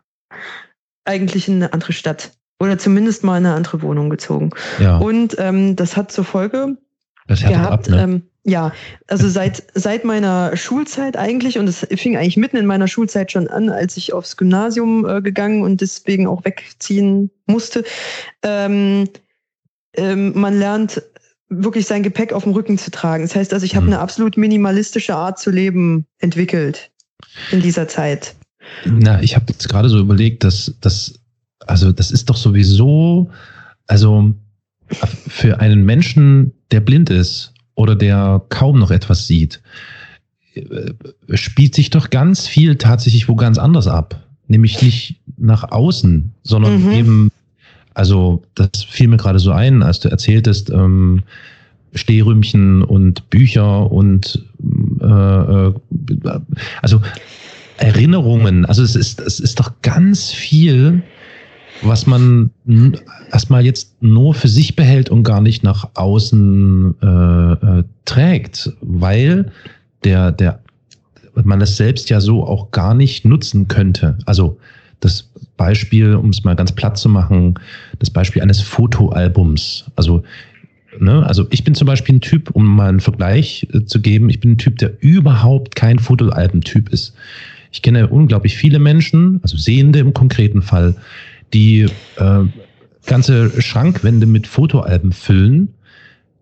eigentlich 1.05 1.47
in 1.47 1.55
eine 1.55 1.73
andere 1.73 1.93
Stadt 1.93 2.31
oder 2.59 2.77
zumindest 2.77 3.23
mal 3.23 3.37
in 3.37 3.45
eine 3.45 3.55
andere 3.55 3.81
Wohnung 3.81 4.09
gezogen. 4.09 4.51
Ja. 4.79 4.97
Und 4.97 5.35
ähm, 5.39 5.75
das 5.75 5.97
hat 5.97 6.11
zur 6.11 6.25
Folge 6.25 6.77
gehabt, 7.27 7.89
ab, 7.89 7.89
ne? 7.89 8.01
ähm, 8.01 8.23
ja, 8.43 8.73
also 9.07 9.29
seit, 9.29 9.63
seit 9.75 10.03
meiner 10.03 10.57
Schulzeit 10.57 11.15
eigentlich, 11.15 11.59
und 11.59 11.67
es 11.67 11.85
fing 11.95 12.17
eigentlich 12.17 12.37
mitten 12.37 12.57
in 12.57 12.65
meiner 12.65 12.87
Schulzeit 12.87 13.31
schon 13.31 13.47
an, 13.47 13.69
als 13.69 13.97
ich 13.97 14.13
aufs 14.13 14.35
Gymnasium 14.35 15.07
äh, 15.07 15.21
gegangen 15.21 15.61
und 15.61 15.81
deswegen 15.81 16.25
auch 16.25 16.43
wegziehen 16.43 17.29
musste. 17.45 17.83
Ähm, 18.41 19.09
ähm, 19.95 20.31
man 20.39 20.57
lernt 20.57 21.03
wirklich 21.49 21.85
sein 21.85 22.01
Gepäck 22.01 22.33
auf 22.33 22.43
dem 22.43 22.53
Rücken 22.53 22.77
zu 22.77 22.89
tragen. 22.89 23.23
Das 23.23 23.35
heißt 23.35 23.53
also, 23.53 23.65
ich 23.65 23.75
habe 23.75 23.85
mhm. 23.85 23.93
eine 23.93 24.01
absolut 24.01 24.37
minimalistische 24.37 25.15
Art 25.15 25.37
zu 25.37 25.51
leben 25.51 26.07
entwickelt 26.19 26.89
in 27.51 27.61
dieser 27.61 27.87
Zeit. 27.87 28.33
Na, 28.85 29.21
ich 29.21 29.35
habe 29.35 29.45
jetzt 29.49 29.67
gerade 29.69 29.89
so 29.89 29.99
überlegt, 29.99 30.43
dass 30.43 30.73
das, 30.81 31.19
also 31.59 31.91
das 31.91 32.09
ist 32.09 32.29
doch 32.29 32.37
sowieso, 32.37 33.29
also 33.85 34.33
für 35.27 35.59
einen 35.59 35.83
Menschen, 35.83 36.53
der 36.71 36.79
blind 36.79 37.09
ist 37.09 37.53
oder 37.81 37.95
der 37.95 38.41
kaum 38.49 38.79
noch 38.79 38.91
etwas 38.91 39.27
sieht, 39.27 39.61
äh, 40.53 40.91
spielt 41.33 41.75
sich 41.75 41.89
doch 41.89 42.09
ganz 42.09 42.47
viel 42.47 42.75
tatsächlich 42.75 43.27
wo 43.27 43.35
ganz 43.35 43.57
anders 43.57 43.87
ab. 43.87 44.21
Nämlich 44.47 44.81
nicht 44.81 45.15
nach 45.37 45.71
außen, 45.71 46.31
sondern 46.43 46.83
mhm. 46.83 46.91
eben, 46.91 47.31
also 47.93 48.43
das 48.55 48.83
fiel 48.87 49.07
mir 49.07 49.17
gerade 49.17 49.39
so 49.39 49.51
ein, 49.51 49.81
als 49.81 49.99
du 49.99 50.09
erzähltest, 50.09 50.69
ähm, 50.69 51.23
Stehrümchen 51.93 52.83
und 52.83 53.29
Bücher 53.29 53.91
und 53.91 54.45
äh, 55.01 55.05
äh, 55.05 55.73
also 56.81 57.01
Erinnerungen. 57.77 58.65
Also 58.65 58.83
es 58.83 58.95
ist, 58.95 59.19
es 59.19 59.39
ist 59.39 59.59
doch 59.59 59.73
ganz 59.81 60.31
viel, 60.31 61.01
was 61.81 62.05
man 62.05 62.51
erstmal 63.31 63.65
jetzt 63.65 64.01
nur 64.01 64.33
für 64.33 64.47
sich 64.47 64.75
behält 64.75 65.09
und 65.09 65.23
gar 65.23 65.41
nicht 65.41 65.63
nach 65.63 65.89
außen 65.95 66.95
äh, 67.01 67.53
äh, 67.53 67.83
trägt, 68.05 68.71
weil 68.81 69.51
der, 70.03 70.31
der, 70.31 70.59
man 71.43 71.59
das 71.59 71.77
selbst 71.77 72.09
ja 72.09 72.21
so 72.21 72.45
auch 72.45 72.71
gar 72.71 72.93
nicht 72.93 73.25
nutzen 73.25 73.67
könnte. 73.67 74.17
Also 74.25 74.57
das 74.99 75.29
Beispiel, 75.57 76.15
um 76.15 76.29
es 76.29 76.43
mal 76.43 76.55
ganz 76.55 76.71
platt 76.71 76.97
zu 76.97 77.09
machen, 77.09 77.55
das 77.99 78.09
Beispiel 78.09 78.41
eines 78.41 78.61
Fotoalbums. 78.61 79.85
Also, 79.95 80.23
ne, 80.99 81.25
also 81.25 81.45
ich 81.49 81.63
bin 81.63 81.75
zum 81.75 81.87
Beispiel 81.87 82.15
ein 82.15 82.21
Typ, 82.21 82.51
um 82.51 82.65
mal 82.65 82.89
einen 82.89 82.99
Vergleich 82.99 83.67
äh, 83.73 83.85
zu 83.85 84.01
geben, 84.01 84.29
ich 84.29 84.39
bin 84.39 84.51
ein 84.51 84.57
Typ, 84.57 84.77
der 84.77 84.93
überhaupt 85.01 85.75
kein 85.75 85.99
Fotoalbentyp 85.99 86.89
ist. 86.89 87.13
Ich 87.71 87.81
kenne 87.81 88.07
unglaublich 88.07 88.57
viele 88.57 88.79
Menschen, 88.79 89.39
also 89.43 89.57
Sehende 89.57 89.99
im 89.99 90.13
konkreten 90.13 90.61
Fall, 90.61 90.95
die 91.53 91.87
äh, 92.17 92.43
ganze 93.05 93.61
Schrankwände 93.61 94.25
mit 94.25 94.47
Fotoalben 94.47 95.11
füllen, 95.11 95.73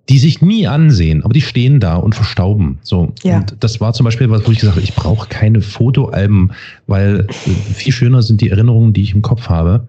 die 0.09 0.17
sich 0.17 0.41
nie 0.41 0.67
ansehen, 0.67 1.23
aber 1.23 1.33
die 1.33 1.41
stehen 1.41 1.79
da 1.79 1.95
und 1.95 2.15
verstauben. 2.15 2.79
So. 2.81 3.13
Ja. 3.23 3.37
Und 3.37 3.55
das 3.59 3.79
war 3.79 3.93
zum 3.93 4.05
Beispiel 4.05 4.29
was, 4.29 4.45
wo 4.47 4.51
ich 4.51 4.57
gesagt 4.57 4.75
habe, 4.75 4.83
ich 4.83 4.95
brauche 4.95 5.29
keine 5.29 5.61
Fotoalben, 5.61 6.51
weil 6.87 7.27
äh, 7.29 7.73
viel 7.73 7.93
schöner 7.93 8.23
sind 8.23 8.41
die 8.41 8.49
Erinnerungen, 8.49 8.93
die 8.93 9.03
ich 9.03 9.13
im 9.13 9.21
Kopf 9.21 9.49
habe. 9.49 9.87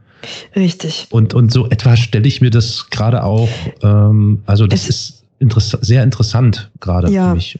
Richtig. 0.54 1.06
Und, 1.10 1.32
und 1.32 1.50
so 1.50 1.68
etwas 1.70 1.98
stelle 2.00 2.28
ich 2.28 2.42
mir 2.42 2.50
das 2.50 2.90
gerade 2.90 3.24
auch, 3.24 3.48
ähm, 3.82 4.42
also 4.44 4.66
das 4.66 4.82
es 4.82 4.88
ist 4.88 5.24
interess 5.38 5.70
sehr 5.80 6.02
interessant 6.02 6.70
gerade 6.80 7.10
ja. 7.10 7.30
für 7.30 7.36
mich. 7.36 7.58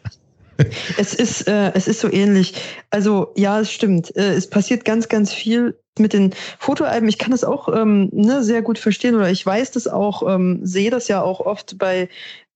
Es 0.96 1.14
ist, 1.14 1.48
äh, 1.48 1.72
es 1.74 1.88
ist 1.88 2.00
so 2.00 2.10
ähnlich. 2.10 2.54
Also 2.90 3.32
ja, 3.36 3.60
es 3.60 3.72
stimmt. 3.72 4.14
Äh, 4.16 4.34
es 4.34 4.48
passiert 4.48 4.84
ganz, 4.84 5.08
ganz 5.08 5.32
viel 5.32 5.78
mit 5.98 6.12
den 6.12 6.34
Fotoalben. 6.58 7.08
Ich 7.08 7.18
kann 7.18 7.30
das 7.30 7.44
auch 7.44 7.68
ähm, 7.74 8.08
ne, 8.12 8.42
sehr 8.42 8.62
gut 8.62 8.78
verstehen 8.78 9.14
oder 9.14 9.30
ich 9.30 9.44
weiß 9.44 9.72
das 9.72 9.88
auch, 9.88 10.22
ähm, 10.28 10.60
sehe 10.62 10.90
das 10.90 11.08
ja 11.08 11.22
auch 11.22 11.40
oft 11.40 11.78
bei 11.78 12.08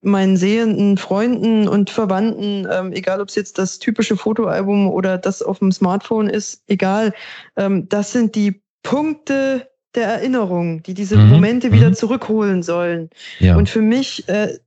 meinen 0.05 0.37
sehenden 0.37 0.99
Freunden 0.99 1.67
und 1.67 1.91
Verwandten, 1.91 2.69
ähm, 2.71 2.93
egal 2.93 3.21
ob 3.21 3.29
es 3.29 3.35
jetzt 3.35 3.59
das 3.59 3.79
typische 3.79 4.17
Fotoalbum 4.17 4.89
oder 4.89 5.17
das 5.19 5.43
auf 5.43 5.61
dem 5.61 5.73
Smartphone 5.73 6.29
ist, 6.29 6.63
egal. 6.67 7.15
Ähm, 7.57 7.89
das 7.89 8.13
sind 8.13 8.35
die 8.35 8.61
Punkte 8.83 9.69
der 9.95 10.09
Erinnerung, 10.09 10.83
die 10.83 10.95
diese 10.95 11.17
mhm. 11.17 11.31
Momente 11.31 11.73
wieder 11.73 11.89
mhm. 11.89 11.95
zurückholen 11.95 12.63
sollen. 12.63 13.11
Ja. 13.39 13.57
Und 13.57 13.69
für 13.69 13.81
mich 13.81 14.29
äh, 14.29 14.59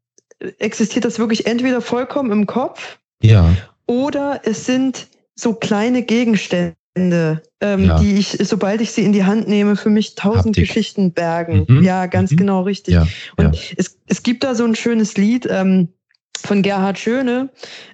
existiert 0.60 1.06
das 1.06 1.20
wirklich 1.20 1.46
entweder 1.46 1.82
vollkommen 1.82 2.32
im 2.32 2.46
Kopf 2.48 2.98
ja. 3.22 3.55
oder 3.86 4.41
es 4.43 4.65
sind 4.65 5.07
so 5.36 5.53
kleine 5.53 6.03
Gegenstände 6.03 6.76
ähm, 7.61 7.86
ja. 7.86 7.99
die 7.99 8.15
ich, 8.15 8.38
sobald 8.41 8.82
ich 8.82 8.91
sie 8.91 9.03
in 9.03 9.13
die 9.13 9.24
Hand 9.24 9.47
nehme, 9.47 9.76
für 9.76 9.89
mich 9.89 10.15
tausend 10.15 10.57
Haptik. 10.57 10.68
Geschichten 10.68 11.11
bergen. 11.13 11.65
Mhm. 11.68 11.84
Ja, 11.84 12.07
ganz 12.07 12.32
mhm. 12.32 12.38
genau 12.38 12.61
richtig. 12.63 12.95
Ja. 12.95 13.07
Und 13.36 13.55
ja. 13.55 13.61
Es, 13.78 13.97
es 14.07 14.24
gibt 14.24 14.43
da 14.43 14.55
so 14.55 14.63
ein 14.63 14.76
schönes 14.76 15.15
Lied, 15.15 15.47
ähm, 15.49 15.89
von 16.45 16.61
Gerhard 16.61 16.99
Schöne, 16.99 17.49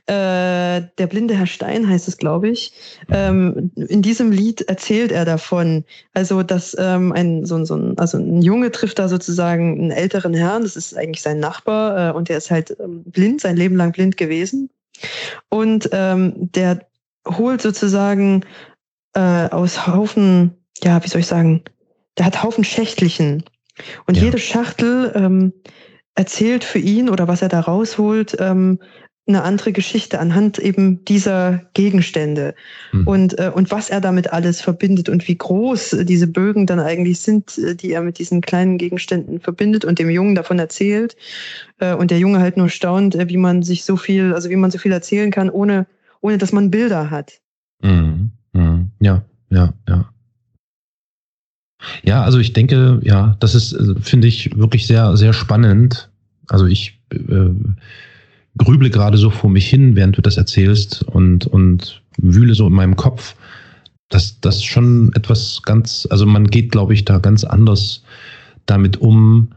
äh, 0.06 0.82
Der 0.98 1.08
blinde 1.08 1.36
Herr 1.36 1.48
Stein 1.48 1.88
heißt 1.88 2.08
es, 2.08 2.18
glaube 2.18 2.50
ich. 2.50 2.74
Ähm, 3.10 3.72
in 3.76 4.02
diesem 4.02 4.32
Lied 4.32 4.62
erzählt 4.62 5.12
er 5.12 5.24
davon, 5.24 5.86
also 6.14 6.44
dass 6.44 6.76
ähm, 6.78 7.14
ein, 7.14 7.46
so, 7.46 7.64
so 7.64 7.76
ein, 7.76 7.98
also 7.98 8.18
ein 8.18 8.42
Junge 8.42 8.72
trifft 8.72 9.00
da 9.00 9.08
sozusagen 9.08 9.80
einen 9.80 9.92
älteren 9.92 10.34
Herrn, 10.34 10.64
das 10.64 10.76
ist 10.76 10.96
eigentlich 10.96 11.22
sein 11.22 11.40
Nachbar 11.40 12.10
äh, 12.10 12.14
und 12.14 12.30
der 12.30 12.38
ist 12.38 12.52
halt 12.52 12.76
ähm, 12.80 13.04
blind, 13.06 13.42
sein 13.42 13.56
Leben 13.56 13.76
lang 13.76 13.94
blind 13.94 14.18
gewesen. 14.18 14.70
Und 15.50 15.90
ähm, 15.92 16.34
der 16.52 16.86
holt 17.28 17.62
sozusagen 17.62 18.46
äh, 19.14 19.50
aus 19.50 19.88
Haufen, 19.88 20.58
ja, 20.84 21.04
wie 21.04 21.08
soll 21.08 21.22
ich 21.22 21.28
sagen, 21.28 21.64
der 22.18 22.26
hat 22.26 22.44
Haufen 22.44 22.64
Schächtelchen. 22.64 23.44
Und 24.06 24.18
ja. 24.18 24.24
jede 24.24 24.38
Schachtel 24.38 25.12
ähm, 25.16 25.54
erzählt 26.16 26.64
für 26.64 26.80
ihn 26.80 27.10
oder 27.10 27.28
was 27.28 27.42
er 27.42 27.50
da 27.50 27.60
rausholt, 27.60 28.38
ähm, 28.40 28.80
eine 29.26 29.44
andere 29.44 29.72
Geschichte 29.72 30.20
anhand 30.20 30.60
eben 30.60 31.06
dieser 31.06 31.62
Gegenstände 31.74 32.56
mhm. 32.92 33.08
und, 33.08 33.40
äh, 33.40 33.52
und 33.54 33.72
was 33.72 33.90
er 33.90 34.02
damit 34.02 34.34
alles 34.34 34.60
verbindet 34.60 35.08
und 35.08 35.28
wie 35.30 35.38
groß 35.38 35.98
diese 36.04 36.28
Bögen 36.28 36.66
dann 36.66 36.82
eigentlich 36.82 37.22
sind, 37.22 37.58
äh, 37.58 37.74
die 37.74 37.92
er 37.92 38.02
mit 38.02 38.20
diesen 38.20 38.42
kleinen 38.42 38.78
Gegenständen 38.78 39.40
verbindet 39.40 39.86
und 39.86 39.98
dem 40.00 40.10
Jungen 40.10 40.36
davon 40.36 40.60
erzählt. 40.60 41.16
Äh, 41.80 41.94
und 41.96 42.12
der 42.12 42.20
Junge 42.20 42.40
halt 42.40 42.58
nur 42.58 42.70
staunt, 42.70 43.16
äh, 43.16 43.30
wie 43.30 43.38
man 43.38 43.64
sich 43.64 43.86
so 43.86 43.96
viel, 43.96 44.34
also 44.34 44.50
wie 44.50 44.58
man 44.58 44.72
so 44.72 44.78
viel 44.78 44.92
erzählen 44.92 45.32
kann, 45.32 45.50
ohne, 45.50 45.88
ohne 46.20 46.38
dass 46.38 46.52
man 46.52 46.70
Bilder 46.70 47.10
hat. 47.10 47.40
Mhm. 47.82 48.32
Mhm. 48.52 48.92
Ja, 49.00 49.24
ja, 49.50 49.74
ja. 49.88 50.10
Ja, 52.04 52.24
also 52.24 52.40
ich 52.40 52.54
denke, 52.54 53.00
ja, 53.04 53.38
das 53.40 53.56
ist, 53.56 53.74
äh, 53.74 53.96
finde 54.02 54.28
ich, 54.28 54.58
wirklich 54.58 54.86
sehr, 54.86 55.16
sehr 55.16 55.32
spannend. 55.32 56.10
Also 56.50 56.66
ich 56.66 57.00
äh, 57.14 57.50
grüble 58.58 58.90
gerade 58.90 59.18
so 59.18 59.30
vor 59.30 59.50
mich 59.50 59.68
hin, 59.68 59.96
während 59.96 60.18
du 60.18 60.22
das 60.22 60.38
erzählst 60.38 61.04
und, 61.04 61.48
und 61.48 62.02
wühle 62.18 62.54
so 62.54 62.68
in 62.68 62.74
meinem 62.74 62.96
Kopf, 62.96 63.36
dass 64.10 64.40
das 64.42 64.64
schon 64.64 65.12
etwas 65.16 65.62
ganz, 65.64 66.08
also 66.10 66.26
man 66.26 66.48
geht, 66.48 66.72
glaube 66.72 66.94
ich, 66.94 67.06
da 67.06 67.18
ganz 67.18 67.44
anders 67.44 68.04
damit 68.66 68.98
um 68.98 69.50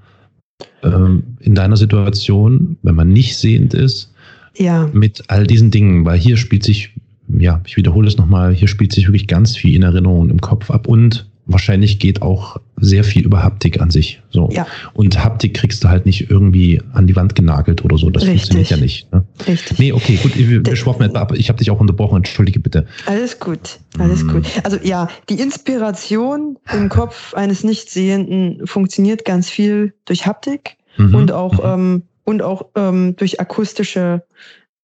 ähm, 0.83 1.37
in 1.41 1.55
deiner 1.55 1.77
Situation, 1.77 2.79
wenn 2.83 2.95
man 2.95 3.13
nicht 3.13 3.37
sehend 3.37 3.75
ist, 3.75 4.13
ja. 4.57 4.89
mit 4.93 5.25
all 5.29 5.47
diesen 5.47 5.71
Dingen, 5.71 6.05
weil 6.05 6.19
hier 6.19 6.39
spielt 6.39 6.65
sich, 6.65 6.95
ja, 7.29 7.61
ich 7.67 7.77
wiederhole 7.77 8.09
es 8.09 8.17
nochmal, 8.17 8.55
hier 8.55 8.69
spielt 8.69 8.93
sich 8.93 9.07
wirklich 9.07 9.27
ganz 9.27 9.57
viel 9.57 9.75
in 9.75 9.83
Erinnerung 9.83 10.31
im 10.31 10.41
Kopf 10.41 10.71
ab 10.71 10.89
und 10.89 11.29
wahrscheinlich 11.47 11.99
geht 11.99 12.23
auch 12.23 12.59
sehr 12.77 13.05
viel 13.05 13.25
über 13.25 13.43
Haptik 13.43 13.81
an 13.81 13.91
sich. 13.91 14.21
So. 14.31 14.51
Ja. 14.53 14.67
Und 14.93 15.23
Haptik 15.23 15.55
kriegst 15.55 15.83
du 15.83 15.89
halt 15.89 16.05
nicht 16.05 16.31
irgendwie 16.31 16.83
an 16.93 17.07
die 17.07 17.17
Wand 17.17 17.35
genagelt 17.35 17.85
oder 17.85 17.97
so. 17.97 18.11
Das 18.11 18.25
Richtig. 18.25 18.41
funktioniert 18.41 18.71
ja 18.71 18.77
nicht. 18.77 19.13
Ne? 19.13 19.25
Richtig. 19.47 19.79
Nee, 19.79 19.93
okay, 19.93 20.19
gut, 20.23 20.37
wir, 20.37 20.67
wir 20.67 20.77
schwappen 20.77 21.07
etwa 21.07 21.21
ab. 21.21 21.33
Ich 21.35 21.49
habe 21.49 21.59
dich 21.59 21.71
auch 21.71 21.81
unterbrochen, 21.81 22.17
entschuldige 22.17 22.61
bitte. 22.61 22.87
Alles 23.07 23.39
gut, 23.39 23.79
alles 23.99 24.25
mm. 24.25 24.31
gut. 24.31 24.47
Also 24.65 24.79
ja, 24.83 25.09
die 25.29 25.41
Inspiration 25.41 26.59
im 26.73 26.89
Kopf 26.89 27.33
eines 27.35 27.65
Nichtsehenden 27.65 28.67
funktioniert 28.67 29.25
ganz 29.25 29.49
viel 29.49 29.95
durch 30.05 30.27
Haptik 30.27 30.77
mhm. 30.97 31.15
und 31.15 31.33
auch, 31.33 31.53
mhm. 31.53 31.65
ähm, 31.65 32.03
und 32.25 32.43
auch 32.43 32.67
ähm, 32.75 33.15
durch 33.17 33.41
akustische 33.41 34.23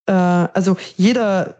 äh, 0.06 0.12
also 0.12 0.76
jeder 0.96 1.56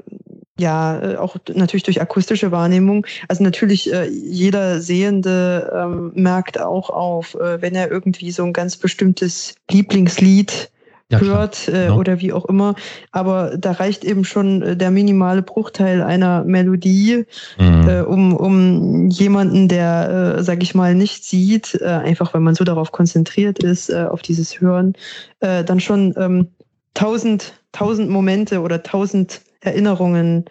ja, 0.63 1.01
äh, 1.01 1.17
auch 1.17 1.37
natürlich 1.53 1.83
durch 1.83 2.01
akustische 2.01 2.53
Wahrnehmung. 2.53 3.05
Also 3.29 3.43
natürlich 3.43 3.93
äh, 3.93 4.09
jeder 4.09 4.81
Sehende 4.81 5.73
ähm, 5.75 6.13
merkt 6.15 6.61
auch 6.61 6.89
auf, 6.89 7.35
äh, 7.35 7.61
wenn 7.61 7.75
er 7.75 7.91
irgendwie 7.91 8.31
so 8.31 8.45
ein 8.45 8.53
ganz 8.53 8.77
bestimmtes 8.77 9.57
Lieblingslied 9.71 10.71
ja, 11.11 11.19
hört 11.19 11.69
äh, 11.69 11.73
genau. 11.73 11.99
oder 11.99 12.21
wie 12.21 12.33
auch 12.33 12.45
immer. 12.45 12.77
Aber 13.11 13.57
da 13.59 13.73
reicht 13.73 14.05
eben 14.05 14.25
schon 14.25 14.79
der 14.79 14.93
minimale 14.93 15.43
Bruchteil 15.43 16.01
einer 16.01 16.45
Melodie, 16.45 17.27
mhm. 17.59 17.89
äh, 17.89 18.01
um, 18.03 18.35
um 18.37 19.09
jemanden, 19.09 19.67
der, 19.67 20.37
äh, 20.39 20.43
sag 20.45 20.63
ich 20.63 20.77
mal, 20.77 20.95
nicht 20.95 21.25
sieht, 21.25 21.75
äh, 21.75 21.87
einfach 21.87 22.33
weil 22.35 22.41
man 22.41 22.55
so 22.55 22.63
darauf 22.63 22.93
konzentriert 22.93 23.59
ist, 23.63 23.93
auf 23.93 24.23
dieses 24.23 24.61
Hören, 24.61 24.95
dann 25.41 25.81
schon 25.81 26.15
ähm, 26.17 26.49
tausend, 26.95 27.55
tausend 27.73 28.09
Momente 28.09 28.61
oder 28.61 28.83
tausend 28.83 29.41
Erinnerungen 29.63 30.45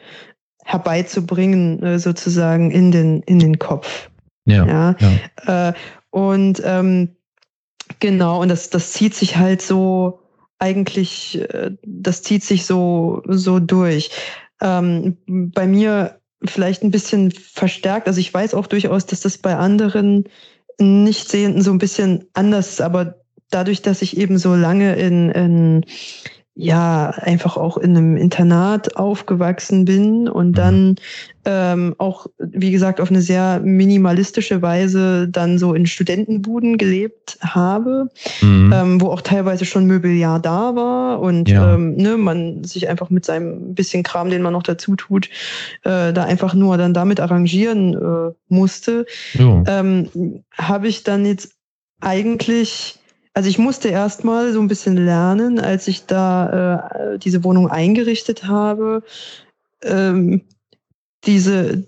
herbeizubringen, 0.63 1.81
äh, 1.83 1.99
sozusagen 1.99 2.71
in 2.71 2.91
den, 2.91 3.21
in 3.23 3.39
den 3.39 3.59
Kopf. 3.59 4.09
Ja. 4.45 4.65
ja? 4.65 4.95
ja. 5.45 5.69
Äh, 5.69 5.73
und 6.09 6.61
ähm, 6.65 7.15
genau, 7.99 8.41
und 8.41 8.49
das, 8.49 8.69
das 8.69 8.93
zieht 8.93 9.15
sich 9.15 9.37
halt 9.37 9.61
so 9.61 10.19
eigentlich, 10.59 11.39
äh, 11.49 11.71
das 11.83 12.21
zieht 12.21 12.43
sich 12.43 12.65
so, 12.65 13.21
so 13.25 13.59
durch. 13.59 14.11
Ähm, 14.61 15.17
bei 15.27 15.65
mir 15.65 16.19
vielleicht 16.43 16.83
ein 16.83 16.91
bisschen 16.91 17.31
verstärkt. 17.31 18.07
Also 18.07 18.19
ich 18.19 18.33
weiß 18.33 18.53
auch 18.53 18.67
durchaus, 18.67 19.05
dass 19.05 19.21
das 19.21 19.37
bei 19.37 19.55
anderen 19.55 20.25
Nichtsehenden 20.79 21.61
so 21.61 21.71
ein 21.71 21.77
bisschen 21.77 22.25
anders 22.33 22.69
ist, 22.69 22.81
aber 22.81 23.15
dadurch, 23.49 23.81
dass 23.81 24.01
ich 24.01 24.17
eben 24.17 24.37
so 24.37 24.55
lange 24.55 24.95
in, 24.95 25.29
in 25.31 25.85
ja 26.53 27.09
einfach 27.09 27.55
auch 27.55 27.77
in 27.77 27.95
einem 27.95 28.17
Internat 28.17 28.97
aufgewachsen 28.97 29.85
bin 29.85 30.27
und 30.27 30.49
mhm. 30.49 30.53
dann 30.53 30.95
ähm, 31.45 31.95
auch, 31.97 32.27
wie 32.37 32.71
gesagt, 32.71 32.99
auf 32.99 33.09
eine 33.09 33.21
sehr 33.21 33.61
minimalistische 33.61 34.61
Weise 34.61 35.27
dann 35.29 35.57
so 35.57 35.73
in 35.73 35.85
Studentenbuden 35.85 36.77
gelebt 36.77 37.37
habe, 37.41 38.09
mhm. 38.41 38.73
ähm, 38.75 39.01
wo 39.01 39.07
auch 39.07 39.21
teilweise 39.21 39.65
schon 39.65 39.85
Möbeljahr 39.85 40.39
da 40.39 40.75
war 40.75 41.21
und 41.21 41.49
ja. 41.49 41.73
ähm, 41.73 41.95
ne, 41.95 42.17
man 42.17 42.63
sich 42.65 42.89
einfach 42.89 43.09
mit 43.09 43.23
seinem 43.23 43.73
bisschen 43.73 44.03
Kram, 44.03 44.29
den 44.29 44.41
man 44.41 44.53
noch 44.53 44.63
dazu 44.63 44.95
tut, 44.95 45.29
äh, 45.83 46.11
da 46.11 46.25
einfach 46.25 46.53
nur 46.53 46.77
dann 46.77 46.93
damit 46.93 47.21
arrangieren 47.21 47.93
äh, 47.93 48.33
musste, 48.49 49.05
ähm, 49.67 50.43
habe 50.57 50.87
ich 50.89 51.03
dann 51.03 51.25
jetzt 51.25 51.53
eigentlich 52.01 53.00
also 53.33 53.49
ich 53.49 53.57
musste 53.57 53.89
erstmal 53.89 54.51
so 54.53 54.59
ein 54.59 54.67
bisschen 54.67 54.97
lernen, 54.97 55.59
als 55.59 55.87
ich 55.87 56.05
da 56.05 57.13
äh, 57.13 57.19
diese 57.19 57.43
Wohnung 57.43 57.69
eingerichtet 57.69 58.45
habe, 58.45 59.03
ähm, 59.83 60.41
diese, 61.25 61.87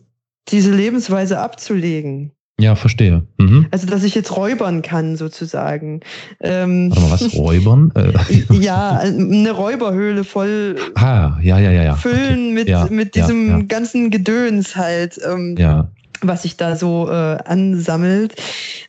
diese 0.50 0.72
Lebensweise 0.72 1.40
abzulegen. 1.40 2.32
Ja, 2.60 2.76
verstehe. 2.76 3.24
Mhm. 3.40 3.68
Also, 3.72 3.88
dass 3.88 4.04
ich 4.04 4.14
jetzt 4.14 4.38
räubern 4.38 4.84
kann, 4.84 5.18
sozusagen. 5.18 6.02
Ähm, 6.40 6.92
Warte 6.92 7.02
mal, 7.02 7.12
was? 7.12 7.36
Räubern? 7.36 7.92
Äh, 7.96 8.14
ja, 8.56 9.00
eine 9.00 9.52
Räuberhöhle 9.52 10.24
voll 10.24 10.76
ah, 10.96 11.38
ja, 11.42 11.60
ja, 11.60 11.72
ja, 11.72 11.84
ja. 11.84 11.96
füllen 11.96 12.52
okay. 12.52 12.54
mit, 12.54 12.70
ja, 12.70 12.88
mit 12.90 13.16
diesem 13.16 13.50
ja, 13.50 13.58
ja. 13.58 13.64
ganzen 13.64 14.12
Gedöns 14.12 14.76
halt. 14.76 15.20
Ähm, 15.28 15.56
ja 15.58 15.90
was 16.28 16.44
sich 16.44 16.58
da 16.58 16.76
so 16.76 17.10
äh, 17.10 17.38
ansammelt. 17.46 18.36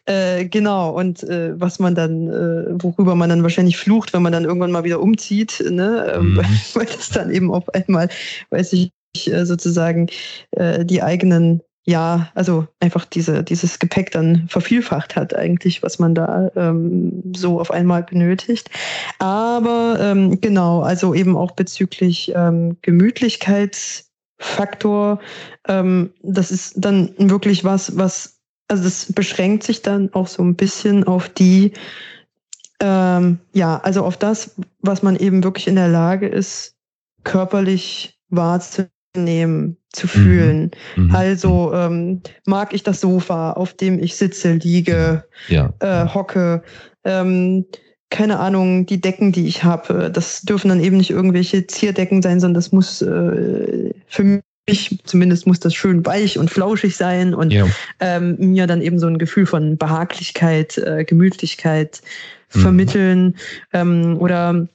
Äh, 0.07 0.47
genau, 0.47 0.91
und 0.91 1.23
äh, 1.25 1.59
was 1.59 1.79
man 1.79 1.95
dann, 1.95 2.29
äh, 2.29 2.83
worüber 2.83 3.15
man 3.15 3.31
dann 3.31 3.43
wahrscheinlich 3.43 3.77
flucht, 3.77 4.13
wenn 4.13 4.23
man 4.23 4.33
dann 4.33 4.45
irgendwann 4.45 4.73
mal 4.73 4.85
wieder 4.85 5.01
umzieht, 5.01 5.65
ne? 5.71 6.13
Ähm, 6.17 6.35
mhm. 6.35 6.45
weil 6.75 6.87
das 6.87 7.11
dann 7.11 7.31
eben 7.31 7.53
auf 7.53 7.69
einmal, 7.75 8.09
weiß 8.51 8.73
ich, 8.75 8.93
äh, 9.27 9.45
sozusagen 9.45 10.09
äh, 10.53 10.85
die 10.85 11.03
eigenen 11.03 11.63
ja, 11.87 12.31
also 12.35 12.67
einfach 12.81 13.05
diese, 13.05 13.45
dieses 13.45 13.79
Gepäck 13.79 14.11
dann 14.11 14.47
vervielfacht 14.49 15.17
hat 15.17 15.35
eigentlich, 15.35 15.83
was 15.83 15.99
man 15.99 16.15
da 16.15 16.51
ähm, 16.57 17.23
so 17.37 17.61
auf 17.61 17.71
einmal 17.71 18.03
benötigt. 18.03 18.71
Aber 19.19 19.99
ähm, 20.01 20.41
genau, 20.41 20.81
also 20.81 21.13
eben 21.13 21.37
auch 21.37 21.51
bezüglich 21.51 22.33
ähm, 22.35 22.79
Gemütlichkeits 22.81 24.11
Faktor. 24.45 25.21
Ähm, 25.67 26.11
das 26.23 26.51
ist 26.51 26.75
dann 26.77 27.15
wirklich 27.19 27.65
was, 27.65 27.97
was, 27.97 28.41
also 28.69 28.85
das 28.85 29.13
beschränkt 29.13 29.65
sich 29.65 29.83
dann 29.83 30.13
auch 30.13 30.27
so 30.27 30.43
ein 30.43 30.55
bisschen 30.55 31.05
auf 31.05 31.29
die, 31.29 31.73
ähm, 32.81 33.39
ja, 33.53 33.79
also 33.79 34.05
auf 34.05 34.17
das, 34.17 34.55
was 34.81 35.03
man 35.03 35.17
eben 35.17 35.43
wirklich 35.43 35.67
in 35.67 35.77
der 35.77 35.89
Lage 35.89 36.29
ist, 36.29 36.77
körperlich 37.25 38.19
wahrzunehmen, 38.29 39.79
zu 39.93 40.07
fühlen. 40.07 40.71
Mhm. 40.97 41.07
mhm. 41.07 41.15
Also 41.15 41.73
ähm, 41.75 42.21
mag 42.45 42.75
ich 42.75 42.83
das 42.83 43.01
Sofa, 43.01 43.53
auf 43.53 43.73
dem 43.75 43.99
ich 43.99 44.17
sitze, 44.17 44.53
liege, 44.53 45.25
ja. 45.49 45.73
äh, 45.81 46.07
hocke. 46.07 46.63
Ähm, 47.05 47.65
keine 48.15 48.39
Ahnung, 48.39 48.87
die 48.87 49.01
Decken, 49.01 49.33
die 49.33 49.49
ich 49.49 49.65
habe, 49.65 50.09
das 50.09 50.43
dürfen 50.43 50.69
dann 50.69 50.79
eben 50.79 50.99
nicht 50.99 51.11
irgendwelche 51.11 51.67
Zierdecken 51.67 52.23
sein, 52.23 52.39
sondern 52.39 52.55
das 52.55 52.71
muss 52.71 53.03
äh, 53.03 53.93
für 54.07 54.41
mich 54.69 55.01
zumindest 55.03 55.49
muss 55.49 55.59
das 55.59 55.75
schön 55.75 56.07
weich 56.07 56.39
und 56.39 56.49
flauschig 56.49 56.97
sein 56.97 57.35
und 57.35 57.53
ja. 57.53 57.67
ähm, 57.99 58.37
mir 58.39 58.69
dann 58.69 58.83
eben 58.83 59.01
so 59.01 59.09
ein 59.09 59.19
Gefühl 59.19 59.47
von 59.47 59.77
Behaglichkeit, 59.77 60.79
äh, 60.79 61.05
Gemütlichkeit 61.05 62.03
mhm. 62.55 62.61
vermitteln. 62.61 63.37
Ähm, 63.73 64.17
oder 64.21 64.69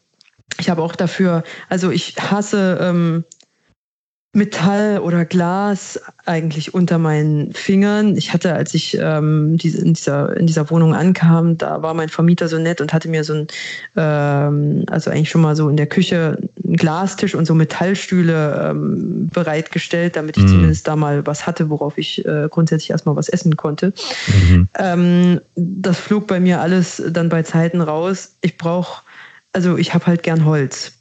ich 0.60 0.70
habe 0.70 0.82
auch 0.82 0.98
dafür, 0.98 1.46
also 1.70 1.92
ich 1.92 2.18
hasse 2.18 2.78
ähm, 2.82 3.24
Metall 4.34 5.00
oder 5.00 5.26
Glas 5.26 6.00
eigentlich 6.28 6.76
unter 6.76 7.00
meinen 7.00 7.52
Fingern. 7.52 8.16
Ich 8.16 8.32
hatte, 8.32 8.54
als 8.54 8.76
ich 8.76 8.96
ähm, 9.02 9.58
diese, 9.58 9.82
in, 9.82 9.96
dieser, 9.96 10.38
in 10.38 10.46
dieser 10.46 10.70
Wohnung 10.70 10.94
ankam, 10.94 11.58
da 11.58 11.82
war 11.82 11.96
mein 11.96 12.10
Vermieter 12.10 12.48
so 12.48 12.60
nett 12.60 12.80
und 12.80 12.94
hatte 12.94 13.10
mir 13.10 13.24
so 13.24 13.34
ein, 13.34 13.48
ähm, 13.96 14.84
also 14.88 15.10
eigentlich 15.10 15.32
schon 15.32 15.42
mal 15.42 15.56
so 15.56 15.68
in 15.68 15.78
der 15.78 15.88
Küche 15.88 16.38
einen 16.64 16.76
Glastisch 16.76 17.34
und 17.34 17.46
so 17.46 17.56
Metallstühle 17.56 18.70
ähm, 18.70 19.28
bereitgestellt, 19.34 20.16
damit 20.16 20.38
ich 20.38 20.44
mhm. 20.44 20.50
zumindest 20.50 20.88
da 20.88 20.96
mal 20.96 21.26
was 21.26 21.48
hatte, 21.48 21.72
worauf 21.72 21.98
ich 21.98 22.24
äh, 22.24 22.50
grundsätzlich 22.52 22.92
erstmal 22.92 23.16
was 23.16 23.30
essen 23.30 23.58
konnte. 23.58 23.94
Mhm. 24.28 24.68
Ähm, 24.78 25.42
das 25.56 25.98
flog 25.98 26.28
bei 26.28 26.40
mir 26.40 26.62
alles 26.62 27.02
dann 27.10 27.30
bei 27.30 27.42
Zeiten 27.42 27.82
raus. 27.82 28.36
Ich 28.42 28.58
brauche, 28.58 29.02
also 29.54 29.76
ich 29.76 29.96
habe 29.96 30.06
halt 30.06 30.22
gern 30.22 30.46
Holz. 30.46 30.92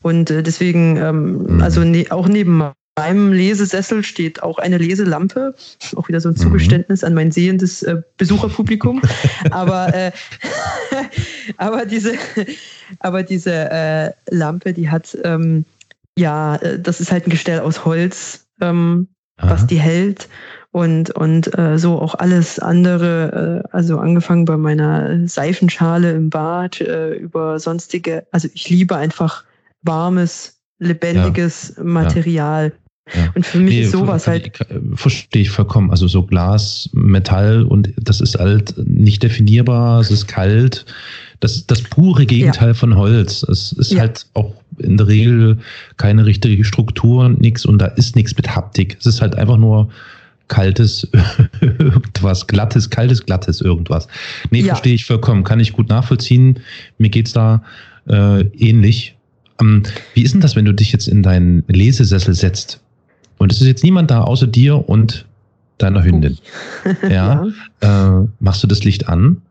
Und 0.00 0.30
äh, 0.30 0.42
deswegen, 0.42 0.96
ähm, 0.96 1.42
mhm. 1.42 1.60
also 1.60 1.82
ne, 1.82 2.06
auch 2.10 2.28
neben 2.28 2.62
meinem 2.98 3.32
Lesesessel 3.32 4.02
steht 4.02 4.42
auch 4.42 4.58
eine 4.58 4.78
Leselampe. 4.78 5.54
Auch 5.94 6.08
wieder 6.08 6.20
so 6.20 6.30
ein. 6.30 6.36
Zugeständnis 6.38 7.04
an 7.04 7.14
mein 7.14 7.30
sehendes 7.30 7.82
äh, 7.82 8.00
Besucherpublikum. 8.16 9.02
aber, 9.50 9.92
äh, 9.94 10.12
aber 11.56 11.84
diese, 11.84 12.14
aber 13.00 13.22
diese 13.22 13.70
äh, 13.70 14.12
Lampe, 14.30 14.72
die 14.72 14.90
hat, 14.90 15.16
ähm, 15.24 15.64
ja, 16.18 16.56
äh, 16.56 16.78
das 16.78 17.00
ist 17.00 17.12
halt 17.12 17.26
ein 17.26 17.30
Gestell 17.30 17.60
aus 17.60 17.84
Holz, 17.84 18.46
ähm, 18.60 19.08
was 19.40 19.66
die 19.66 19.78
hält. 19.78 20.28
Und, 20.70 21.10
und 21.10 21.58
äh, 21.58 21.78
so 21.78 21.98
auch 21.98 22.14
alles 22.14 22.58
andere, 22.58 23.64
äh, 23.64 23.68
also 23.76 23.98
angefangen 23.98 24.44
bei 24.44 24.56
meiner 24.56 25.26
Seifenschale 25.26 26.12
im 26.12 26.30
Bad, 26.30 26.80
über 26.80 27.58
sonstige, 27.58 28.26
also 28.32 28.48
ich 28.52 28.68
liebe 28.68 28.94
einfach 28.96 29.44
warmes, 29.82 30.58
lebendiges 30.78 31.74
ja. 31.76 31.84
Material. 31.84 32.72
Ja. 33.14 33.30
Und 33.34 33.46
für 33.46 33.58
mich 33.58 33.74
nee, 33.74 33.82
ist 33.82 33.92
sowas 33.92 34.26
halt. 34.26 34.58
Verstehe 34.94 35.42
ich 35.42 35.50
vollkommen. 35.50 35.90
Also 35.90 36.08
so 36.08 36.22
Glas, 36.22 36.88
Metall 36.92 37.62
und 37.62 37.92
das 37.96 38.20
ist 38.20 38.38
halt 38.38 38.74
nicht 38.76 39.22
definierbar, 39.22 40.00
es 40.00 40.10
ist 40.10 40.28
kalt. 40.28 40.84
Das 41.40 41.66
das 41.66 41.82
pure 41.82 42.26
Gegenteil 42.26 42.68
ja. 42.68 42.74
von 42.74 42.96
Holz. 42.96 43.42
Es 43.44 43.72
ist 43.72 43.92
ja. 43.92 44.00
halt 44.00 44.26
auch 44.34 44.54
in 44.78 44.96
der 44.96 45.08
Regel 45.08 45.58
keine 45.96 46.26
richtige 46.26 46.64
Struktur, 46.64 47.28
nichts 47.28 47.64
und 47.64 47.78
da 47.78 47.86
ist 47.86 48.16
nichts 48.16 48.36
mit 48.36 48.54
Haptik. 48.54 48.96
Es 49.00 49.06
ist 49.06 49.20
halt 49.20 49.34
einfach 49.36 49.56
nur 49.56 49.88
kaltes 50.48 51.06
irgendwas, 51.60 52.46
glattes, 52.46 52.90
kaltes, 52.90 53.24
glattes 53.24 53.60
irgendwas. 53.60 54.08
Nee, 54.50 54.64
verstehe 54.64 54.94
ich 54.94 55.04
vollkommen, 55.04 55.44
kann 55.44 55.60
ich 55.60 55.72
gut 55.72 55.88
nachvollziehen. 55.88 56.60
Mir 56.98 57.10
geht's 57.10 57.32
da 57.32 57.62
äh, 58.08 58.42
ähnlich. 58.58 59.14
Ähm, 59.60 59.82
wie 60.14 60.22
ist 60.22 60.34
denn 60.34 60.40
das, 60.40 60.56
wenn 60.56 60.64
du 60.64 60.72
dich 60.72 60.92
jetzt 60.92 61.08
in 61.08 61.22
deinen 61.22 61.64
Lesesessel 61.68 62.34
setzt? 62.34 62.80
Und 63.38 63.52
es 63.52 63.60
ist 63.60 63.66
jetzt 63.66 63.84
niemand 63.84 64.10
da 64.10 64.22
außer 64.22 64.46
dir 64.46 64.88
und 64.88 65.26
deiner 65.78 66.04
Hündin. 66.04 66.38
ja. 67.02 67.46
ja. 67.80 68.20
Äh, 68.20 68.26
machst 68.40 68.62
du 68.62 68.66
das 68.66 68.84
Licht 68.84 69.08
an? 69.08 69.42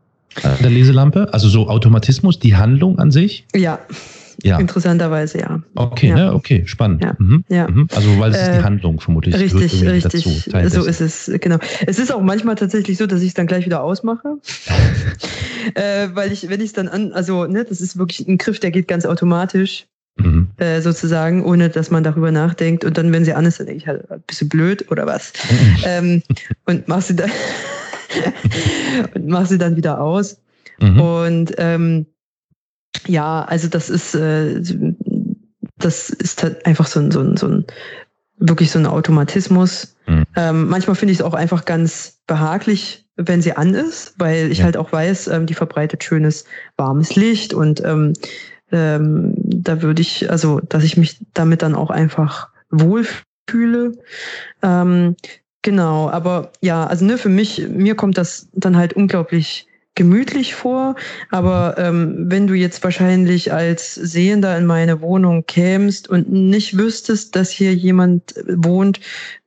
An 0.44 0.58
der 0.62 0.70
Leselampe? 0.70 1.34
Also 1.34 1.50
so 1.50 1.68
Automatismus, 1.68 2.40
die 2.40 2.56
Handlung 2.56 3.00
an 3.00 3.12
sich? 3.12 3.46
Ja. 3.56 3.80
Ja. 4.44 4.60
Interessanterweise, 4.60 5.40
ja. 5.40 5.62
Okay, 5.74 6.10
ja. 6.10 6.16
Ne? 6.16 6.34
okay, 6.34 6.64
spannend. 6.68 7.04
Ja. 7.04 7.16
Mhm. 7.18 7.44
ja. 7.50 7.68
Mhm. 7.68 7.88
Also 7.96 8.20
weil 8.20 8.32
es 8.32 8.38
ist 8.38 8.52
die 8.52 8.60
äh, 8.60 8.64
Handlung 8.64 9.00
vermutlich. 9.00 9.34
Richtig, 9.34 9.84
richtig. 9.84 10.24
Dazu, 10.52 10.70
so 10.70 10.86
ist 10.86 11.02
es, 11.02 11.32
genau. 11.42 11.58
Es 11.88 11.98
ist 11.98 12.14
auch 12.14 12.22
manchmal 12.22 12.54
tatsächlich 12.54 13.00
so, 13.00 13.08
dass 13.08 13.22
ich 13.22 13.30
es 13.30 13.34
dann 13.34 13.48
gleich 13.48 13.66
wieder 13.66 13.82
ausmache. 13.82 14.38
äh, 15.74 16.10
weil 16.14 16.32
ich, 16.32 16.50
wenn 16.50 16.62
ich 16.62 16.68
es 16.68 16.74
dann 16.74 16.88
an, 16.88 17.14
also, 17.14 17.46
ne, 17.46 17.66
das 17.66 17.82
ist 17.82 17.98
wirklich 17.98 18.28
ein 18.28 18.38
Griff, 18.38 18.60
der 18.60 18.70
geht 18.70 18.88
ganz 18.88 19.06
automatisch. 19.08 19.88
Mhm. 20.18 20.48
Äh, 20.58 20.82
sozusagen, 20.82 21.44
ohne 21.44 21.70
dass 21.70 21.92
man 21.92 22.04
darüber 22.04 22.32
nachdenkt. 22.32 22.84
Und 22.84 22.98
dann, 22.98 23.12
wenn 23.12 23.26
sie 23.26 23.34
an 23.34 23.46
ist, 23.46 23.60
dann 23.60 23.68
denke 23.68 23.82
ich 23.82 23.88
halt, 23.88 24.06
bist 24.28 24.42
du 24.42 24.50
blöd 24.50 24.90
oder 24.92 25.06
was? 25.06 25.34
Ähm, 25.86 26.24
und 26.66 26.88
mach 26.88 27.02
sie 27.02 27.16
dann 27.16 27.32
und 29.14 29.28
mach 29.28 29.46
sie 29.46 29.58
dann 29.58 29.76
wieder 29.76 30.02
aus. 30.02 30.42
Mhm. 30.80 31.00
Und 31.00 31.54
ähm, 31.58 32.06
ja, 33.06 33.44
also 33.44 33.68
das 33.68 33.90
ist 33.90 34.16
äh, 34.16 34.62
das 35.78 36.10
ist 36.10 36.44
halt 36.44 36.66
einfach 36.66 36.88
so 36.88 37.00
ein, 37.00 37.12
so 37.12 37.22
ein, 37.22 37.38
so 37.38 37.48
ein 37.48 37.66
wirklich 38.38 38.72
so 38.72 38.80
ein 38.80 38.86
Automatismus. 38.86 39.96
Mhm. 40.08 40.26
Ähm, 40.36 40.68
manchmal 40.68 40.96
finde 40.96 41.12
ich 41.14 41.20
es 41.20 41.26
auch 41.26 41.34
einfach 41.34 41.66
ganz 41.66 42.20
behaglich, 42.28 43.08
wenn 43.16 43.42
sie 43.42 43.54
an 43.54 43.74
ist, 43.74 44.14
weil 44.18 44.52
ich 44.52 44.60
ja. 44.60 44.66
halt 44.66 44.78
auch 44.78 44.92
weiß, 44.92 45.28
ähm, 45.28 45.46
die 45.46 45.54
verbreitet 45.54 46.04
schönes 46.04 46.46
warmes 46.78 47.16
Licht 47.16 47.54
und 47.54 47.84
ähm, 47.84 48.14
ähm, 48.72 49.34
da 49.38 49.82
würde 49.82 50.02
ich, 50.02 50.30
also, 50.30 50.60
dass 50.60 50.84
ich 50.84 50.98
mich 50.98 51.20
damit 51.34 51.62
dann 51.62 51.76
auch 51.76 51.90
einfach 51.90 52.50
wohlfühle. 52.70 53.94
Ähm, 54.62 55.16
genau, 55.62 56.10
aber 56.10 56.52
ja, 56.62 56.86
also 56.86 57.06
ne, 57.06 57.18
für 57.18 57.30
mich, 57.30 57.68
mir 57.70 57.96
kommt 57.96 58.18
das 58.18 58.50
dann 58.54 58.76
halt 58.76 58.94
unglaublich 58.94 59.68
gemütlich 59.96 60.54
vor. 60.54 60.96
Aber 61.32 61.76
ähm, 61.78 62.30
wenn 62.30 62.48
du 62.48 62.54
jetzt 62.54 62.84
wahrscheinlich 62.84 63.52
als 63.52 63.96
Sehender 63.96 64.58
in 64.58 64.66
meine 64.66 65.02
Wohnung 65.02 65.46
kämst 65.46 66.08
und 66.08 66.32
nicht 66.32 66.78
wüsstest, 66.78 67.36
dass 67.36 67.50
hier 67.50 67.74
jemand 67.74 68.36
wohnt, 68.48 69.00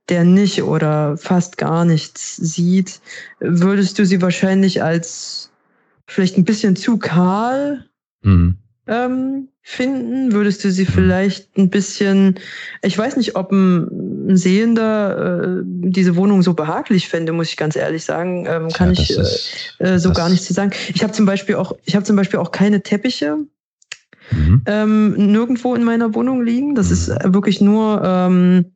der 0.09 0.25
nicht 0.25 0.65
oder 0.65 1.17
fast 1.17 1.57
gar 1.57 1.85
nichts 1.85 2.37
sieht, 2.37 3.01
würdest 3.39 3.99
du 3.99 4.05
sie 4.05 4.21
wahrscheinlich 4.21 4.83
als 4.83 5.53
vielleicht 6.09 6.37
ein 6.37 6.45
bisschen 6.45 6.75
zu 6.75 6.99
kahl 6.99 7.87
mhm 8.23 8.60
ähm, 8.91 9.49
finden? 9.63 10.33
Würdest 10.33 10.63
du 10.65 10.71
sie 10.71 10.85
vielleicht 10.85 11.57
ein 11.57 11.71
bisschen, 11.71 12.39
ich 12.83 12.99
weiß 12.99 13.17
nicht, 13.17 13.37
ob 13.37 13.53
ein 13.53 14.37
Sehender 14.37 15.61
äh, 15.61 15.63
diese 15.65 16.17
Wohnung 16.17 16.43
so 16.43 16.55
behaglich 16.55 17.09
fände, 17.09 17.33
muss 17.33 17.49
ich 17.49 17.57
ganz 17.57 17.77
ehrlich 17.77 18.05
sagen, 18.05 18.47
ähm, 18.47 18.69
kann 18.69 18.93
ja, 18.93 19.01
ich 19.01 19.11
ist, 19.11 19.77
äh, 19.79 19.99
so 19.99 20.13
gar 20.13 20.29
nichts 20.29 20.47
zu 20.47 20.53
sagen. 20.53 20.73
Ich 20.93 21.03
habe 21.03 21.13
zum 21.13 21.25
Beispiel 21.25 21.55
auch, 21.55 21.73
ich 21.85 21.95
habe 21.95 22.05
zum 22.05 22.17
Beispiel 22.17 22.41
auch 22.41 22.51
keine 22.51 22.83
Teppiche. 22.83 23.39
Mhm. 24.33 24.63
Ähm, 24.67 25.33
nirgendwo 25.33 25.75
in 25.75 25.83
meiner 25.83 26.15
Wohnung 26.15 26.43
liegen. 26.43 26.75
Das 26.75 26.87
mhm. 26.87 26.93
ist 26.93 27.09
wirklich 27.25 27.61
nur 27.61 28.03
ähm, 28.05 28.73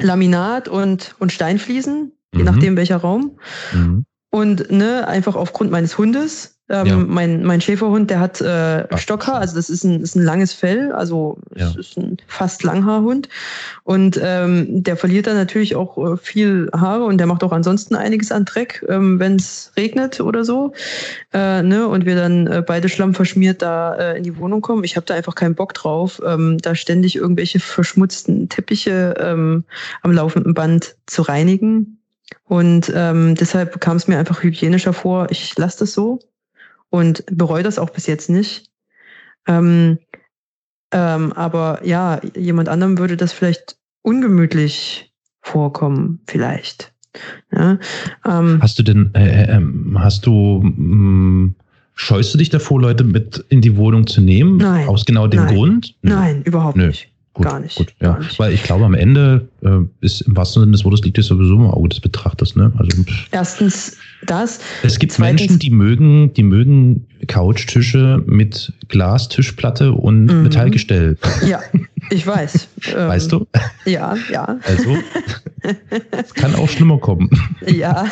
Laminat 0.00 0.68
und, 0.68 1.14
und 1.18 1.32
Steinfliesen, 1.32 2.12
je 2.32 2.40
mhm. 2.40 2.44
nachdem 2.44 2.76
welcher 2.76 2.98
Raum. 2.98 3.38
Mhm. 3.72 4.04
Und 4.30 4.70
ne, 4.70 5.08
einfach 5.08 5.34
aufgrund 5.34 5.70
meines 5.70 5.98
Hundes 5.98 6.55
ähm, 6.68 6.86
ja. 6.86 6.96
mein, 6.96 7.44
mein 7.44 7.60
Schäferhund, 7.60 8.10
der 8.10 8.18
hat 8.18 8.40
äh, 8.40 8.86
Stockhaar, 8.98 9.36
also 9.36 9.54
das 9.54 9.70
ist 9.70 9.84
ein, 9.84 10.00
ist 10.00 10.16
ein 10.16 10.24
langes 10.24 10.52
Fell, 10.52 10.90
also 10.90 11.38
ja. 11.54 11.68
es 11.68 11.76
ist 11.76 11.96
ein 11.96 12.16
fast 12.26 12.64
Langhaarhund. 12.64 13.28
Und 13.84 14.18
ähm, 14.20 14.82
der 14.82 14.96
verliert 14.96 15.28
dann 15.28 15.36
natürlich 15.36 15.76
auch 15.76 15.96
äh, 15.96 16.16
viel 16.16 16.68
Haare 16.72 17.04
und 17.04 17.18
der 17.18 17.28
macht 17.28 17.44
auch 17.44 17.52
ansonsten 17.52 17.94
einiges 17.94 18.32
an 18.32 18.44
Dreck, 18.44 18.84
ähm, 18.88 19.20
wenn 19.20 19.36
es 19.36 19.72
regnet 19.76 20.20
oder 20.20 20.44
so. 20.44 20.72
Äh, 21.32 21.62
ne? 21.62 21.86
Und 21.86 22.04
wir 22.04 22.16
dann 22.16 22.48
äh, 22.48 22.64
beide 22.66 22.88
schlammverschmiert 22.88 23.62
da 23.62 23.94
äh, 23.94 24.16
in 24.16 24.24
die 24.24 24.36
Wohnung 24.36 24.60
kommen. 24.60 24.82
Ich 24.82 24.96
habe 24.96 25.06
da 25.06 25.14
einfach 25.14 25.36
keinen 25.36 25.54
Bock 25.54 25.72
drauf, 25.72 26.20
ähm, 26.26 26.58
da 26.58 26.74
ständig 26.74 27.14
irgendwelche 27.14 27.60
verschmutzten 27.60 28.48
Teppiche 28.48 29.14
ähm, 29.20 29.62
am 30.02 30.10
laufenden 30.10 30.54
Band 30.54 30.96
zu 31.06 31.22
reinigen. 31.22 32.00
Und 32.42 32.92
ähm, 32.92 33.36
deshalb 33.36 33.80
kam 33.80 33.96
es 33.96 34.08
mir 34.08 34.18
einfach 34.18 34.42
hygienischer 34.42 34.92
vor, 34.92 35.28
ich 35.30 35.56
lasse 35.56 35.78
das 35.80 35.92
so 35.92 36.18
und 36.90 37.24
bereue 37.30 37.62
das 37.62 37.78
auch 37.78 37.90
bis 37.90 38.06
jetzt 38.06 38.30
nicht. 38.30 38.70
Ähm, 39.46 39.98
ähm, 40.92 41.32
aber 41.32 41.80
ja, 41.84 42.20
jemand 42.36 42.68
anderem 42.68 42.98
würde 42.98 43.16
das 43.16 43.32
vielleicht 43.32 43.76
ungemütlich 44.02 45.12
vorkommen, 45.40 46.20
vielleicht. 46.26 46.92
Ja, 47.52 47.78
ähm, 48.26 48.58
hast 48.60 48.78
du 48.78 48.82
denn, 48.82 49.10
äh, 49.14 49.44
äh, 49.44 49.56
ähm, 49.56 49.96
hast 49.98 50.26
du, 50.26 50.60
mh, 50.62 50.72
mm, 50.72 51.54
scheust 51.94 52.34
du 52.34 52.38
dich 52.38 52.50
davor, 52.50 52.80
Leute 52.80 53.04
mit 53.04 53.44
in 53.48 53.62
die 53.62 53.76
Wohnung 53.76 54.06
zu 54.06 54.20
nehmen? 54.20 54.58
Nein. 54.58 54.86
Aus 54.88 55.04
genau 55.04 55.26
dem 55.26 55.44
nein, 55.44 55.54
Grund? 55.54 55.94
Nö. 56.02 56.14
Nein, 56.14 56.42
überhaupt 56.42 56.76
Nö. 56.76 56.88
nicht. 56.88 57.10
Gut, 57.36 57.44
gar 57.44 57.60
nicht. 57.60 57.76
Gut, 57.76 57.94
ja. 58.00 58.12
Gar 58.12 58.18
nicht. 58.20 58.38
Weil 58.38 58.52
ich 58.54 58.62
glaube, 58.62 58.86
am 58.86 58.94
Ende 58.94 59.46
äh, 59.62 59.80
ist 60.00 60.22
im 60.22 60.34
wahrsten 60.36 60.62
Sinne 60.62 60.72
des 60.72 60.84
Wortes 60.84 61.02
liegt 61.02 61.18
es 61.18 61.26
sowieso 61.26 61.54
im 61.54 61.66
Auge 61.66 61.90
des 61.90 62.00
Betrachters. 62.00 62.56
Ne? 62.56 62.72
Also, 62.78 63.04
Erstens 63.30 63.98
das. 64.24 64.58
Es 64.82 64.98
gibt 64.98 65.12
Zweitens, 65.12 65.40
Menschen, 65.40 65.58
die 65.58 65.70
mögen, 65.70 66.32
die 66.32 66.42
mögen 66.42 67.06
Couchtische 67.26 68.22
mit 68.24 68.72
Glastischplatte 68.88 69.92
und 69.92 70.24
mhm. 70.26 70.44
Metallgestell. 70.44 71.18
Ja, 71.46 71.60
ich 72.08 72.26
weiß. 72.26 72.68
weißt 72.94 73.32
du? 73.32 73.46
Ja, 73.84 74.16
ja. 74.32 74.58
Also, 74.66 74.96
es 76.12 76.32
kann 76.32 76.54
auch 76.54 76.70
schlimmer 76.70 76.96
kommen. 76.98 77.28
Ja. 77.66 78.06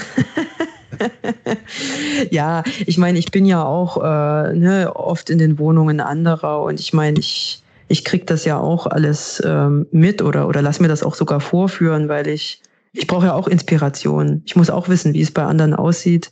ja, 2.30 2.62
ich 2.84 2.98
meine, 2.98 3.18
ich 3.18 3.30
bin 3.30 3.46
ja 3.46 3.64
auch 3.64 3.96
äh, 3.96 4.52
ne, 4.52 4.92
oft 4.94 5.30
in 5.30 5.38
den 5.38 5.58
Wohnungen 5.58 6.00
anderer 6.00 6.62
und 6.62 6.78
ich 6.78 6.92
meine, 6.92 7.18
ich 7.18 7.63
ich 7.88 8.04
kriege 8.04 8.24
das 8.24 8.44
ja 8.44 8.58
auch 8.58 8.86
alles 8.86 9.42
ähm, 9.44 9.86
mit 9.90 10.22
oder, 10.22 10.48
oder 10.48 10.62
lass 10.62 10.80
mir 10.80 10.88
das 10.88 11.02
auch 11.02 11.14
sogar 11.14 11.40
vorführen, 11.40 12.08
weil 12.08 12.28
ich 12.28 12.60
ich 12.96 13.08
brauche 13.08 13.26
ja 13.26 13.34
auch 13.34 13.48
Inspiration. 13.48 14.42
Ich 14.46 14.54
muss 14.54 14.70
auch 14.70 14.88
wissen, 14.88 15.14
wie 15.14 15.20
es 15.20 15.32
bei 15.32 15.42
anderen 15.42 15.74
aussieht. 15.74 16.30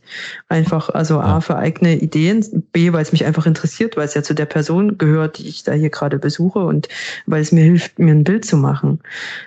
Einfach, 0.49 0.91
also 0.91 1.19
A, 1.19 1.41
für 1.41 1.57
eigene 1.57 1.97
Ideen, 1.97 2.65
B, 2.71 2.93
weil 2.93 3.03
es 3.03 3.11
mich 3.11 3.25
einfach 3.25 3.47
interessiert, 3.47 3.97
weil 3.97 4.05
es 4.05 4.15
ja 4.15 4.23
zu 4.23 4.33
der 4.33 4.47
Person 4.47 4.97
gehört, 4.97 5.39
die 5.39 5.49
ich 5.49 5.65
da 5.65 5.73
hier 5.73 5.91
gerade 5.91 6.21
besuche 6.21 6.61
und 6.61 6.89
weil 7.27 7.43
es 7.43 7.51
mir 7.51 7.65
hilft, 7.65 7.99
mir 7.99 8.15
ein 8.15 8.23
Bild 8.23 8.45
zu 8.45 8.57
machen. 8.57 9.01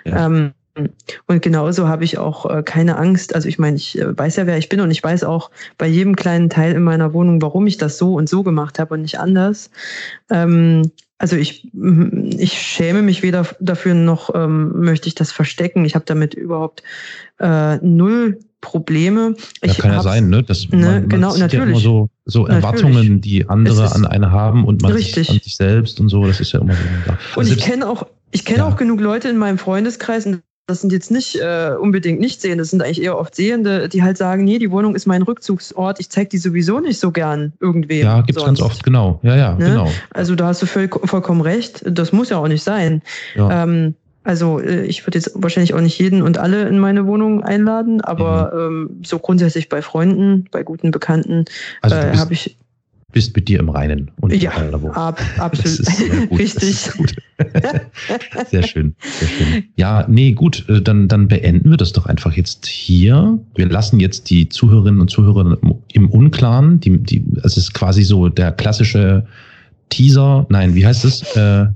Ja. 0.04 0.26
Ähm, 0.26 0.52
und 1.26 1.40
genauso 1.40 1.88
habe 1.88 2.04
ich 2.04 2.18
auch 2.18 2.44
äh, 2.50 2.62
keine 2.62 2.98
Angst. 2.98 3.34
Also 3.34 3.48
ich 3.48 3.58
meine, 3.58 3.76
ich 3.76 3.98
äh, 3.98 4.16
weiß 4.16 4.36
ja, 4.36 4.46
wer 4.46 4.58
ich 4.58 4.68
bin 4.68 4.80
und 4.80 4.90
ich 4.90 5.02
weiß 5.02 5.24
auch 5.24 5.50
bei 5.78 5.86
jedem 5.86 6.16
kleinen 6.16 6.50
Teil 6.50 6.74
in 6.74 6.82
meiner 6.82 7.14
Wohnung, 7.14 7.40
warum 7.40 7.66
ich 7.66 7.78
das 7.78 7.96
so 7.96 8.12
und 8.12 8.28
so 8.28 8.42
gemacht 8.42 8.78
habe 8.78 8.92
und 8.92 9.00
nicht 9.00 9.18
anders. 9.18 9.70
Ähm, 10.28 10.90
also 11.18 11.36
ich, 11.36 11.70
ich 11.72 12.60
schäme 12.60 13.02
mich 13.02 13.22
weder 13.22 13.46
dafür 13.60 13.94
noch 13.94 14.34
ähm, 14.34 14.80
möchte 14.80 15.08
ich 15.08 15.14
das 15.14 15.32
verstecken. 15.32 15.84
Ich 15.84 15.94
habe 15.94 16.04
damit 16.04 16.34
überhaupt 16.34 16.82
äh, 17.38 17.76
null 17.76 18.38
Probleme. 18.60 19.36
Ja, 19.62 19.74
kann 19.74 19.92
ja 19.92 20.02
sein, 20.02 20.28
ne? 20.28 20.42
Das, 20.42 20.68
ne, 20.70 20.76
man, 20.76 21.08
genau, 21.08 21.30
man 21.30 21.40
natürlich. 21.40 21.64
Ja 21.64 21.70
immer 21.70 21.80
so, 21.80 22.10
so 22.24 22.46
Erwartungen, 22.46 22.94
natürlich. 22.94 23.20
die 23.20 23.48
andere 23.48 23.92
an 23.92 24.04
eine 24.04 24.32
haben 24.32 24.64
und 24.64 24.82
man 24.82 24.92
sich 24.94 25.16
an 25.30 25.38
sich 25.38 25.56
selbst 25.56 26.00
und 26.00 26.08
so. 26.08 26.26
Das 26.26 26.40
ist 26.40 26.52
ja 26.52 26.60
immer 26.60 26.74
so. 26.74 26.80
Da. 27.06 27.18
Und 27.36 27.48
ich 27.48 27.58
kenne 27.58 27.88
auch, 27.88 28.06
ich 28.32 28.44
kenne 28.44 28.58
ja. 28.58 28.66
auch 28.66 28.76
genug 28.76 29.00
Leute 29.00 29.28
in 29.28 29.36
meinem 29.36 29.58
Freundeskreis, 29.58 30.26
und 30.26 30.42
das 30.66 30.80
sind 30.80 30.92
jetzt 30.92 31.12
nicht 31.12 31.36
äh, 31.36 31.70
unbedingt 31.80 32.18
nicht 32.18 32.40
sehende, 32.40 32.62
das 32.62 32.70
sind 32.70 32.82
eigentlich 32.82 33.02
eher 33.02 33.16
oft 33.16 33.36
Sehende, 33.36 33.88
die 33.88 34.02
halt 34.02 34.16
sagen, 34.16 34.44
nee, 34.44 34.58
die 34.58 34.70
Wohnung 34.70 34.96
ist 34.96 35.06
mein 35.06 35.22
Rückzugsort, 35.22 36.00
ich 36.00 36.10
zeige 36.10 36.30
die 36.30 36.38
sowieso 36.38 36.80
nicht 36.80 36.98
so 36.98 37.12
gern 37.12 37.52
irgendwem. 37.60 38.04
Ja, 38.04 38.20
gibt 38.22 38.38
es 38.38 38.44
ganz 38.44 38.60
oft, 38.60 38.82
genau. 38.82 39.20
Ja, 39.22 39.36
ja, 39.36 39.54
ne? 39.54 39.64
genau. 39.64 39.88
Also 40.10 40.34
da 40.34 40.48
hast 40.48 40.62
du 40.62 40.66
voll, 40.66 40.88
vollkommen 40.88 41.40
recht. 41.40 41.84
Das 41.86 42.12
muss 42.12 42.30
ja 42.30 42.38
auch 42.38 42.48
nicht 42.48 42.64
sein. 42.64 43.02
Ja. 43.36 43.62
Ähm, 43.62 43.94
also 44.24 44.58
äh, 44.58 44.84
ich 44.86 45.06
würde 45.06 45.18
jetzt 45.18 45.30
wahrscheinlich 45.34 45.72
auch 45.72 45.80
nicht 45.80 46.00
jeden 46.00 46.20
und 46.22 46.36
alle 46.36 46.66
in 46.66 46.80
meine 46.80 47.06
Wohnung 47.06 47.44
einladen, 47.44 48.00
aber 48.00 48.52
mhm. 48.52 48.90
ähm, 48.90 49.02
so 49.04 49.20
grundsätzlich 49.20 49.68
bei 49.68 49.82
Freunden, 49.82 50.48
bei 50.50 50.64
guten 50.64 50.90
Bekannten 50.90 51.44
also 51.80 51.94
äh, 51.94 52.16
habe 52.16 52.32
ich 52.32 52.56
bist 53.16 53.34
mit 53.34 53.48
dir 53.48 53.60
im 53.60 53.70
Reinen. 53.70 54.10
Und 54.20 54.34
ja, 54.34 54.50
ab, 54.92 55.18
absolut. 55.38 56.38
Richtig. 56.38 56.76
sehr 58.50 58.62
schön, 58.62 58.94
sehr 59.00 59.28
schön. 59.28 59.64
Ja, 59.76 60.04
nee, 60.06 60.32
gut, 60.32 60.68
äh, 60.68 60.82
dann, 60.82 61.08
dann 61.08 61.26
beenden 61.26 61.70
wir 61.70 61.78
das 61.78 61.94
doch 61.94 62.04
einfach 62.04 62.34
jetzt 62.34 62.66
hier. 62.66 63.38
Wir 63.54 63.70
lassen 63.70 64.00
jetzt 64.00 64.28
die 64.28 64.50
Zuhörerinnen 64.50 65.00
und 65.00 65.08
Zuhörer 65.08 65.56
im 65.94 66.10
Unklaren. 66.10 66.78
Die, 66.80 66.98
die, 66.98 67.24
es 67.42 67.56
ist 67.56 67.72
quasi 67.72 68.02
so 68.02 68.28
der 68.28 68.52
klassische 68.52 69.24
Teaser, 69.88 70.46
nein, 70.48 70.74
wie 70.74 70.84
heißt 70.84 71.04
es? 71.04 71.22
Äh, 71.36 71.66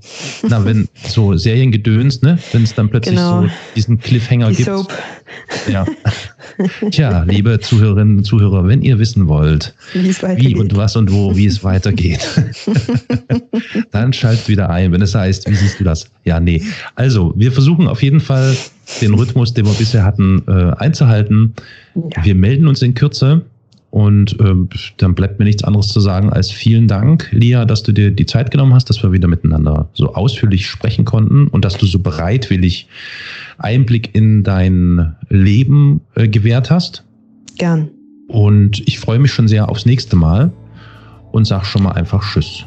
na, 0.48 0.64
wenn 0.64 0.88
so 1.08 1.36
Seriengedöns, 1.36 2.22
ne? 2.22 2.38
Wenn 2.52 2.64
es 2.64 2.74
dann 2.74 2.90
plötzlich 2.90 3.16
genau. 3.16 3.42
so 3.42 3.48
diesen 3.76 3.98
Cliffhanger 4.00 4.50
die 4.50 4.56
gibt. 4.56 4.66
Soap. 4.66 4.92
Ja. 5.70 5.86
Tja, 6.90 7.22
liebe 7.22 7.60
Zuhörerinnen 7.60 8.18
und 8.18 8.24
Zuhörer, 8.24 8.66
wenn 8.66 8.82
ihr 8.82 8.98
wissen 8.98 9.28
wollt, 9.28 9.74
wie 9.94 10.56
und 10.56 10.76
was 10.76 10.96
und 10.96 11.12
wo, 11.12 11.36
wie 11.36 11.46
es 11.46 11.62
weitergeht, 11.62 12.20
dann 13.92 14.12
schaltet 14.12 14.48
wieder 14.48 14.68
ein, 14.68 14.92
wenn 14.92 15.02
es 15.02 15.14
heißt, 15.14 15.48
wie 15.48 15.54
siehst 15.54 15.80
du 15.80 15.84
das? 15.84 16.10
Ja, 16.24 16.40
nee. 16.40 16.62
Also, 16.96 17.32
wir 17.36 17.52
versuchen 17.52 17.86
auf 17.86 18.02
jeden 18.02 18.20
Fall 18.20 18.56
den 19.00 19.14
Rhythmus, 19.14 19.54
den 19.54 19.66
wir 19.66 19.72
bisher 19.74 20.04
hatten, 20.04 20.42
äh, 20.48 20.72
einzuhalten. 20.76 21.54
Ja. 21.94 22.24
Wir 22.24 22.34
melden 22.34 22.66
uns 22.66 22.82
in 22.82 22.94
Kürze. 22.94 23.42
Und 23.90 24.36
ähm, 24.38 24.68
dann 24.98 25.14
bleibt 25.14 25.40
mir 25.40 25.44
nichts 25.44 25.64
anderes 25.64 25.88
zu 25.88 25.98
sagen 25.98 26.30
als 26.30 26.50
vielen 26.50 26.86
Dank, 26.86 27.28
Lia, 27.32 27.64
dass 27.64 27.82
du 27.82 27.92
dir 27.92 28.12
die 28.12 28.26
Zeit 28.26 28.52
genommen 28.52 28.72
hast, 28.72 28.88
dass 28.88 29.02
wir 29.02 29.10
wieder 29.10 29.26
miteinander 29.26 29.88
so 29.94 30.14
ausführlich 30.14 30.68
sprechen 30.68 31.04
konnten 31.04 31.48
und 31.48 31.64
dass 31.64 31.76
du 31.76 31.86
so 31.86 31.98
bereitwillig 31.98 32.86
Einblick 33.58 34.14
in 34.14 34.44
dein 34.44 35.16
Leben 35.28 36.00
äh, 36.14 36.28
gewährt 36.28 36.70
hast. 36.70 37.04
Gern. 37.58 37.90
Und 38.28 38.86
ich 38.86 39.00
freue 39.00 39.18
mich 39.18 39.32
schon 39.32 39.48
sehr 39.48 39.68
aufs 39.68 39.86
nächste 39.86 40.14
Mal 40.14 40.52
und 41.32 41.46
sag 41.46 41.64
schon 41.64 41.82
mal 41.82 41.92
einfach 41.92 42.22
Tschüss. 42.22 42.64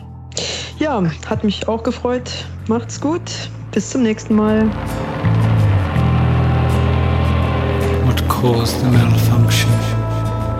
Ja, 0.80 1.04
hat 1.26 1.44
mich 1.46 1.68
auch 1.70 1.84
gefreut. 1.84 2.30
Macht's 2.68 3.00
gut. 3.00 3.22
Bis 3.72 3.90
zum 3.90 4.04
nächsten 4.04 4.36
Mal. 4.36 4.70
What 8.06 8.28
caused 8.28 8.82
the 8.82 8.88
malfunction? 8.88 9.72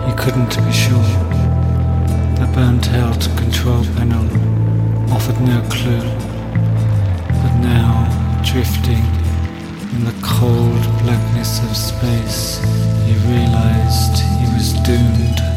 He 0.06 0.12
couldn't 0.16 0.56
be 0.64 0.72
sure. 0.72 1.10
The 2.38 2.50
burnt 2.54 2.88
out 2.92 3.22
control 3.36 3.84
panel 3.96 4.24
offered 5.12 5.40
no 5.40 5.60
clue. 5.70 6.08
But 7.42 7.54
now, 7.60 7.92
drifting 8.44 9.04
in 9.94 10.04
the 10.04 10.14
cold 10.22 10.82
blackness 11.02 11.62
of 11.62 11.76
space, 11.76 12.58
he 13.06 13.14
realized 13.28 14.18
he 14.40 14.46
was 14.54 14.72
doomed. 14.82 15.53